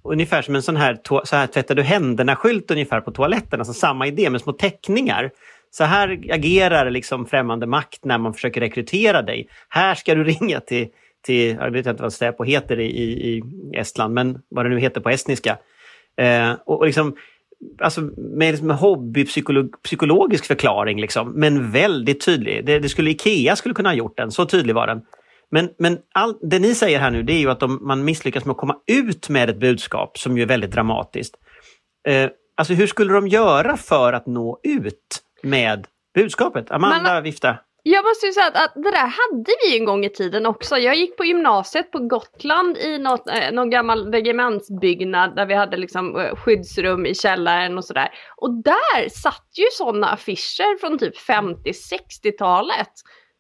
Ungefär 0.04 0.42
som 0.42 0.54
en 0.54 0.62
sån 0.62 0.76
här, 0.76 0.98
så 1.24 1.36
här 1.36 1.46
tvättar 1.46 1.74
du 1.74 1.82
händerna-skylt 1.82 2.70
ungefär 2.70 3.00
på 3.00 3.10
toaletten, 3.10 3.60
alltså 3.60 3.74
samma 3.74 4.06
idé 4.06 4.30
med 4.30 4.40
små 4.40 4.52
teckningar 4.52 5.30
så 5.70 5.84
här 5.84 6.20
agerar 6.30 6.90
liksom 6.90 7.26
främmande 7.26 7.66
makt 7.66 8.04
när 8.04 8.18
man 8.18 8.34
försöker 8.34 8.60
rekrytera 8.60 9.22
dig. 9.22 9.48
Här 9.68 9.94
ska 9.94 10.14
du 10.14 10.24
ringa 10.40 10.60
till, 10.60 10.88
till 11.26 11.56
jag 11.60 11.70
vet 11.70 11.86
inte 11.86 12.02
vad 12.02 12.12
Säpo 12.12 12.44
heter 12.44 12.80
i, 12.80 12.86
i, 12.86 13.42
Estland, 13.74 14.14
men 14.14 14.38
vad 14.48 14.64
det 14.64 14.68
nu 14.68 14.80
heter 14.80 15.00
på 15.00 15.10
estniska. 15.10 15.58
Eh, 16.16 16.52
och, 16.66 16.78
och 16.78 16.86
liksom, 16.86 17.16
alltså 17.80 18.00
med 18.16 18.50
liksom 18.52 18.70
hobbypsykologisk 18.70 20.46
förklaring, 20.46 21.00
liksom, 21.00 21.32
men 21.32 21.70
väldigt 21.70 22.24
tydlig. 22.24 22.66
Det, 22.66 22.78
det, 22.78 22.88
skulle 22.88 23.10
Ikea 23.10 23.56
skulle 23.56 23.74
kunna 23.74 23.88
ha 23.88 23.94
gjort 23.96 24.16
den, 24.16 24.30
så 24.30 24.46
tydlig 24.46 24.74
var 24.74 24.86
den. 24.86 25.02
Men, 25.50 25.70
men 25.78 25.98
all, 26.14 26.38
det 26.42 26.58
ni 26.58 26.74
säger 26.74 26.98
här 26.98 27.10
nu, 27.10 27.22
det 27.22 27.32
är 27.32 27.40
ju 27.40 27.50
att 27.50 27.60
de, 27.60 27.78
man 27.82 28.04
misslyckas 28.04 28.44
med 28.44 28.52
att 28.52 28.58
komma 28.58 28.76
ut 28.86 29.28
med 29.28 29.50
ett 29.50 29.60
budskap 29.60 30.18
som 30.18 30.36
ju 30.36 30.42
är 30.42 30.46
väldigt 30.46 30.70
dramatiskt. 30.70 31.34
Eh, 32.08 32.30
alltså 32.56 32.74
hur 32.74 32.86
skulle 32.86 33.12
de 33.12 33.28
göra 33.28 33.76
för 33.76 34.12
att 34.12 34.26
nå 34.26 34.60
ut? 34.62 35.24
med 35.44 35.86
budskapet. 36.14 36.70
Amanda 36.70 37.14
Men, 37.14 37.22
vifta. 37.22 37.56
Jag 37.82 38.04
måste 38.04 38.26
ju 38.26 38.32
säga 38.32 38.46
att, 38.46 38.56
att, 38.56 38.74
det 38.74 38.90
där 38.90 38.98
hade 38.98 39.52
vi 39.64 39.78
en 39.78 39.84
gång 39.84 40.04
i 40.04 40.10
tiden 40.10 40.46
också. 40.46 40.76
Jag 40.76 40.96
gick 40.96 41.16
på 41.16 41.24
gymnasiet 41.24 41.90
på 41.90 41.98
Gotland 41.98 42.78
i 42.78 42.98
något, 42.98 43.28
eh, 43.28 43.52
någon 43.52 43.70
gammal 43.70 44.12
regementsbyggnad 44.12 45.36
där 45.36 45.46
vi 45.46 45.54
hade 45.54 45.76
liksom 45.76 46.20
eh, 46.20 46.36
skyddsrum 46.36 47.06
i 47.06 47.14
källaren 47.14 47.78
och 47.78 47.84
sådär. 47.84 48.08
Och 48.36 48.62
där 48.62 49.08
satt 49.08 49.48
ju 49.54 49.64
sådana 49.72 50.08
affischer 50.08 50.78
från 50.80 50.98
typ 50.98 51.18
50-60-talet. 51.18 52.92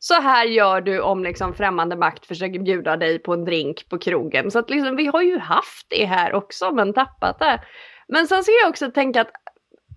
Så 0.06 0.14
här 0.14 0.44
gör 0.46 0.80
du 0.80 1.00
om 1.00 1.24
liksom 1.24 1.54
främmande 1.54 1.96
makt 1.96 2.26
försöker 2.26 2.58
bjuda 2.58 2.96
dig 2.96 3.18
på 3.18 3.32
en 3.32 3.44
drink 3.44 3.88
på 3.88 3.98
krogen. 3.98 4.50
Så 4.50 4.58
att 4.58 4.70
liksom, 4.70 4.96
vi 4.96 5.06
har 5.06 5.22
ju 5.22 5.38
haft 5.38 5.86
det 5.88 6.04
här 6.04 6.32
också 6.34 6.72
men 6.72 6.92
tappat 6.92 7.38
det. 7.38 7.60
Men 8.08 8.26
sen 8.28 8.42
ska 8.42 8.52
jag 8.52 8.70
också 8.70 8.90
tänka 8.90 9.20
att 9.20 9.30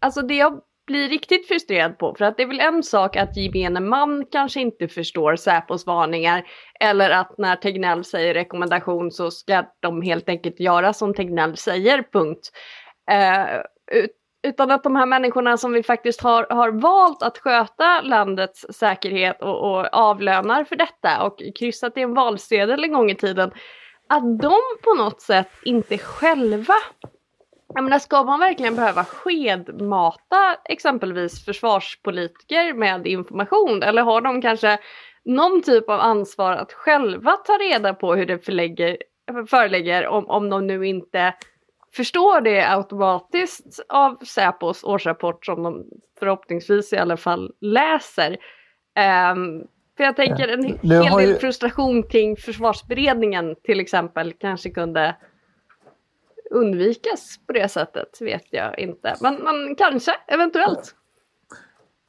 alltså 0.01 0.21
det 0.21 0.35
jag 0.35 0.61
blir 0.87 1.09
riktigt 1.09 1.47
frustrerad 1.47 1.97
på. 1.97 2.15
För 2.17 2.25
att 2.25 2.37
det 2.37 2.43
är 2.43 2.47
väl 2.47 2.59
en 2.59 2.83
sak 2.83 3.15
att 3.15 3.37
gemene 3.37 3.79
man 3.79 4.25
kanske 4.31 4.61
inte 4.61 4.87
förstår 4.87 5.35
Säpos 5.35 5.85
varningar. 5.85 6.43
Eller 6.79 7.09
att 7.09 7.37
när 7.37 7.55
Tegnell 7.55 8.03
säger 8.03 8.33
rekommendation 8.33 9.11
så 9.11 9.31
ska 9.31 9.63
de 9.79 10.01
helt 10.01 10.29
enkelt 10.29 10.59
göra 10.59 10.93
som 10.93 11.13
Tegnell 11.13 11.57
säger, 11.57 12.03
punkt. 12.13 12.49
Eh, 13.11 13.61
utan 14.43 14.71
att 14.71 14.83
de 14.83 14.95
här 14.95 15.05
människorna 15.05 15.57
som 15.57 15.71
vi 15.71 15.83
faktiskt 15.83 16.21
har, 16.21 16.47
har 16.49 16.71
valt 16.71 17.23
att 17.23 17.37
sköta 17.37 18.01
landets 18.01 18.65
säkerhet 18.69 19.41
och, 19.41 19.71
och 19.71 19.87
avlönar 19.91 20.63
för 20.63 20.75
detta 20.75 21.23
och 21.23 21.41
kryssat 21.59 21.97
i 21.97 22.01
en 22.01 22.13
valsedel 22.13 22.83
en 22.83 22.93
gång 22.93 23.11
i 23.11 23.15
tiden, 23.15 23.51
att 24.09 24.39
de 24.39 24.55
på 24.83 24.93
något 24.97 25.21
sätt 25.21 25.49
inte 25.63 25.97
själva 25.97 26.73
jag 27.73 27.83
menar, 27.83 27.99
ska 27.99 28.23
man 28.23 28.39
verkligen 28.39 28.75
behöva 28.75 29.03
skedmata 29.05 30.57
exempelvis 30.65 31.45
försvarspolitiker 31.45 32.73
med 32.73 33.07
information? 33.07 33.83
Eller 33.83 34.01
har 34.01 34.21
de 34.21 34.41
kanske 34.41 34.79
någon 35.25 35.61
typ 35.61 35.89
av 35.89 35.99
ansvar 35.99 36.51
att 36.51 36.73
själva 36.73 37.31
ta 37.31 37.53
reda 37.53 37.93
på 37.93 38.15
hur 38.15 38.25
det 38.25 38.45
förlägger, 38.45 38.97
föreligger 39.49 40.07
om, 40.07 40.29
om 40.29 40.49
de 40.49 40.67
nu 40.67 40.87
inte 40.87 41.33
förstår 41.97 42.41
det 42.41 42.69
automatiskt 42.69 43.79
av 43.89 44.15
Säpos 44.25 44.83
årsrapport 44.83 45.45
som 45.45 45.63
de 45.63 45.85
förhoppningsvis 46.19 46.93
i 46.93 46.97
alla 46.97 47.17
fall 47.17 47.51
läser. 47.61 48.31
Um, 49.31 49.67
för 49.97 50.03
jag 50.03 50.15
tänker 50.15 50.47
en 50.47 50.63
hel 50.63 51.17
del 51.17 51.29
ju... 51.29 51.35
frustration 51.35 52.03
kring 52.03 52.37
försvarsberedningen 52.37 53.55
till 53.63 53.79
exempel 53.79 54.33
kanske 54.33 54.69
kunde 54.69 55.15
undvikas 56.51 57.39
på 57.47 57.53
det 57.53 57.69
sättet 57.69 58.21
vet 58.21 58.45
jag 58.49 58.79
inte. 58.79 59.15
Men, 59.21 59.35
men 59.35 59.75
kanske, 59.75 60.11
eventuellt. 60.27 60.95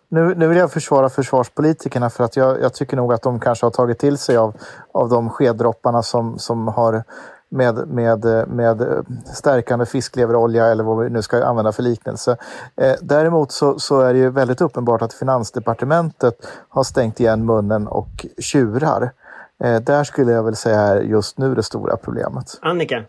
Nu, 0.09 0.35
nu 0.35 0.49
vill 0.49 0.59
jag 0.59 0.73
försvara 0.73 1.09
försvarspolitikerna 1.09 2.11
för 2.11 2.25
att 2.25 2.37
jag, 2.37 2.61
jag, 2.63 2.75
tycker 2.75 2.97
nog 2.97 3.13
att 3.13 3.23
de 3.23 3.41
kanske 3.41 3.67
har 3.67 3.71
tagit 3.71 3.99
till 3.99 4.19
sig 4.19 4.37
av, 4.37 4.57
av 4.93 5.09
de 5.09 5.31
skeddropparna 5.31 6.03
som, 6.03 6.39
som 6.39 6.69
har 6.69 7.05
med, 7.49 7.89
med, 7.89 8.25
med 8.49 9.05
stärkande 9.35 9.87
fiskleverolja 9.87 10.67
eller 10.67 10.85
vad 10.85 11.05
vi 11.05 11.11
nu 11.11 11.23
ska 11.23 11.45
använda 11.45 11.73
för 11.73 11.83
liknelse. 11.83 12.37
Eh, 12.77 12.95
däremot 13.03 13.53
så, 13.53 13.79
så, 13.79 14.01
är 14.01 14.13
det 14.13 14.19
ju 14.19 14.31
väldigt 14.31 14.61
uppenbart 14.61 15.03
att 15.03 15.15
Finansdepartementet 15.15 16.47
har 16.69 16.83
stängt 16.83 17.21
igen 17.21 17.47
munnen 17.47 17.89
och 17.89 18.27
tjurar. 18.39 19.11
Eh, 19.65 19.81
där 19.81 20.05
skulle 20.05 20.33
jag 20.33 20.43
väl 20.43 20.57
säga 20.57 20.81
är 20.81 21.01
just 21.01 21.39
nu 21.39 21.55
det 21.55 21.63
stora 21.63 21.97
problemet. 21.97 22.59
Annika? 22.61 23.05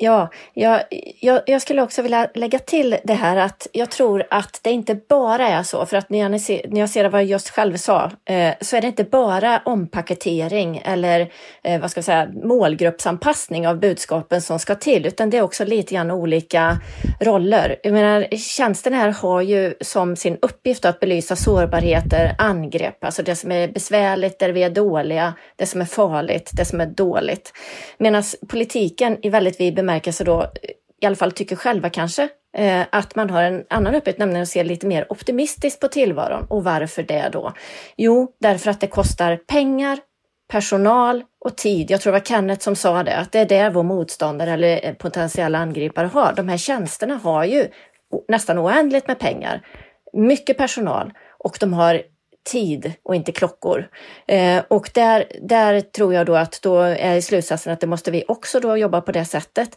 Ja, 0.00 0.30
jag, 0.54 0.82
jag, 1.20 1.42
jag, 1.46 1.62
skulle 1.62 1.82
också 1.82 2.02
vilja 2.02 2.28
lägga 2.34 2.58
till 2.58 2.96
det 3.04 3.14
här 3.14 3.36
att 3.36 3.66
jag 3.72 3.90
tror 3.90 4.24
att 4.30 4.60
det 4.62 4.70
inte 4.70 4.94
bara 5.08 5.48
är 5.48 5.62
så, 5.62 5.86
för 5.86 5.96
att 5.96 6.10
när 6.10 6.18
jag, 6.18 6.40
ser, 6.40 6.68
när 6.68 6.80
jag 6.80 6.90
ser 6.90 7.08
vad 7.08 7.22
jag 7.22 7.28
just 7.28 7.50
själv 7.50 7.76
sa, 7.76 8.10
eh, 8.24 8.54
så 8.60 8.76
är 8.76 8.80
det 8.80 8.86
inte 8.86 9.04
bara 9.04 9.62
ompaketering 9.64 10.82
eller 10.84 11.32
eh, 11.62 11.80
vad 11.80 11.90
ska 11.90 11.98
jag 11.98 12.04
säga, 12.04 12.28
målgruppsanpassning 12.44 13.68
av 13.68 13.80
budskapen 13.80 14.42
som 14.42 14.58
ska 14.58 14.74
till, 14.74 15.06
utan 15.06 15.30
det 15.30 15.38
är 15.38 15.42
också 15.42 15.64
lite 15.64 15.94
grann 15.94 16.10
olika 16.10 16.78
roller. 17.20 17.76
Jag 17.82 17.92
menar, 17.92 18.36
tjänsten 18.36 18.94
här 18.94 19.08
har 19.08 19.42
ju 19.42 19.74
som 19.80 20.16
sin 20.16 20.38
uppgift 20.42 20.84
att 20.84 21.00
belysa 21.00 21.36
sårbarheter, 21.36 22.34
angrepp, 22.38 23.04
alltså 23.04 23.22
det 23.22 23.36
som 23.36 23.52
är 23.52 23.68
besvärligt, 23.68 24.38
där 24.38 24.50
vi 24.50 24.62
är 24.62 24.70
dåliga, 24.70 25.34
det 25.56 25.66
som 25.66 25.80
är 25.80 25.84
farligt, 25.84 26.50
det 26.52 26.64
som 26.64 26.80
är 26.80 26.86
dåligt. 26.86 27.52
Medan 27.98 28.22
politiken 28.48 29.18
i 29.22 29.28
väldigt 29.28 29.60
vid 29.60 29.87
bemärkelse 29.88 30.24
då, 30.24 30.46
i 31.00 31.06
alla 31.06 31.16
fall 31.16 31.32
tycker 31.32 31.56
själva 31.56 31.90
kanske, 31.90 32.28
eh, 32.56 32.82
att 32.92 33.14
man 33.14 33.30
har 33.30 33.42
en 33.42 33.64
annan 33.70 33.94
uppgift, 33.94 34.18
nämligen 34.18 34.42
att 34.42 34.48
se 34.48 34.64
lite 34.64 34.86
mer 34.86 35.12
optimistiskt 35.12 35.80
på 35.80 35.88
tillvaron. 35.88 36.46
Och 36.48 36.64
varför 36.64 37.02
det 37.02 37.28
då? 37.32 37.52
Jo, 37.96 38.32
därför 38.40 38.70
att 38.70 38.80
det 38.80 38.86
kostar 38.86 39.36
pengar, 39.36 39.98
personal 40.50 41.24
och 41.44 41.56
tid. 41.56 41.90
Jag 41.90 42.00
tror 42.00 42.12
det 42.12 42.18
var 42.18 42.24
Kenneth 42.24 42.62
som 42.62 42.76
sa 42.76 43.02
det, 43.02 43.16
att 43.16 43.32
det 43.32 43.38
är 43.38 43.46
det 43.46 43.70
vår 43.70 43.82
motståndare 43.82 44.50
eller 44.50 44.86
eh, 44.86 44.94
potentiella 44.94 45.58
angripare 45.58 46.06
har. 46.06 46.32
De 46.32 46.48
här 46.48 46.56
tjänsterna 46.56 47.14
har 47.14 47.44
ju 47.44 47.66
nästan 48.28 48.58
oändligt 48.58 49.08
med 49.08 49.18
pengar, 49.18 49.66
mycket 50.12 50.58
personal 50.58 51.12
och 51.38 51.56
de 51.60 51.72
har 51.72 52.02
tid 52.48 52.92
och 53.02 53.14
inte 53.14 53.32
klockor. 53.32 53.88
Eh, 54.26 54.62
och 54.68 54.90
där, 54.94 55.24
där 55.42 55.80
tror 55.80 56.14
jag 56.14 56.26
då 56.26 56.34
att 56.34 56.62
då 56.62 56.78
är 56.80 57.20
slutsatsen 57.20 57.72
att 57.72 57.80
det 57.80 57.86
måste 57.86 58.10
vi 58.10 58.24
också 58.28 58.60
då 58.60 58.76
jobba 58.76 59.00
på 59.00 59.12
det 59.12 59.24
sättet. 59.24 59.76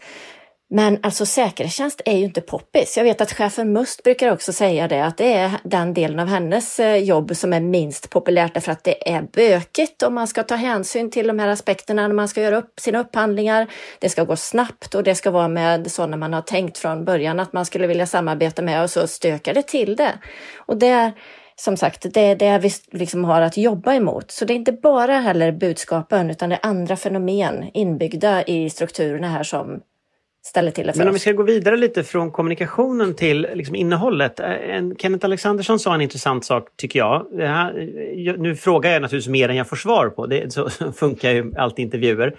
Men 0.74 1.00
alltså 1.04 1.26
säkerhetstjänst 1.26 2.02
är 2.06 2.18
ju 2.18 2.24
inte 2.24 2.42
poppis. 2.42 2.98
Jag 2.98 3.04
vet 3.04 3.22
att 3.22 3.34
chefen 3.34 3.74
Must 3.74 4.04
brukar 4.04 4.32
också 4.32 4.54
säga 4.54 4.88
det, 4.88 5.06
att 5.06 5.18
det 5.18 5.34
är 5.34 5.52
den 5.64 5.94
delen 5.94 6.20
av 6.20 6.28
hennes 6.28 6.80
eh, 6.80 6.96
jobb 6.96 7.36
som 7.36 7.54
är 7.54 7.60
minst 7.60 8.10
populärt 8.10 8.54
därför 8.54 8.72
att 8.72 8.84
det 8.84 9.12
är 9.12 9.22
bökigt 9.22 10.04
om 10.04 10.14
man 10.14 10.28
ska 10.28 10.44
ta 10.44 10.56
hänsyn 10.56 11.12
till 11.12 11.28
de 11.28 11.40
här 11.40 11.48
aspekterna 11.48 12.08
när 12.08 12.16
man 12.16 12.28
ska 12.28 12.42
göra 12.42 12.58
upp 12.58 12.80
sina 12.80 13.00
upphandlingar. 13.00 13.68
Det 14.00 14.10
ska 14.10 14.24
gå 14.24 14.36
snabbt 14.36 14.96
och 14.96 15.04
det 15.04 15.16
ska 15.16 15.32
vara 15.32 15.48
med 15.48 15.92
sådana 15.92 16.18
man 16.18 16.34
har 16.34 16.42
tänkt 16.42 16.78
från 16.78 17.06
början 17.06 17.40
att 17.40 17.54
man 17.54 17.66
skulle 17.66 17.88
vilja 17.88 18.06
samarbeta 18.06 18.62
med 18.62 18.84
och 18.84 18.90
så 18.90 19.08
stökar 19.08 19.54
det 19.54 19.64
till 19.64 19.96
det. 19.96 20.14
Och 20.56 20.78
det 20.78 21.12
som 21.62 21.78
sagt, 21.78 22.14
det 22.14 22.22
är 22.22 22.36
det 22.36 22.60
vi 22.60 22.70
liksom 23.00 23.24
har 23.24 23.42
att 23.42 23.58
jobba 23.58 23.94
emot. 23.94 24.32
Så 24.32 24.46
det 24.46 24.54
är 24.54 24.56
inte 24.56 24.72
bara 24.72 25.14
heller 25.14 25.52
budskapen 25.52 26.30
utan 26.30 26.50
det 26.50 26.56
är 26.56 26.70
andra 26.70 26.96
fenomen 26.96 27.70
inbyggda 27.74 28.44
i 28.44 28.70
strukturerna 28.70 29.28
här 29.28 29.44
som 29.44 29.80
ställer 30.46 30.72
till 30.72 30.88
det 30.88 30.94
för 30.94 31.00
Men 31.00 31.08
om 31.08 31.12
oss. 31.12 31.16
vi 31.16 31.20
ska 31.20 31.32
gå 31.32 31.44
vidare 31.44 31.78
lite 31.78 32.04
från 32.04 32.32
kommunikationen 32.32 33.16
till 33.16 33.48
liksom 33.54 33.76
innehållet. 33.76 34.40
En, 34.40 34.96
Kenneth 34.96 35.26
Alexandersson 35.26 35.80
sa 35.80 35.96
en 35.96 36.02
intressant 36.02 36.46
sak 36.46 36.68
tycker 36.78 37.00
jag. 37.00 37.28
Här, 37.40 38.38
nu 38.38 38.56
frågar 38.56 38.92
jag 38.92 39.02
naturligtvis 39.02 39.32
mer 39.32 39.50
än 39.50 39.56
jag 39.56 39.70
får 39.70 39.76
svar 39.76 40.10
på. 40.10 40.26
Det, 40.28 40.54
så 40.54 40.70
funkar 40.96 41.32
ju 41.32 41.54
alltid 41.58 41.86
intervjuer. 41.86 42.36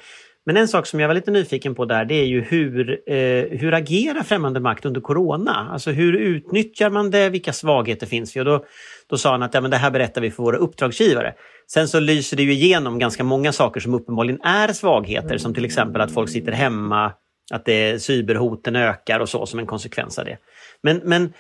Men 0.47 0.57
en 0.57 0.69
sak 0.69 0.87
som 0.87 1.01
jag 1.01 1.09
var 1.09 1.15
lite 1.15 1.31
nyfiken 1.31 1.75
på 1.75 1.85
där 1.85 2.05
det 2.05 2.15
är 2.15 2.25
ju 2.25 2.41
hur, 2.41 3.01
eh, 3.07 3.59
hur 3.59 3.75
agerar 3.75 4.23
främmande 4.23 4.61
makt 4.61 4.85
under 4.85 5.01
corona? 5.01 5.69
Alltså 5.73 5.91
hur 5.91 6.13
utnyttjar 6.13 6.91
man 6.91 7.11
det? 7.11 7.29
Vilka 7.29 7.53
svagheter 7.53 8.07
finns 8.07 8.33
det? 8.33 8.45
Då, 8.45 8.65
då 9.07 9.19
sa 9.19 9.31
han 9.31 9.43
att 9.43 9.55
ja, 9.55 9.61
men 9.61 9.71
det 9.71 9.77
här 9.77 9.91
berättar 9.91 10.21
vi 10.21 10.31
för 10.31 10.43
våra 10.43 10.57
uppdragsgivare. 10.57 11.35
Sen 11.67 11.89
så 11.89 12.01
lyser 12.01 12.37
det 12.37 12.43
ju 12.43 12.53
igenom 12.53 12.99
ganska 12.99 13.25
många 13.25 13.53
saker 13.53 13.81
som 13.81 13.95
uppenbarligen 13.95 14.41
är 14.43 14.73
svagheter 14.73 15.39
som 15.39 15.55
till 15.55 15.65
exempel 15.65 16.01
att 16.01 16.13
folk 16.13 16.31
sitter 16.31 16.53
hemma, 16.53 17.13
att 17.53 17.65
det, 17.65 18.03
cyberhoten 18.03 18.77
ökar 18.77 19.21
och 19.21 19.29
så 19.29 19.47
som 19.47 19.59
en 19.59 19.67
konsekvens 19.67 20.19
av 20.19 20.25
det. 20.25 20.39
Men, 20.83 21.01
men, 21.05 21.33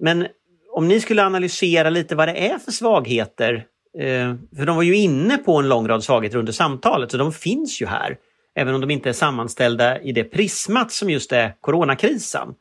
men 0.00 0.26
om 0.72 0.88
ni 0.88 1.00
skulle 1.00 1.24
analysera 1.24 1.90
lite 1.90 2.14
vad 2.14 2.28
det 2.28 2.48
är 2.48 2.58
för 2.58 2.72
svagheter, 2.72 3.54
eh, 3.98 4.34
för 4.56 4.66
de 4.66 4.76
var 4.76 4.82
ju 4.82 4.96
inne 4.96 5.36
på 5.36 5.56
en 5.56 5.68
lång 5.68 5.88
rad 5.88 6.04
svagheter 6.04 6.38
under 6.38 6.52
samtalet 6.52 7.10
så 7.10 7.16
de 7.16 7.32
finns 7.32 7.82
ju 7.82 7.86
här 7.86 8.16
även 8.54 8.74
om 8.74 8.80
de 8.80 8.90
inte 8.90 9.08
är 9.08 9.12
sammanställda 9.12 10.00
i 10.00 10.12
det 10.12 10.24
prismat 10.24 10.92
som 10.92 11.10
just 11.10 11.32
är 11.32 11.56
coronakrisen. 11.60 12.54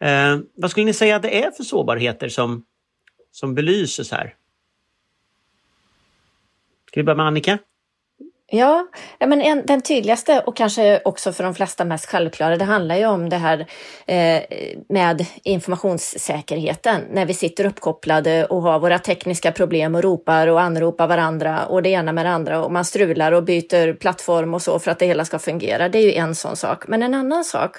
Eh, 0.00 0.38
vad 0.54 0.70
skulle 0.70 0.86
ni 0.86 0.92
säga 0.92 1.16
att 1.16 1.22
det 1.22 1.44
är 1.44 1.50
för 1.50 1.64
sårbarheter 1.64 2.28
som, 2.28 2.64
som 3.30 3.54
belyses 3.54 4.10
här? 4.10 4.34
Ska 6.88 7.00
vi 7.00 7.04
börja 7.04 7.16
med 7.16 7.26
Annika? 7.26 7.58
Ja, 8.54 8.86
men 9.18 9.42
en, 9.42 9.66
den 9.66 9.82
tydligaste 9.82 10.40
och 10.46 10.56
kanske 10.56 11.00
också 11.04 11.32
för 11.32 11.44
de 11.44 11.54
flesta 11.54 11.84
mest 11.84 12.06
självklara, 12.06 12.56
det 12.56 12.64
handlar 12.64 12.96
ju 12.96 13.06
om 13.06 13.28
det 13.28 13.36
här 13.36 13.66
eh, 14.06 14.42
med 14.88 15.26
informationssäkerheten. 15.42 17.00
När 17.10 17.26
vi 17.26 17.34
sitter 17.34 17.66
uppkopplade 17.66 18.44
och 18.44 18.62
har 18.62 18.78
våra 18.78 18.98
tekniska 18.98 19.52
problem 19.52 19.94
och 19.94 20.02
ropar 20.02 20.46
och 20.46 20.60
anropar 20.60 21.06
varandra 21.06 21.66
och 21.66 21.82
det 21.82 21.88
ena 21.88 22.12
med 22.12 22.26
det 22.26 22.30
andra 22.30 22.64
och 22.64 22.72
man 22.72 22.84
strular 22.84 23.32
och 23.32 23.44
byter 23.44 23.92
plattform 23.94 24.54
och 24.54 24.62
så 24.62 24.78
för 24.78 24.90
att 24.90 24.98
det 24.98 25.06
hela 25.06 25.24
ska 25.24 25.38
fungera. 25.38 25.88
Det 25.88 25.98
är 25.98 26.02
ju 26.02 26.14
en 26.14 26.34
sån 26.34 26.56
sak. 26.56 26.88
Men 26.88 27.02
en 27.02 27.14
annan 27.14 27.44
sak 27.44 27.76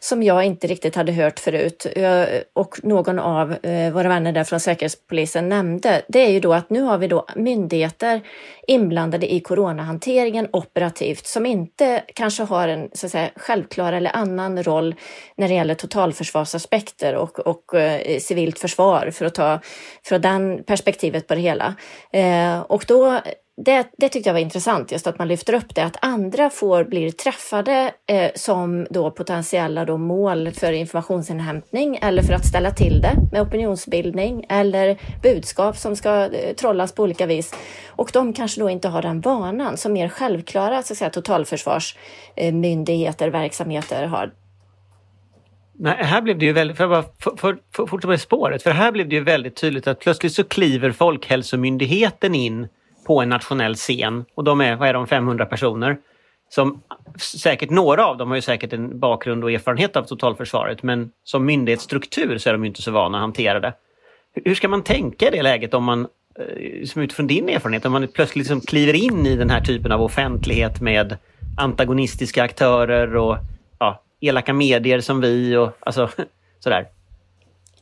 som 0.00 0.22
jag 0.22 0.44
inte 0.44 0.66
riktigt 0.66 0.96
hade 0.96 1.12
hört 1.12 1.40
förut 1.40 1.86
eh, 1.96 2.24
och 2.52 2.76
någon 2.82 3.18
av 3.18 3.54
eh, 3.62 3.92
våra 3.92 4.08
vänner 4.08 4.32
där 4.32 4.44
från 4.44 4.60
Säkerhetspolisen 4.60 5.48
nämnde, 5.48 6.02
det 6.08 6.26
är 6.26 6.30
ju 6.30 6.40
då 6.40 6.54
att 6.54 6.70
nu 6.70 6.82
har 6.82 6.98
vi 6.98 7.08
då 7.08 7.26
myndigheter 7.36 8.20
inblandade 8.66 9.34
i 9.34 9.40
coronahantering 9.40 10.13
hanteringen 10.14 10.48
operativt 10.52 11.26
som 11.26 11.46
inte 11.46 12.04
kanske 12.14 12.42
har 12.42 12.68
en 12.68 12.90
så 12.92 13.06
att 13.06 13.12
säga, 13.12 13.30
självklar 13.36 13.92
eller 13.92 14.16
annan 14.16 14.62
roll 14.62 14.94
när 15.36 15.48
det 15.48 15.54
gäller 15.54 15.74
totalförsvarsaspekter 15.74 17.14
och, 17.14 17.38
och 17.38 17.74
eh, 17.74 18.18
civilt 18.18 18.58
försvar 18.58 19.10
för 19.10 19.24
att 19.26 19.34
ta 19.34 19.60
från 20.02 20.20
den 20.20 20.64
perspektivet 20.64 21.26
på 21.26 21.34
det 21.34 21.40
hela. 21.40 21.74
Eh, 22.12 22.60
och 22.60 22.84
då 22.88 23.20
det, 23.56 23.86
det 23.98 24.08
tyckte 24.08 24.28
jag 24.28 24.34
var 24.34 24.40
intressant, 24.40 24.92
just 24.92 25.06
att 25.06 25.18
man 25.18 25.28
lyfter 25.28 25.54
upp 25.54 25.74
det, 25.74 25.84
att 25.84 25.96
andra 26.00 26.50
får 26.50 26.84
blir 26.84 27.10
träffade 27.10 27.92
eh, 28.06 28.30
som 28.34 28.86
då 28.90 29.10
potentiella 29.10 29.84
då 29.84 29.98
mål 29.98 30.50
för 30.50 30.72
informationsinhämtning 30.72 31.98
eller 32.02 32.22
för 32.22 32.32
att 32.32 32.46
ställa 32.46 32.70
till 32.70 33.00
det 33.00 33.14
med 33.32 33.42
opinionsbildning 33.42 34.46
eller 34.48 34.98
budskap 35.22 35.76
som 35.76 35.96
ska 35.96 36.10
eh, 36.10 36.54
trollas 36.54 36.92
på 36.92 37.02
olika 37.02 37.26
vis. 37.26 37.54
Och 37.88 38.10
de 38.12 38.32
kanske 38.32 38.60
då 38.60 38.70
inte 38.70 38.88
har 38.88 39.02
den 39.02 39.20
vanan 39.20 39.76
som 39.76 39.92
mer 39.92 40.08
självklara 40.08 40.82
så 40.82 40.92
att 40.92 40.98
säga, 40.98 41.10
totalförsvarsmyndigheter, 41.10 43.26
eh, 43.26 43.32
verksamheter 43.32 44.06
har. 44.06 44.32
Nej, 45.78 45.96
här 46.00 46.22
blev 46.22 46.38
det 46.38 46.46
ju 46.46 46.52
väldigt, 46.52 46.76
för 46.76 46.84
jag 46.84 46.90
bara 46.90 47.02
för, 47.02 47.36
för, 47.36 47.58
för, 47.72 47.86
fortsätta 47.86 48.12
på 48.12 48.18
spåret, 48.18 48.62
för 48.62 48.70
här 48.70 48.92
blev 48.92 49.08
det 49.08 49.14
ju 49.14 49.24
väldigt 49.24 49.56
tydligt 49.56 49.86
att 49.86 50.00
plötsligt 50.00 50.32
så 50.32 50.44
kliver 50.44 50.92
Folkhälsomyndigheten 50.92 52.34
in 52.34 52.68
på 53.04 53.22
en 53.22 53.28
nationell 53.28 53.74
scen 53.74 54.24
och 54.34 54.44
de 54.44 54.60
är, 54.60 54.76
vad 54.76 54.88
är 54.88 54.94
de, 54.94 55.06
500 55.06 55.46
personer. 55.46 55.96
Som 56.48 56.82
säkert, 57.18 57.70
några 57.70 58.06
av 58.06 58.16
dem 58.16 58.28
har 58.28 58.36
ju 58.36 58.42
säkert 58.42 58.72
en 58.72 58.98
bakgrund 58.98 59.44
och 59.44 59.52
erfarenhet 59.52 59.96
av 59.96 60.02
totalförsvaret 60.02 60.82
men 60.82 61.10
som 61.24 61.44
myndighetsstruktur 61.44 62.38
så 62.38 62.48
är 62.48 62.52
de 62.52 62.64
ju 62.64 62.68
inte 62.68 62.82
så 62.82 62.90
vana 62.90 63.18
att 63.18 63.22
hantera 63.22 63.60
det. 63.60 63.72
Hur 64.44 64.54
ska 64.54 64.68
man 64.68 64.82
tänka 64.82 65.28
i 65.28 65.30
det 65.30 65.42
läget 65.42 65.74
om 65.74 65.84
man, 65.84 66.06
eh, 66.38 66.84
som 66.86 67.02
utifrån 67.02 67.26
din 67.26 67.48
erfarenhet, 67.48 67.84
om 67.84 67.92
man 67.92 68.08
plötsligt 68.08 68.36
liksom 68.36 68.60
kliver 68.60 68.94
in 68.94 69.26
i 69.26 69.36
den 69.36 69.50
här 69.50 69.60
typen 69.60 69.92
av 69.92 70.02
offentlighet 70.02 70.80
med 70.80 71.16
antagonistiska 71.58 72.42
aktörer 72.42 73.16
och 73.16 73.36
ja, 73.78 74.02
elaka 74.20 74.52
medier 74.52 75.00
som 75.00 75.20
vi 75.20 75.56
och 75.56 75.70
alltså 75.80 76.08
sådär. 76.60 76.86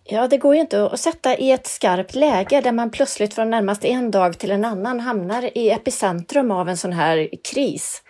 Ja, 0.05 0.28
det 0.28 0.38
går 0.38 0.55
ju 0.55 0.61
inte 0.61 0.84
att 0.84 1.00
sätta 1.00 1.36
i 1.36 1.50
ett 1.50 1.66
skarpt 1.66 2.14
läge 2.14 2.61
där 2.61 2.72
man 2.72 2.90
plötsligt 2.90 3.34
från 3.34 3.50
närmast 3.50 3.84
en 3.84 4.11
dag 4.11 4.38
till 4.38 4.50
en 4.50 4.64
annan 4.64 5.00
hamnar 5.00 5.59
i 5.59 5.70
epicentrum 5.70 6.50
av 6.50 6.68
en 6.68 6.76
sån 6.76 6.92
här 6.92 7.28
kris. 7.53 8.03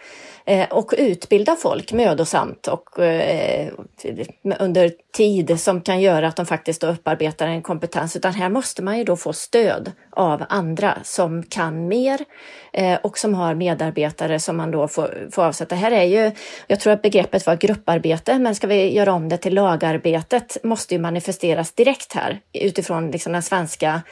Eh, 0.47 0.69
och 0.69 0.95
utbilda 0.99 1.57
folk 1.57 1.93
mödosamt 1.93 2.69
och 2.69 2.99
eh, 2.99 3.73
under 4.59 4.93
tid 5.13 5.61
som 5.61 5.81
kan 5.81 6.01
göra 6.01 6.29
att 6.29 6.37
de 6.37 6.47
faktiskt 6.47 6.85
upparbetar 6.85 7.47
en 7.47 7.63
kompetens. 7.63 8.17
Utan 8.17 8.35
här 8.35 8.49
måste 8.49 8.83
man 8.83 8.99
ju 8.99 9.05
då 9.05 9.17
få 9.17 9.33
stöd 9.33 9.93
av 10.11 10.45
andra 10.49 10.99
som 11.05 11.43
kan 11.43 11.89
mer 11.89 12.21
eh, 12.73 12.99
och 13.03 13.19
som 13.19 13.35
har 13.35 13.55
medarbetare 13.55 14.41
som 14.41 14.57
man 14.57 14.71
då 14.71 14.89
får, 14.89 15.29
får 15.33 15.45
avsätta. 15.45 15.75
Här 15.75 15.91
är 15.91 16.05
ju, 16.05 16.31
jag 16.67 16.81
tror 16.81 16.93
att 16.93 17.03
begreppet 17.03 17.47
var 17.47 17.57
grupparbete, 17.57 18.39
men 18.39 18.55
ska 18.55 18.67
vi 18.67 18.95
göra 18.95 19.13
om 19.13 19.29
det 19.29 19.37
till 19.37 19.55
lagarbetet 19.55 20.57
måste 20.63 20.95
ju 20.95 21.01
manifesteras 21.01 21.73
direkt 21.73 22.13
här 22.13 22.41
utifrån 22.53 23.11
liksom 23.11 23.33
det 23.33 23.43
svenska 23.43 24.03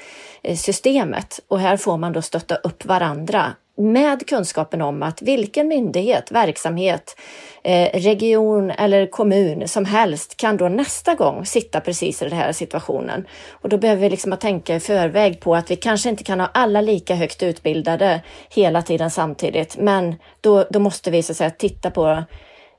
systemet. 0.56 1.40
Och 1.48 1.60
här 1.60 1.76
får 1.76 1.96
man 1.96 2.12
då 2.12 2.22
stötta 2.22 2.54
upp 2.54 2.84
varandra 2.84 3.52
med 3.80 4.28
kunskapen 4.28 4.82
om 4.82 5.02
att 5.02 5.22
vilken 5.22 5.68
myndighet, 5.68 6.30
verksamhet, 6.30 7.16
eh, 7.64 8.00
region 8.00 8.70
eller 8.70 9.06
kommun 9.06 9.68
som 9.68 9.84
helst 9.84 10.36
kan 10.36 10.56
då 10.56 10.68
nästa 10.68 11.14
gång 11.14 11.46
sitta 11.46 11.80
precis 11.80 12.22
i 12.22 12.28
den 12.28 12.38
här 12.38 12.52
situationen. 12.52 13.26
Och 13.50 13.68
då 13.68 13.78
behöver 13.78 14.02
vi 14.02 14.10
liksom 14.10 14.36
tänka 14.36 14.74
i 14.74 14.80
förväg 14.80 15.40
på 15.40 15.54
att 15.54 15.70
vi 15.70 15.76
kanske 15.76 16.08
inte 16.08 16.24
kan 16.24 16.40
ha 16.40 16.46
alla 16.54 16.80
lika 16.80 17.14
högt 17.14 17.42
utbildade 17.42 18.22
hela 18.50 18.82
tiden 18.82 19.10
samtidigt, 19.10 19.76
men 19.76 20.14
då, 20.40 20.64
då 20.70 20.78
måste 20.78 21.10
vi 21.10 21.22
så 21.22 21.32
att 21.32 21.36
säga 21.36 21.50
titta 21.50 21.90
på 21.90 22.24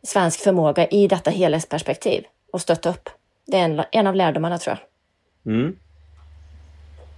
svensk 0.04 0.39
förmåga 0.39 0.88
i 0.88 1.08
detta 1.08 1.32
helhetsperspektiv 1.32 2.24
och 2.54 2.62
stötta 2.62 2.89
upp. 2.89 3.10
Det 3.47 3.58
är 3.58 3.66
en, 3.66 3.84
en 3.91 4.08
av 4.08 4.16
lärdomarna 4.16 4.58
tror 4.58 4.78
jag. 5.43 5.54
Mm. 5.54 5.76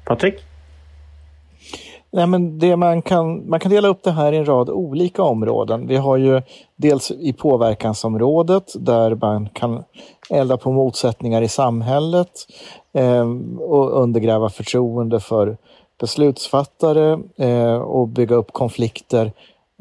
Patrik? 0.06 0.53
Nej, 2.16 2.28
men 2.28 2.60
det 2.60 2.76
man, 2.76 3.02
kan, 3.02 3.50
man 3.50 3.60
kan 3.60 3.72
dela 3.72 3.88
upp 3.88 4.04
det 4.04 4.12
här 4.12 4.34
i 4.34 4.38
en 4.38 4.46
rad 4.46 4.70
olika 4.70 5.24
områden. 5.24 5.88
Vi 5.88 5.96
har 5.96 6.18
ju 6.18 6.42
dels 6.76 7.12
i 7.12 7.34
påverkansområdet 7.34 8.74
där 8.76 9.16
man 9.16 9.50
kan 9.50 9.84
elda 10.30 10.58
på 10.58 10.72
motsättningar 10.72 11.42
i 11.42 11.48
samhället 11.48 12.32
eh, 12.94 13.30
och 13.60 14.02
undergräva 14.02 14.50
förtroende 14.50 15.20
för 15.20 15.58
beslutsfattare 16.00 17.20
eh, 17.38 17.76
och 17.76 18.08
bygga 18.08 18.36
upp 18.36 18.52
konflikter. 18.52 19.32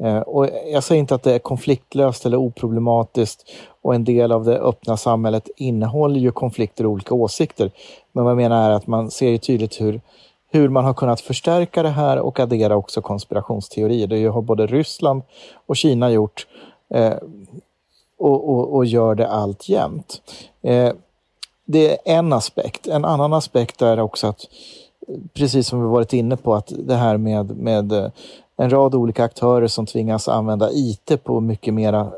Eh, 0.03 0.19
och 0.19 0.49
jag 0.71 0.83
säger 0.83 0.99
inte 0.99 1.15
att 1.15 1.23
det 1.23 1.33
är 1.33 1.39
konfliktlöst 1.39 2.25
eller 2.25 2.37
oproblematiskt 2.37 3.43
och 3.81 3.95
en 3.95 4.03
del 4.03 4.31
av 4.31 4.45
det 4.45 4.59
öppna 4.59 4.97
samhället 4.97 5.49
innehåller 5.55 6.19
ju 6.19 6.31
konflikter 6.31 6.85
och 6.85 6.91
olika 6.91 7.15
åsikter. 7.15 7.71
Men 8.11 8.23
vad 8.23 8.31
jag 8.31 8.37
menar 8.37 8.69
är 8.69 8.73
att 8.73 8.87
man 8.87 9.11
ser 9.11 9.29
ju 9.29 9.37
tydligt 9.37 9.81
hur, 9.81 10.01
hur 10.53 10.69
man 10.69 10.85
har 10.85 10.93
kunnat 10.93 11.21
förstärka 11.21 11.83
det 11.83 11.89
här 11.89 12.19
och 12.19 12.39
addera 12.39 12.75
också 12.75 13.01
konspirationsteorier. 13.01 14.07
Det 14.07 14.25
har 14.25 14.41
både 14.41 14.67
Ryssland 14.67 15.21
och 15.65 15.75
Kina 15.75 16.11
gjort 16.11 16.47
eh, 16.89 17.13
och, 18.17 18.49
och, 18.49 18.75
och, 18.75 18.85
gör 18.85 19.15
det 19.15 19.27
alltjämt. 19.27 20.21
Eh, 20.61 20.91
det 21.65 21.91
är 21.91 22.17
en 22.17 22.33
aspekt. 22.33 22.87
En 22.87 23.05
annan 23.05 23.33
aspekt 23.33 23.81
är 23.81 23.99
också 23.99 24.27
att, 24.27 24.41
precis 25.33 25.67
som 25.67 25.81
vi 25.81 25.87
varit 25.87 26.13
inne 26.13 26.37
på, 26.37 26.55
att 26.55 26.73
det 26.77 26.95
här 26.95 27.17
med, 27.17 27.57
med 27.57 27.91
eh, 27.91 28.09
en 28.57 28.69
rad 28.69 28.95
olika 28.95 29.23
aktörer 29.23 29.67
som 29.67 29.85
tvingas 29.85 30.27
använda 30.27 30.69
IT 30.71 31.23
på 31.23 31.39
mycket 31.39 31.73
mera 31.73 32.11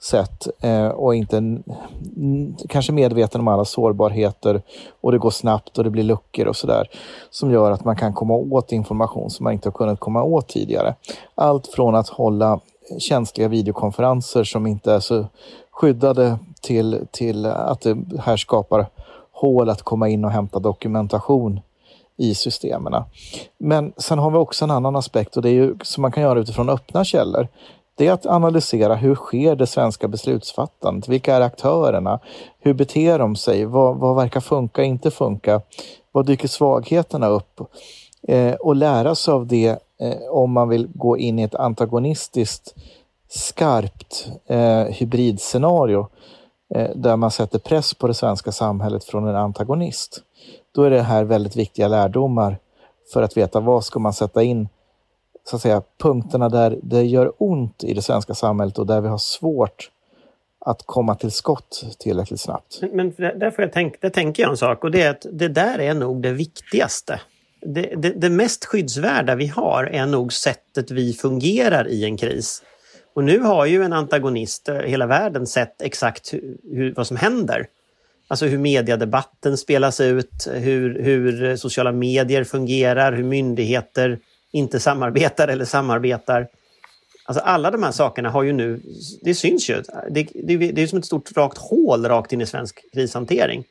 sätt 0.00 0.48
eh, 0.60 0.86
och 0.86 1.14
inte 1.14 1.58
kanske 2.68 2.92
medveten 2.92 3.40
om 3.40 3.48
alla 3.48 3.64
sårbarheter 3.64 4.62
och 5.00 5.12
det 5.12 5.18
går 5.18 5.30
snabbt 5.30 5.78
och 5.78 5.84
det 5.84 5.90
blir 5.90 6.02
luckor 6.02 6.46
och 6.46 6.56
sådär 6.56 6.90
som 7.30 7.50
gör 7.50 7.70
att 7.70 7.84
man 7.84 7.96
kan 7.96 8.12
komma 8.12 8.34
åt 8.34 8.72
information 8.72 9.30
som 9.30 9.44
man 9.44 9.52
inte 9.52 9.68
har 9.68 9.72
kunnat 9.72 10.00
komma 10.00 10.22
åt 10.22 10.48
tidigare. 10.48 10.94
Allt 11.34 11.66
från 11.66 11.94
att 11.94 12.08
hålla 12.08 12.60
känsliga 12.98 13.48
videokonferenser 13.48 14.44
som 14.44 14.66
inte 14.66 14.92
är 14.92 15.00
så 15.00 15.26
skyddade 15.70 16.38
till, 16.60 17.06
till 17.10 17.46
att 17.46 17.80
det 17.80 17.96
här 18.20 18.36
skapar 18.36 18.86
hål 19.32 19.70
att 19.70 19.82
komma 19.82 20.08
in 20.08 20.24
och 20.24 20.30
hämta 20.30 20.58
dokumentation 20.58 21.60
i 22.16 22.34
systemen. 22.34 23.02
Men 23.58 23.92
sen 23.96 24.18
har 24.18 24.30
vi 24.30 24.36
också 24.36 24.64
en 24.64 24.70
annan 24.70 24.96
aspekt 24.96 25.36
och 25.36 25.42
det 25.42 25.48
är 25.48 25.54
ju 25.54 25.74
som 25.82 26.02
man 26.02 26.12
kan 26.12 26.22
göra 26.22 26.38
utifrån 26.38 26.68
öppna 26.68 27.04
källor. 27.04 27.48
Det 27.96 28.06
är 28.06 28.12
att 28.12 28.26
analysera 28.26 28.94
hur 28.94 29.14
sker 29.14 29.56
det 29.56 29.66
svenska 29.66 30.08
beslutsfattandet? 30.08 31.08
Vilka 31.08 31.36
är 31.36 31.40
aktörerna? 31.40 32.20
Hur 32.58 32.74
beter 32.74 33.18
de 33.18 33.36
sig? 33.36 33.64
Vad, 33.64 33.96
vad 33.96 34.16
verkar 34.16 34.40
funka, 34.40 34.82
inte 34.82 35.10
funka? 35.10 35.60
Vad 36.12 36.26
dyker 36.26 36.48
svagheterna 36.48 37.26
upp? 37.26 37.60
Eh, 38.28 38.54
och 38.54 38.76
lära 38.76 39.14
sig 39.14 39.34
av 39.34 39.46
det 39.46 39.68
eh, 40.00 40.28
om 40.30 40.52
man 40.52 40.68
vill 40.68 40.88
gå 40.94 41.16
in 41.16 41.38
i 41.38 41.42
ett 41.42 41.54
antagonistiskt 41.54 42.74
skarpt 43.28 44.28
eh, 44.46 44.82
hybridscenario 44.82 46.08
eh, 46.74 46.90
där 46.94 47.16
man 47.16 47.30
sätter 47.30 47.58
press 47.58 47.94
på 47.94 48.06
det 48.06 48.14
svenska 48.14 48.52
samhället 48.52 49.04
från 49.04 49.28
en 49.28 49.36
antagonist. 49.36 50.22
Då 50.74 50.82
är 50.82 50.90
det 50.90 51.02
här 51.02 51.24
väldigt 51.24 51.56
viktiga 51.56 51.88
lärdomar 51.88 52.58
för 53.12 53.22
att 53.22 53.36
veta 53.36 53.60
vad 53.60 53.84
ska 53.84 53.98
man 53.98 54.12
sätta 54.12 54.42
in 54.42 54.68
så 55.50 55.56
att 55.56 55.62
säga, 55.62 55.82
punkterna 55.98 56.48
där 56.48 56.78
det 56.82 57.02
gör 57.02 57.32
ont 57.38 57.84
i 57.84 57.94
det 57.94 58.02
svenska 58.02 58.34
samhället 58.34 58.78
och 58.78 58.86
där 58.86 59.00
vi 59.00 59.08
har 59.08 59.18
svårt 59.18 59.90
att 60.58 60.82
komma 60.86 61.14
till 61.14 61.30
skott 61.30 61.84
tillräckligt 61.98 62.40
snabbt. 62.40 62.78
Men, 62.80 62.90
men 62.90 63.14
där, 63.16 63.54
jag 63.58 63.72
tänka, 63.72 63.98
där 64.00 64.10
tänker 64.10 64.42
jag 64.42 64.50
en 64.50 64.56
sak 64.56 64.84
och 64.84 64.90
det 64.90 65.02
är 65.02 65.10
att 65.10 65.26
det 65.32 65.48
där 65.48 65.78
är 65.78 65.94
nog 65.94 66.22
det 66.22 66.32
viktigaste. 66.32 67.20
Det, 67.60 67.94
det, 67.96 68.10
det 68.10 68.30
mest 68.30 68.64
skyddsvärda 68.64 69.34
vi 69.34 69.46
har 69.46 69.84
är 69.84 70.06
nog 70.06 70.32
sättet 70.32 70.90
vi 70.90 71.12
fungerar 71.12 71.88
i 71.88 72.04
en 72.04 72.16
kris. 72.16 72.62
Och 73.14 73.24
nu 73.24 73.38
har 73.40 73.66
ju 73.66 73.82
en 73.82 73.92
antagonist, 73.92 74.68
eh, 74.68 74.74
hela 74.74 75.06
världen, 75.06 75.46
sett 75.46 75.82
exakt 75.82 76.32
hur, 76.32 76.94
vad 76.96 77.06
som 77.06 77.16
händer. 77.16 77.66
Alltså 78.28 78.46
hur 78.46 78.58
mediedebatten 78.58 79.56
spelas 79.56 80.00
ut, 80.00 80.48
hur, 80.52 81.02
hur 81.02 81.56
sociala 81.56 81.92
medier 81.92 82.44
fungerar, 82.44 83.12
hur 83.12 83.24
myndigheter 83.24 84.18
inte 84.52 84.80
samarbetar 84.80 85.48
eller 85.48 85.64
samarbetar. 85.64 86.48
Alltså 87.24 87.44
alla 87.44 87.70
de 87.70 87.82
här 87.82 87.92
sakerna 87.92 88.30
har 88.30 88.42
ju 88.42 88.52
nu, 88.52 88.80
det 89.22 89.34
syns 89.34 89.70
ju. 89.70 89.82
Det, 90.10 90.28
det, 90.34 90.56
det 90.56 90.82
är 90.82 90.86
som 90.86 90.98
ett 90.98 91.06
stort 91.06 91.36
rakt 91.36 91.58
hål 91.58 92.06
rakt 92.06 92.32
in 92.32 92.40
i 92.40 92.46
svensk 92.46 92.84
krishantering. 92.92 93.64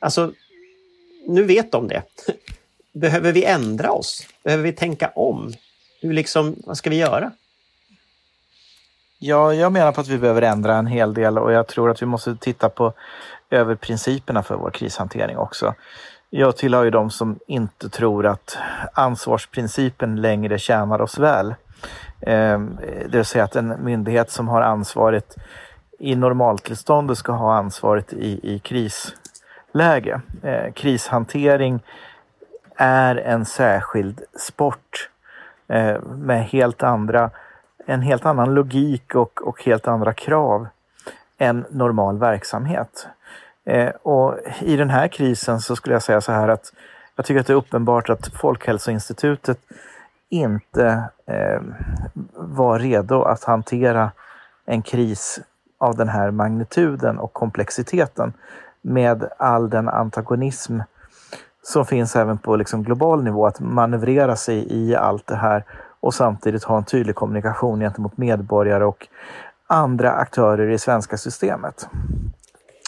Alltså, 0.00 0.32
nu 1.28 1.42
vet 1.42 1.72
de 1.72 1.88
det. 1.88 2.02
Behöver 2.92 3.32
vi 3.32 3.44
ändra 3.44 3.92
oss? 3.92 4.26
Behöver 4.42 4.64
vi 4.64 4.72
tänka 4.72 5.08
om? 5.08 5.52
Hur 6.00 6.12
liksom, 6.12 6.56
vad 6.66 6.76
ska 6.76 6.90
vi 6.90 6.96
göra? 6.96 7.32
Ja, 9.18 9.54
jag 9.54 9.72
menar 9.72 9.92
på 9.92 10.00
att 10.00 10.08
vi 10.08 10.18
behöver 10.18 10.42
ändra 10.42 10.76
en 10.76 10.86
hel 10.86 11.14
del 11.14 11.38
och 11.38 11.52
jag 11.52 11.66
tror 11.66 11.90
att 11.90 12.02
vi 12.02 12.06
måste 12.06 12.36
titta 12.36 12.68
på 12.68 12.92
över 13.50 13.74
principerna 13.74 14.42
för 14.42 14.54
vår 14.54 14.70
krishantering 14.70 15.36
också. 15.36 15.74
Jag 16.38 16.56
tillhör 16.56 16.84
ju 16.84 16.90
de 16.90 17.10
som 17.10 17.38
inte 17.46 17.88
tror 17.88 18.26
att 18.26 18.58
ansvarsprincipen 18.92 20.20
längre 20.20 20.58
tjänar 20.58 21.00
oss 21.00 21.18
väl. 21.18 21.54
Ehm, 22.20 22.78
det 23.08 23.16
vill 23.16 23.24
säga 23.24 23.44
att 23.44 23.56
en 23.56 23.84
myndighet 23.84 24.30
som 24.30 24.48
har 24.48 24.62
ansvaret 24.62 25.36
i 25.98 26.14
normaltillståndet 26.16 27.18
ska 27.18 27.32
ha 27.32 27.54
ansvaret 27.54 28.12
i, 28.12 28.54
i 28.54 28.58
krisläge. 28.58 30.20
Eh, 30.42 30.72
krishantering 30.72 31.80
är 32.76 33.16
en 33.16 33.44
särskild 33.44 34.20
sport 34.38 35.10
eh, 35.68 36.00
med 36.02 36.44
helt 36.44 36.82
andra, 36.82 37.30
en 37.86 38.02
helt 38.02 38.26
annan 38.26 38.54
logik 38.54 39.14
och, 39.14 39.48
och 39.48 39.64
helt 39.64 39.88
andra 39.88 40.12
krav 40.12 40.68
än 41.38 41.64
normal 41.70 42.18
verksamhet. 42.18 43.06
Eh, 43.66 43.90
och 44.02 44.38
I 44.60 44.76
den 44.76 44.90
här 44.90 45.08
krisen 45.08 45.60
så 45.60 45.76
skulle 45.76 45.94
jag 45.94 46.02
säga 46.02 46.20
så 46.20 46.32
här 46.32 46.48
att 46.48 46.72
jag 47.16 47.26
tycker 47.26 47.40
att 47.40 47.46
det 47.46 47.52
är 47.52 47.56
uppenbart 47.56 48.10
att 48.10 48.26
Folkhälsoinstitutet 48.26 49.58
inte 50.28 51.04
eh, 51.26 51.60
var 52.34 52.78
redo 52.78 53.22
att 53.22 53.44
hantera 53.44 54.10
en 54.66 54.82
kris 54.82 55.40
av 55.78 55.96
den 55.96 56.08
här 56.08 56.30
magnituden 56.30 57.18
och 57.18 57.32
komplexiteten 57.32 58.32
med 58.82 59.28
all 59.38 59.70
den 59.70 59.88
antagonism 59.88 60.80
som 61.62 61.86
finns 61.86 62.16
även 62.16 62.38
på 62.38 62.56
liksom 62.56 62.82
global 62.82 63.24
nivå, 63.24 63.46
att 63.46 63.60
manövrera 63.60 64.36
sig 64.36 64.66
i 64.72 64.96
allt 64.96 65.26
det 65.26 65.36
här 65.36 65.64
och 66.00 66.14
samtidigt 66.14 66.64
ha 66.64 66.76
en 66.76 66.84
tydlig 66.84 67.14
kommunikation 67.14 67.80
gentemot 67.80 68.16
medborgare 68.16 68.84
och 68.84 69.08
andra 69.66 70.12
aktörer 70.12 70.68
i 70.68 70.72
det 70.72 70.78
svenska 70.78 71.16
systemet. 71.16 71.88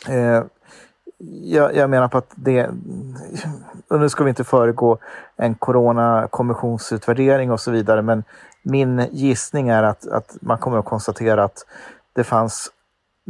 Eh, 0.08 0.42
jag, 1.42 1.76
jag, 1.76 1.90
menar 1.90 2.08
på 2.08 2.18
att 2.18 2.32
det, 2.34 2.70
nu 3.90 4.08
ska 4.08 4.24
vi 4.24 4.28
inte 4.30 4.44
föregå 4.44 4.98
en 5.36 5.54
coronakommissionsutvärdering 5.54 7.50
och 7.50 7.60
så 7.60 7.70
vidare, 7.70 8.02
men 8.02 8.24
min 8.62 9.06
gissning 9.10 9.68
är 9.68 9.82
att, 9.82 10.08
att 10.08 10.36
man 10.40 10.58
kommer 10.58 10.78
att 10.78 10.84
konstatera 10.84 11.44
att 11.44 11.66
det 12.12 12.24
fanns 12.24 12.72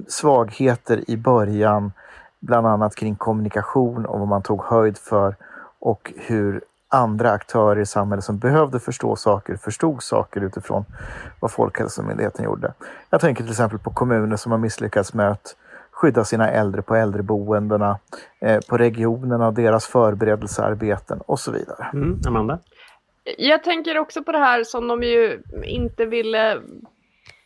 svagheter 0.09 1.11
i 1.11 1.17
början, 1.17 1.93
bland 2.41 2.67
annat 2.67 2.95
kring 2.95 3.17
kommunikation 3.17 4.07
och 4.07 4.19
vad 4.19 4.29
man 4.29 4.43
tog 4.43 4.63
höjd 4.63 4.99
för 4.99 5.37
och 5.81 6.13
hur 6.17 6.61
andra 6.89 7.31
aktörer 7.31 7.81
i 7.81 7.87
samhället 7.87 8.25
som 8.25 8.39
behövde 8.39 8.81
förstå 8.81 9.17
saker 9.17 9.57
förstod 9.57 10.03
saker 10.03 10.41
utifrån 10.41 10.85
vad 11.41 11.51
Folkhälsomyndigheten 11.51 12.45
gjorde. 12.45 12.73
Jag 13.11 13.21
tänker 13.21 13.43
till 13.43 13.51
exempel 13.51 13.79
på 13.79 13.91
kommuner 13.91 14.37
som 14.37 14.53
har 14.53 14.59
misslyckats 14.59 15.15
med 15.15 15.31
att 15.31 15.57
skydda 15.99 16.25
sina 16.25 16.51
äldre 16.51 16.83
på 16.83 16.95
äldreboendena, 16.95 17.99
eh, 18.41 18.61
på 18.69 18.79
regionerna 18.79 19.47
och 19.47 19.55
deras 19.55 19.87
förberedelsearbeten 19.87 21.21
och 21.27 21.41
så 21.41 21.53
vidare. 21.53 21.87
Mm, 21.93 22.21
Amanda? 22.27 22.59
Jag 23.39 23.65
tänker 23.65 23.99
också 23.99 24.23
på 24.23 24.33
det 24.33 24.39
här 24.39 24.65
som 24.65 24.89
de 24.89 25.03
ju 25.03 25.43
inte 25.65 26.07
ville 26.07 26.59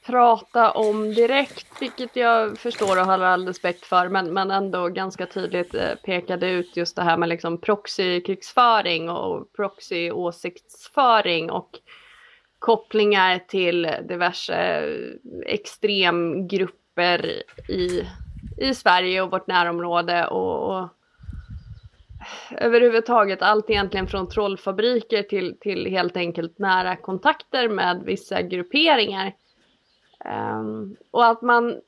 prata 0.06 0.70
om 0.70 1.14
direkt, 1.14 1.66
vilket 1.80 2.16
jag 2.16 2.58
förstår 2.58 3.00
och 3.00 3.06
har 3.06 3.18
all 3.18 3.46
respekt 3.46 3.84
för, 3.84 4.08
men, 4.08 4.32
men 4.32 4.50
ändå 4.50 4.88
ganska 4.88 5.26
tydligt 5.26 5.74
eh, 5.74 5.94
pekade 6.04 6.50
ut 6.50 6.76
just 6.76 6.96
det 6.96 7.02
här 7.02 7.16
med 7.16 7.28
liksom 7.28 7.60
proxykrigsföring 7.60 9.10
och 9.10 9.52
proxy-åsiktsföring 9.52 11.50
och 11.50 11.70
kopplingar 12.58 13.38
till 13.38 13.82
diverse 14.08 14.82
extremgrupper 15.46 17.42
i 17.68 18.06
i 18.62 18.74
Sverige 18.74 19.22
och 19.22 19.30
vårt 19.30 19.46
närområde 19.46 20.26
och, 20.26 20.76
och 20.76 20.88
överhuvudtaget 22.50 23.42
allt 23.42 23.70
egentligen 23.70 24.06
från 24.06 24.28
trollfabriker 24.28 25.22
till, 25.22 25.56
till 25.60 25.86
helt 25.86 26.16
enkelt 26.16 26.58
nära 26.58 26.96
kontakter 26.96 27.68
med 27.68 28.02
vissa 28.04 28.42
grupperingar. 28.42 29.32
Um, 30.24 30.96
och 31.10 31.26
att 31.26 31.42
man 31.42 31.80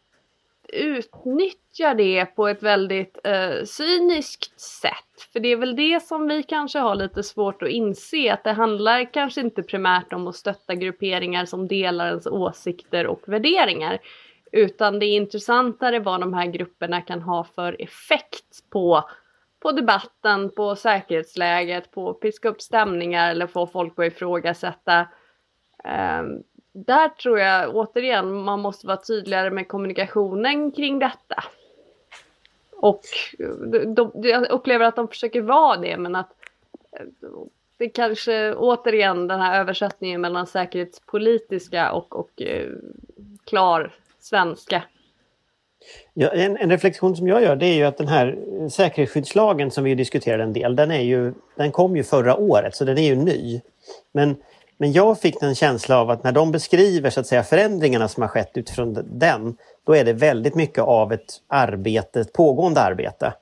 utnyttjar 0.69 1.95
det 1.95 2.27
på 2.27 2.49
ett 2.49 2.63
väldigt 2.63 3.19
uh, 3.27 3.65
cyniskt 3.65 4.61
sätt. 4.61 5.31
För 5.33 5.41
det 5.41 5.49
är 5.49 5.57
väl 5.57 5.77
det 5.77 6.03
som 6.03 6.29
vi 6.29 6.43
kanske 6.43 6.79
har 6.79 6.95
lite 6.95 7.23
svårt 7.23 7.63
att 7.63 7.69
inse, 7.69 8.33
att 8.33 8.45
det 8.45 8.53
handlar 8.53 9.13
kanske 9.13 9.41
inte 9.41 9.63
primärt 9.63 10.13
om 10.13 10.29
att 10.29 10.37
stötta 10.37 10.75
grupperingar 10.75 11.45
som 11.45 11.69
delar 11.69 12.09
ens 12.09 12.27
åsikter 12.27 13.07
och 13.07 13.21
värderingar. 13.27 13.99
Utan 14.55 14.99
det 14.99 15.07
är 15.07 15.17
intressantare 15.17 15.99
vad 15.99 16.21
de 16.21 16.35
här 16.35 16.47
grupperna 16.47 17.01
kan 17.01 17.23
ha 17.23 17.45
för 17.45 17.83
effekt 17.83 18.71
på, 18.71 19.09
på 19.61 19.73
debatten, 19.73 20.51
på 20.51 20.77
säkerhetsläget, 20.77 21.91
på 21.91 22.11
att 22.11 22.21
piska 22.21 22.49
upp 22.49 22.63
stämningar 22.63 23.31
eller 23.31 23.47
få 23.47 23.67
folk 23.67 23.99
att 23.99 24.07
ifrågasätta 24.07 25.01
eh, 25.85 26.23
där 26.73 27.09
tror 27.09 27.39
jag 27.39 27.77
återigen 27.77 28.35
man 28.35 28.61
måste 28.61 28.87
vara 28.87 28.97
tydligare 28.97 29.51
med 29.51 29.69
kommunikationen 29.69 30.73
kring 30.73 30.99
detta. 30.99 31.45
Och 32.73 33.03
de, 33.67 33.95
de, 33.95 34.13
jag 34.15 34.51
upplever 34.51 34.87
att 34.87 34.97
de 34.97 35.09
försöker 35.09 35.41
vara 35.41 35.77
det 35.77 35.97
men 35.97 36.17
att 36.17 36.31
eh, 36.93 37.07
det 37.77 37.89
kanske 37.89 38.55
återigen 38.55 39.29
den 39.29 39.41
här 39.41 39.61
översättningen 39.61 40.21
mellan 40.21 40.47
säkerhetspolitiska 40.47 41.93
och, 41.93 42.17
och 42.17 42.43
eh, 42.43 42.71
klar 43.45 43.93
svenska. 44.25 44.83
Ja, 46.15 46.29
en, 46.29 46.57
en, 46.57 46.71
reflektion 46.71 47.17
som 47.17 47.29
jag 47.29 47.43
gör 47.43 47.57
det 47.57 47.67
är 47.67 47.75
ju 47.75 47.85
att 47.85 47.99
den 47.99 48.09
här 48.09 48.39
eh, 48.61 48.69
säkerhetsskyddslagen 48.69 49.71
som 49.71 49.85
vi 49.85 49.95
diskuterade 49.95 50.43
en 50.43 50.53
del, 50.53 50.77
den, 50.77 50.91
är 50.91 51.01
ju, 51.01 51.35
den 51.57 51.73
kom 51.73 51.97
ju 51.97 52.05
förra 52.05 52.37
året 52.37 52.75
så 52.75 52.85
den 52.85 52.99
är 52.99 53.03
ju 53.03 53.17
ny. 53.17 53.61
Men, 54.13 54.37
men 54.79 54.93
jag 54.93 55.21
fick 55.21 55.43
en 55.43 55.55
känsla 55.55 55.99
av 55.99 56.11
att 56.11 56.25
när 56.25 56.33
de 56.33 56.53
beskriver 56.53 57.11
så 57.11 57.21
att 57.21 57.27
säga, 57.27 57.43
förändringarna 57.43 58.09
som 58.09 58.23
har 58.23 58.29
skett 58.29 58.51
utifrån 58.55 58.99
den, 59.05 59.57
då 59.87 59.97
är 59.97 60.05
det 60.05 60.13
väldigt 60.13 60.55
mycket 60.55 60.85
av 60.85 61.13
ett 61.13 61.41
arbete, 61.47 62.21
ett 62.21 62.33
pågående 62.33 62.81
arbete. 62.81 63.33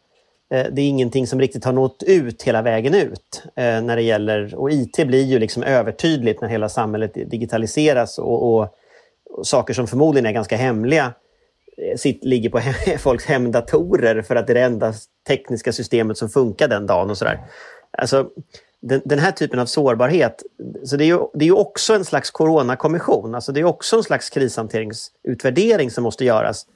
Eh, 0.51 0.66
det 0.72 0.83
är 0.83 0.89
ingenting 0.89 1.26
som 1.26 1.41
riktigt 1.41 1.64
har 1.64 1.72
nått 1.72 2.03
ut 2.03 2.43
hela 2.43 2.62
vägen 2.62 2.95
ut. 2.95 3.43
Eh, 3.57 3.83
när 3.83 3.97
det 3.97 4.03
gäller, 4.03 4.55
och 4.55 4.70
IT 4.70 5.07
blir 5.07 5.24
ju 5.24 5.39
liksom 5.39 5.62
övertydligt 5.62 6.41
när 6.41 6.49
hela 6.49 6.68
samhället 6.68 7.14
digitaliseras 7.14 8.18
och, 8.18 8.55
och 8.55 8.78
saker 9.43 9.74
som 9.74 9.87
förmodligen 9.87 10.26
är 10.26 10.33
ganska 10.33 10.57
hemliga 10.57 11.14
eh, 11.76 11.97
sitt, 11.97 12.24
ligger 12.24 12.51
på 12.51 12.59
he 12.59 12.99
folks 12.99 13.24
hemdatorer 13.24 14.22
för 14.22 14.37
att 14.37 14.47
det 14.47 14.53
är 14.53 14.55
det 14.55 14.61
enda 14.61 14.95
tekniska 15.26 15.72
systemet 15.72 16.18
som 16.18 16.28
funkar 16.28 16.68
den 16.68 16.87
dagen 16.87 17.11
och 17.11 17.18
sådär. 17.18 17.41
Alltså, 17.99 18.28
den, 18.80 19.03
den, 19.05 19.18
här 19.18 19.33
typen 19.33 19.59
av 19.59 19.66
sårbarhet, 19.66 20.43
så 20.85 20.97
det 20.97 21.05
är 21.05 21.07
ju, 21.07 21.18
det 21.35 21.45
är 21.45 21.47
ju 21.47 21.53
också 21.53 21.95
en 21.95 22.05
slags 22.05 22.30
coronakommission, 22.30 23.35
alltså 23.35 23.53
det 23.53 23.61
är 23.61 23.64
också 23.64 23.97
en 23.97 24.03
slags 24.03 24.30
krishanteringsutvärdering 24.30 25.91
som 25.91 26.05
måste 26.05 26.24
göras. 26.24 26.66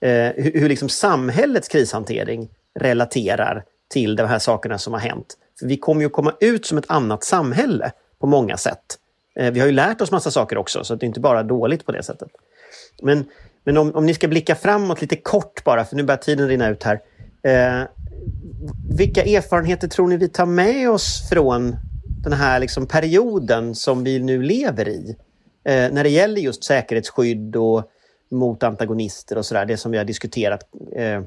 Eh, 0.00 0.10
hur, 0.36 0.60
hur 0.60 0.68
liksom 0.68 0.88
samhällets 0.88 1.68
krishantering 1.68 2.48
relaterar 2.78 3.64
till 3.88 4.16
de 4.16 4.26
här 4.26 4.38
sakerna 4.38 4.78
som 4.78 4.92
har 4.92 5.00
hänt. 5.00 5.36
För 5.58 5.66
vi 5.66 5.76
kommer 5.76 6.02
ju 6.02 6.08
komma 6.08 6.34
ut 6.40 6.66
som 6.66 6.78
ett 6.78 6.90
annat 6.90 7.24
samhälle 7.24 7.92
på 8.18 8.26
många 8.26 8.56
sätt. 8.56 8.98
Eh, 9.36 9.52
vi 9.52 9.60
har 9.60 9.66
ju 9.66 9.72
lärt 9.72 10.00
oss 10.00 10.10
massa 10.10 10.30
saker 10.30 10.58
också, 10.58 10.84
så 10.84 10.94
det 10.94 11.04
är 11.04 11.08
inte 11.08 11.20
bara 11.20 11.42
dåligt 11.42 11.86
på 11.86 11.92
det 11.92 12.02
sättet. 12.02 12.28
Men, 13.02 13.24
men 13.64 13.76
om, 13.76 13.94
om 13.94 14.06
ni 14.06 14.14
ska 14.14 14.28
blicka 14.28 14.54
framåt 14.54 15.00
lite 15.00 15.16
kort 15.16 15.64
bara, 15.64 15.84
för 15.84 15.96
nu 15.96 16.02
börjar 16.02 16.18
tiden 16.18 16.48
rinna 16.48 16.68
ut 16.68 16.82
här. 16.82 17.00
Eh, 17.42 17.82
vilka 18.90 19.22
erfarenheter 19.22 19.88
tror 19.88 20.08
ni 20.08 20.16
vi 20.16 20.28
tar 20.28 20.46
med 20.46 20.90
oss 20.90 21.28
från 21.30 21.76
den 22.22 22.32
här 22.32 22.60
liksom 22.60 22.86
perioden 22.86 23.74
som 23.74 24.04
vi 24.04 24.18
nu 24.18 24.42
lever 24.42 24.88
i? 24.88 25.16
Eh, 25.64 25.92
när 25.92 26.04
det 26.04 26.10
gäller 26.10 26.40
just 26.40 26.64
säkerhetsskydd 26.64 27.56
och 27.56 27.90
mot 28.30 28.62
antagonister 28.62 29.38
och 29.38 29.46
sådär, 29.46 29.64
det 29.64 29.76
som 29.76 29.92
vi 29.92 29.98
har 29.98 30.04
diskuterat, 30.04 30.60
eh, 30.96 31.22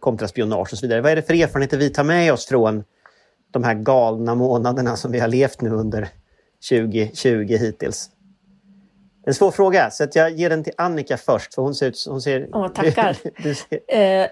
kontraspionage 0.00 0.72
och 0.72 0.78
så 0.78 0.86
vidare. 0.86 1.00
Vad 1.00 1.12
är 1.12 1.16
det 1.16 1.22
för 1.22 1.34
erfarenheter 1.34 1.76
vi 1.78 1.90
tar 1.90 2.04
med 2.04 2.32
oss 2.32 2.46
från 2.46 2.84
de 3.50 3.64
här 3.64 3.74
galna 3.74 4.34
månaderna 4.34 4.96
som 4.96 5.12
vi 5.12 5.18
har 5.18 5.28
levt 5.28 5.60
nu 5.60 5.70
under 5.70 6.08
2020 6.68 7.56
hittills? 7.56 8.10
En 9.28 9.34
svår 9.34 9.50
fråga, 9.50 9.90
så 9.90 10.06
jag 10.12 10.30
ger 10.30 10.50
den 10.50 10.64
till 10.64 10.72
Annika 10.76 11.16
först. 11.16 11.54
För 11.54 11.62
hon 11.62 11.74
ser 11.74 11.86
ut 11.86 12.06
hon 12.08 12.20
ser, 12.20 12.48
Åh, 12.52 12.68
tackar. 12.68 13.16
du 13.42 13.54
ser. 13.54 13.80
Eh, 13.88 14.26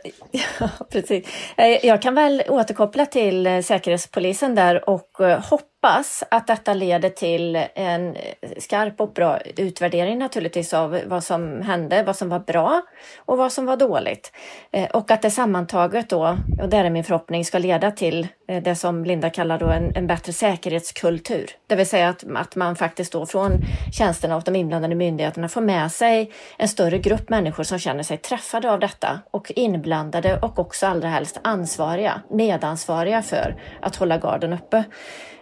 ja, 0.60 0.68
precis. 0.90 1.28
Eh, 1.56 1.86
jag 1.86 2.02
kan 2.02 2.14
väl 2.14 2.42
återkoppla 2.48 3.06
till 3.06 3.46
eh, 3.46 3.60
Säkerhetspolisen 3.60 4.54
där 4.54 4.88
och 4.88 5.20
eh, 5.20 5.40
hoppas 5.40 5.73
hoppas 5.84 6.24
att 6.30 6.46
detta 6.46 6.74
leder 6.74 7.08
till 7.08 7.56
en 7.74 8.16
skarp 8.58 9.00
och 9.00 9.12
bra 9.12 9.38
utvärdering 9.56 10.18
naturligtvis 10.18 10.74
av 10.74 11.00
vad 11.06 11.24
som 11.24 11.62
hände, 11.62 12.02
vad 12.02 12.16
som 12.16 12.28
var 12.28 12.38
bra 12.38 12.82
och 13.16 13.38
vad 13.38 13.52
som 13.52 13.66
var 13.66 13.76
dåligt. 13.76 14.32
Eh, 14.70 14.90
och 14.90 15.10
att 15.10 15.22
det 15.22 15.30
sammantaget 15.30 16.10
då, 16.10 16.38
och 16.62 16.68
det 16.68 16.76
är 16.76 16.90
min 16.90 17.04
förhoppning, 17.04 17.44
ska 17.44 17.58
leda 17.58 17.90
till 17.90 18.28
eh, 18.48 18.62
det 18.62 18.74
som 18.74 19.04
Linda 19.04 19.30
kallar 19.30 19.58
då 19.58 19.66
en, 19.66 19.96
en 19.96 20.06
bättre 20.06 20.32
säkerhetskultur. 20.32 21.50
Det 21.66 21.76
vill 21.76 21.86
säga 21.86 22.08
att, 22.08 22.24
att 22.34 22.56
man 22.56 22.76
faktiskt 22.76 23.12
då 23.12 23.26
från 23.26 23.52
tjänsterna 23.92 24.36
och 24.36 24.42
de 24.42 24.56
inblandade 24.56 24.94
myndigheterna 24.94 25.48
får 25.48 25.60
med 25.60 25.92
sig 25.92 26.32
en 26.58 26.68
större 26.68 26.98
grupp 26.98 27.28
människor 27.28 27.62
som 27.62 27.78
känner 27.78 28.02
sig 28.02 28.16
träffade 28.16 28.72
av 28.72 28.80
detta 28.80 29.20
och 29.30 29.52
inblandade 29.56 30.38
och 30.38 30.58
också 30.58 30.86
allra 30.86 31.08
helst 31.08 31.40
ansvariga, 31.42 32.20
medansvariga 32.30 33.22
för 33.22 33.56
att 33.82 33.96
hålla 33.96 34.18
garden 34.18 34.52
uppe. 34.52 34.84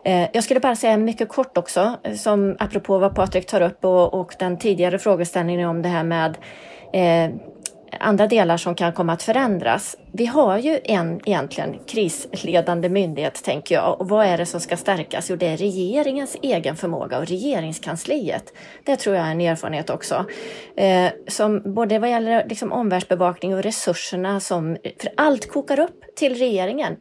Eh, 0.04 0.28
jag 0.32 0.44
skulle 0.44 0.60
bara 0.60 0.76
säga 0.76 0.96
mycket 0.96 1.28
kort 1.28 1.58
också, 1.58 1.96
eh, 2.04 2.14
som 2.14 2.56
apropå 2.58 2.98
vad 2.98 3.14
Patrik 3.14 3.46
tar 3.46 3.60
upp 3.60 3.84
och, 3.84 4.14
och 4.14 4.34
den 4.38 4.58
tidigare 4.58 4.98
frågeställningen 4.98 5.68
om 5.68 5.82
det 5.82 5.88
här 5.88 6.04
med 6.04 6.36
eh, 6.92 7.34
andra 8.00 8.26
delar 8.26 8.56
som 8.56 8.74
kan 8.74 8.92
komma 8.92 9.12
att 9.12 9.22
förändras. 9.22 9.96
Vi 10.12 10.26
har 10.26 10.58
ju 10.58 10.78
en 10.84 11.20
egentligen 11.24 11.78
krisledande 11.86 12.88
myndighet, 12.88 13.44
tänker 13.44 13.74
jag. 13.74 14.00
Och 14.00 14.08
vad 14.08 14.26
är 14.26 14.38
det 14.38 14.46
som 14.46 14.60
ska 14.60 14.76
stärkas? 14.76 15.30
Jo, 15.30 15.36
det 15.36 15.46
är 15.46 15.56
regeringens 15.56 16.36
egen 16.42 16.76
förmåga 16.76 17.18
och 17.18 17.26
regeringskansliet. 17.26 18.44
Det 18.84 18.96
tror 18.96 19.16
jag 19.16 19.26
är 19.26 19.30
en 19.30 19.40
erfarenhet 19.40 19.90
också. 19.90 20.24
Eh, 20.76 21.10
som 21.28 21.74
både 21.74 21.98
vad 21.98 22.10
gäller 22.10 22.48
liksom 22.48 22.72
omvärldsbevakning 22.72 23.54
och 23.54 23.62
resurserna 23.62 24.40
som... 24.40 24.76
För 25.00 25.12
allt 25.16 25.50
kokar 25.50 25.80
upp 25.80 26.16
till 26.16 26.34
regeringen 26.34 26.96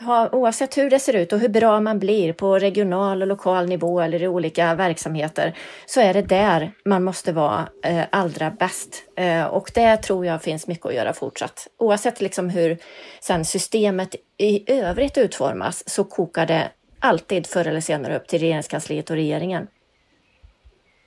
ha, 0.00 0.28
oavsett 0.32 0.78
hur 0.78 0.90
det 0.90 0.98
ser 0.98 1.16
ut 1.16 1.32
och 1.32 1.38
hur 1.38 1.48
bra 1.48 1.80
man 1.80 1.98
blir 1.98 2.32
på 2.32 2.58
regional 2.58 3.22
och 3.22 3.28
lokal 3.28 3.68
nivå 3.68 4.00
eller 4.00 4.22
i 4.22 4.28
olika 4.28 4.74
verksamheter, 4.74 5.54
så 5.86 6.00
är 6.00 6.14
det 6.14 6.22
där 6.22 6.72
man 6.84 7.04
måste 7.04 7.32
vara 7.32 7.68
eh, 7.84 8.04
allra 8.10 8.50
bäst. 8.50 9.04
Eh, 9.16 9.44
och 9.44 9.70
det 9.74 9.96
tror 9.96 10.26
jag 10.26 10.42
finns 10.42 10.66
mycket 10.66 10.86
att 10.86 10.94
göra 10.94 11.12
fortsatt. 11.12 11.68
Oavsett 11.76 12.20
liksom 12.20 12.48
hur 12.50 12.78
sen 13.20 13.44
systemet 13.44 14.14
i 14.38 14.72
övrigt 14.72 15.18
utformas 15.18 15.88
så 15.88 16.04
kokar 16.04 16.46
det 16.46 16.70
alltid 16.98 17.46
förr 17.46 17.66
eller 17.66 17.80
senare 17.80 18.16
upp 18.16 18.28
till 18.28 18.40
regeringskansliet 18.40 19.10
och 19.10 19.16
regeringen. 19.16 19.66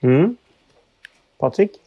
Mm. 0.02 0.38
Patrik? 1.38 1.83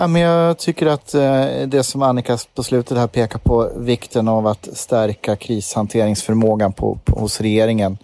Ja, 0.00 0.06
men 0.06 0.22
jag 0.22 0.58
tycker 0.58 0.86
att 0.86 1.14
eh, 1.14 1.46
det 1.66 1.82
som 1.82 2.02
Annika 2.02 2.38
på 2.54 2.62
slutet 2.62 2.98
här 2.98 3.06
pekar 3.06 3.38
på, 3.38 3.70
vikten 3.76 4.28
av 4.28 4.46
att 4.46 4.68
stärka 4.72 5.36
krishanteringsförmågan 5.36 6.72
på, 6.72 6.98
på 7.04 7.20
hos 7.20 7.40
regeringen 7.40 7.98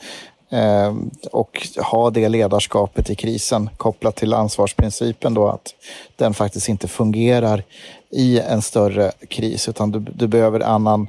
eh, 0.50 0.94
och 1.32 1.68
ha 1.90 2.10
det 2.10 2.28
ledarskapet 2.28 3.10
i 3.10 3.14
krisen 3.14 3.70
kopplat 3.76 4.16
till 4.16 4.34
ansvarsprincipen 4.34 5.34
då 5.34 5.48
att 5.48 5.74
den 6.16 6.34
faktiskt 6.34 6.68
inte 6.68 6.88
fungerar 6.88 7.62
i 8.10 8.40
en 8.40 8.62
större 8.62 9.12
kris 9.28 9.68
utan 9.68 9.90
du, 9.90 9.98
du 9.98 10.26
behöver 10.26 10.60
annan 10.60 11.06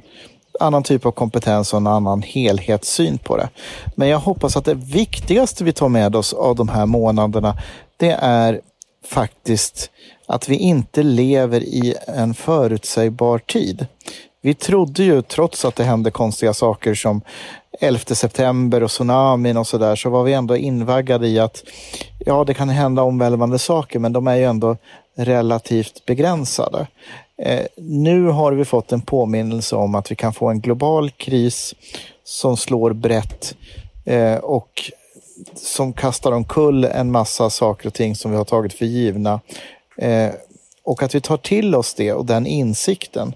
annan 0.60 0.82
typ 0.82 1.06
av 1.06 1.10
kompetens 1.10 1.72
och 1.72 1.76
en 1.76 1.86
annan 1.86 2.22
helhetssyn 2.22 3.18
på 3.18 3.36
det. 3.36 3.48
Men 3.94 4.08
jag 4.08 4.18
hoppas 4.18 4.56
att 4.56 4.64
det 4.64 4.74
viktigaste 4.74 5.64
vi 5.64 5.72
tar 5.72 5.88
med 5.88 6.16
oss 6.16 6.32
av 6.32 6.56
de 6.56 6.68
här 6.68 6.86
månaderna, 6.86 7.56
det 7.96 8.10
är 8.20 8.60
faktiskt 9.06 9.90
att 10.26 10.48
vi 10.48 10.56
inte 10.56 11.02
lever 11.02 11.60
i 11.60 11.94
en 12.06 12.34
förutsägbar 12.34 13.38
tid. 13.38 13.86
Vi 14.42 14.54
trodde 14.54 15.02
ju, 15.04 15.22
trots 15.22 15.64
att 15.64 15.76
det 15.76 15.84
hände 15.84 16.10
konstiga 16.10 16.54
saker 16.54 16.94
som 16.94 17.20
11 17.80 17.98
september 17.98 18.82
och 18.82 18.90
tsunamin 18.90 19.56
och 19.56 19.66
sådär, 19.66 19.96
så 19.96 20.10
var 20.10 20.22
vi 20.24 20.32
ändå 20.32 20.56
invaggade 20.56 21.28
i 21.28 21.38
att 21.38 21.64
ja, 22.18 22.44
det 22.44 22.54
kan 22.54 22.68
hända 22.68 23.02
omvälvande 23.02 23.58
saker, 23.58 23.98
men 23.98 24.12
de 24.12 24.26
är 24.26 24.36
ju 24.36 24.44
ändå 24.44 24.76
relativt 25.16 26.06
begränsade. 26.06 26.86
Eh, 27.42 27.66
nu 27.76 28.24
har 28.24 28.52
vi 28.52 28.64
fått 28.64 28.92
en 28.92 29.00
påminnelse 29.00 29.76
om 29.76 29.94
att 29.94 30.10
vi 30.10 30.16
kan 30.16 30.32
få 30.32 30.48
en 30.48 30.60
global 30.60 31.10
kris 31.10 31.74
som 32.24 32.56
slår 32.56 32.92
brett 32.92 33.56
eh, 34.04 34.36
och 34.36 34.90
som 35.54 35.92
kastar 35.92 36.32
omkull 36.32 36.84
en 36.84 37.10
massa 37.10 37.50
saker 37.50 37.86
och 37.86 37.94
ting 37.94 38.16
som 38.16 38.30
vi 38.30 38.36
har 38.36 38.44
tagit 38.44 38.72
för 38.72 38.86
givna. 38.86 39.40
Eh, 39.98 40.30
och 40.84 41.02
att 41.02 41.14
vi 41.14 41.20
tar 41.20 41.36
till 41.36 41.74
oss 41.74 41.94
det 41.94 42.12
och 42.12 42.26
den 42.26 42.46
insikten. 42.46 43.34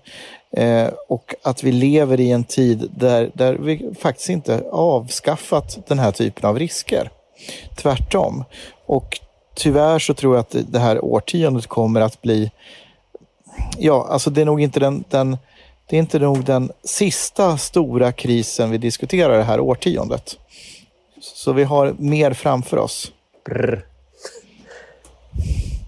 Eh, 0.56 0.88
och 1.08 1.34
att 1.42 1.62
vi 1.62 1.72
lever 1.72 2.20
i 2.20 2.30
en 2.30 2.44
tid 2.44 2.90
där, 2.96 3.30
där 3.34 3.54
vi 3.54 3.94
faktiskt 4.00 4.28
inte 4.28 4.64
avskaffat 4.70 5.78
den 5.86 5.98
här 5.98 6.12
typen 6.12 6.48
av 6.48 6.58
risker. 6.58 7.10
Tvärtom. 7.76 8.44
Och 8.86 9.20
tyvärr 9.54 9.98
så 9.98 10.14
tror 10.14 10.34
jag 10.34 10.40
att 10.40 10.56
det 10.72 10.78
här 10.78 11.04
årtiondet 11.04 11.66
kommer 11.66 12.00
att 12.00 12.22
bli... 12.22 12.50
Ja, 13.78 14.06
alltså 14.10 14.30
det 14.30 14.40
är 14.40 14.44
nog 14.44 14.60
inte 14.60 14.80
den, 14.80 15.04
den 15.08 15.36
det 15.90 15.96
är 15.96 16.00
inte 16.00 16.18
nog 16.18 16.44
den 16.44 16.72
sista 16.84 17.58
stora 17.58 18.12
krisen 18.12 18.70
vi 18.70 18.78
diskuterar 18.78 19.38
det 19.38 19.44
här 19.44 19.60
årtiondet. 19.60 20.38
Så 21.20 21.52
vi 21.52 21.64
har 21.64 21.94
mer 21.98 22.32
framför 22.32 22.76
oss. 22.76 23.12
Brr. 23.44 23.86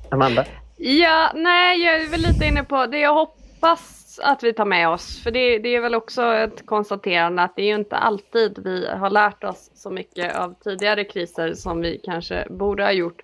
Amanda? 0.08 0.46
Ja, 0.84 1.32
nej, 1.34 1.84
jag 1.84 1.94
är 1.94 2.08
väl 2.08 2.20
lite 2.20 2.44
inne 2.44 2.64
på 2.64 2.86
det 2.86 2.98
jag 2.98 3.14
hoppas 3.14 4.20
att 4.22 4.42
vi 4.42 4.52
tar 4.52 4.64
med 4.64 4.88
oss. 4.88 5.22
För 5.22 5.30
det, 5.30 5.58
det, 5.58 5.76
är 5.76 5.80
väl 5.80 5.94
också 5.94 6.22
ett 6.22 6.66
konstaterande 6.66 7.42
att 7.42 7.56
det 7.56 7.62
är 7.62 7.66
ju 7.66 7.74
inte 7.74 7.96
alltid 7.96 8.58
vi 8.64 8.88
har 8.88 9.10
lärt 9.10 9.44
oss 9.44 9.70
så 9.74 9.90
mycket 9.90 10.36
av 10.36 10.54
tidigare 10.64 11.04
kriser 11.04 11.54
som 11.54 11.80
vi 11.80 12.00
kanske 12.04 12.46
borde 12.50 12.84
ha 12.84 12.92
gjort. 12.92 13.22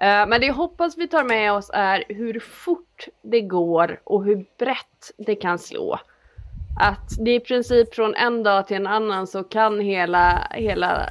Eh, 0.00 0.26
men 0.26 0.40
det 0.40 0.46
jag 0.46 0.54
hoppas 0.54 0.98
vi 0.98 1.08
tar 1.08 1.24
med 1.24 1.52
oss 1.52 1.70
är 1.74 2.04
hur 2.08 2.40
fort 2.40 3.08
det 3.22 3.40
går 3.40 4.00
och 4.04 4.24
hur 4.24 4.46
brett 4.58 5.10
det 5.16 5.34
kan 5.34 5.58
slå. 5.58 5.98
Att 6.80 7.24
det 7.24 7.30
är 7.30 7.36
i 7.36 7.40
princip 7.40 7.94
från 7.94 8.14
en 8.14 8.42
dag 8.42 8.66
till 8.66 8.76
en 8.76 8.86
annan 8.86 9.26
så 9.26 9.44
kan 9.44 9.80
hela, 9.80 10.48
hela 10.50 11.10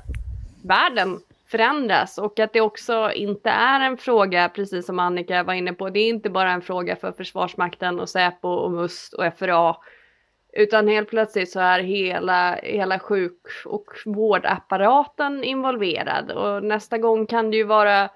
världen 0.63 1.19
förändras. 1.53 2.17
Och 2.17 2.39
att 2.39 2.53
det 2.53 2.61
också 2.61 3.11
inte 3.15 3.49
är 3.49 3.79
en 3.79 3.97
fråga, 3.97 4.49
precis 4.49 4.85
som 4.85 4.99
Annika 4.99 5.43
var 5.43 5.53
inne 5.53 5.73
på, 5.73 5.89
det 5.89 5.99
är 5.99 6.09
inte 6.09 6.29
bara 6.29 6.51
en 6.51 6.61
fråga 6.61 6.95
för 6.95 7.11
Försvarsmakten 7.11 7.99
och 7.99 8.09
Säpo 8.09 8.47
och 8.47 8.71
MUST 8.71 9.13
och 9.13 9.37
FRA 9.37 9.75
utan 10.53 10.87
helt 10.87 11.09
plötsligt 11.09 11.51
så 11.51 11.59
är 11.59 11.79
hela, 11.79 12.55
hela 12.55 12.99
sjuk 12.99 13.41
och 13.65 13.85
vårdapparaten 14.05 15.43
involverad. 15.43 16.31
Och 16.31 16.63
nästa 16.63 16.97
gång 16.97 17.25
kan 17.25 17.51
det 17.51 17.57
ju 17.57 17.63
vara 17.63 18.09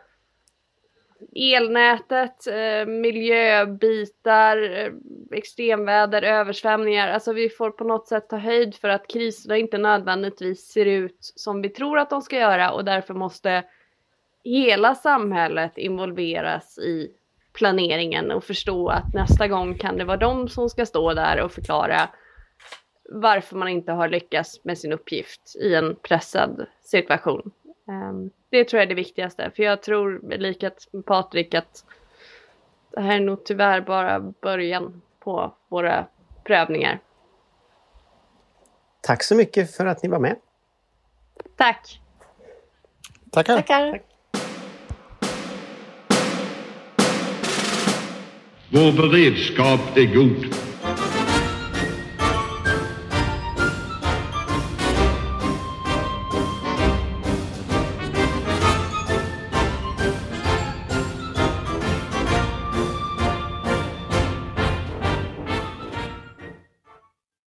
elnätet, 1.36 2.48
eh, 2.48 2.86
miljöbitar, 2.86 4.58
eh, 4.78 4.92
extremväder, 5.32 6.22
översvämningar. 6.22 7.08
Alltså 7.08 7.34
vi 7.34 7.50
får 7.50 7.72
på 7.72 7.84
något 7.84 8.08
sätt 8.08 8.30
ta 8.30 8.38
höjd 8.38 8.76
för 8.76 8.90
att 8.90 9.08
kriserna 9.08 9.58
inte 9.58 9.78
nödvändigtvis 9.78 10.68
ser 10.68 10.86
ut 10.86 11.18
som 11.20 11.62
vi 11.62 11.70
tror 11.70 12.00
att 12.00 12.10
de 12.10 12.22
ska 12.22 12.36
göra 12.36 12.72
och 12.72 12.86
därför 12.86 13.14
måste 13.14 13.64
hela 14.44 14.96
samhället 14.96 15.78
involveras 15.78 16.78
i 16.78 17.12
planeringen 17.54 18.32
och 18.32 18.44
förstå 18.44 18.90
att 18.90 19.14
nästa 19.14 19.48
gång 19.48 19.78
kan 19.78 19.98
det 19.98 20.06
vara 20.06 20.18
de 20.18 20.48
som 20.48 20.70
ska 20.70 20.86
stå 20.86 21.14
där 21.14 21.42
och 21.42 21.52
förklara 21.52 22.10
varför 23.10 23.56
man 23.56 23.68
inte 23.68 23.92
har 23.92 24.10
lyckats 24.10 24.64
med 24.64 24.78
sin 24.78 24.94
uppgift 24.94 25.56
i 25.62 25.76
en 25.76 25.96
pressad 25.96 26.66
situation. 26.84 27.52
Um, 27.88 28.30
det 28.50 28.64
tror 28.64 28.80
jag 28.80 28.86
är 28.86 28.90
det 28.90 28.96
viktigaste, 28.96 29.52
för 29.56 29.64
jag 29.64 29.82
tror 29.82 30.20
med 30.24 31.06
Patrik 31.06 31.54
att 31.54 31.86
det 32.92 33.02
här 33.02 33.16
är 33.16 33.20
nog 33.20 33.46
tyvärr 33.46 33.82
bara 33.82 34.20
början 34.20 35.02
på 35.20 35.56
våra 35.68 36.08
prövningar. 36.44 37.00
Tack 39.02 39.24
så 39.24 39.36
mycket 39.36 39.76
för 39.76 39.86
att 39.86 40.04
ni 40.04 40.10
var 40.10 40.20
med. 40.20 40.36
Tack! 41.56 42.02
Tackar! 43.32 43.56
Tackar! 43.56 44.02
Vår 48.72 48.92
beredskap 48.92 49.98
är 49.98 50.16
god. 50.16 50.56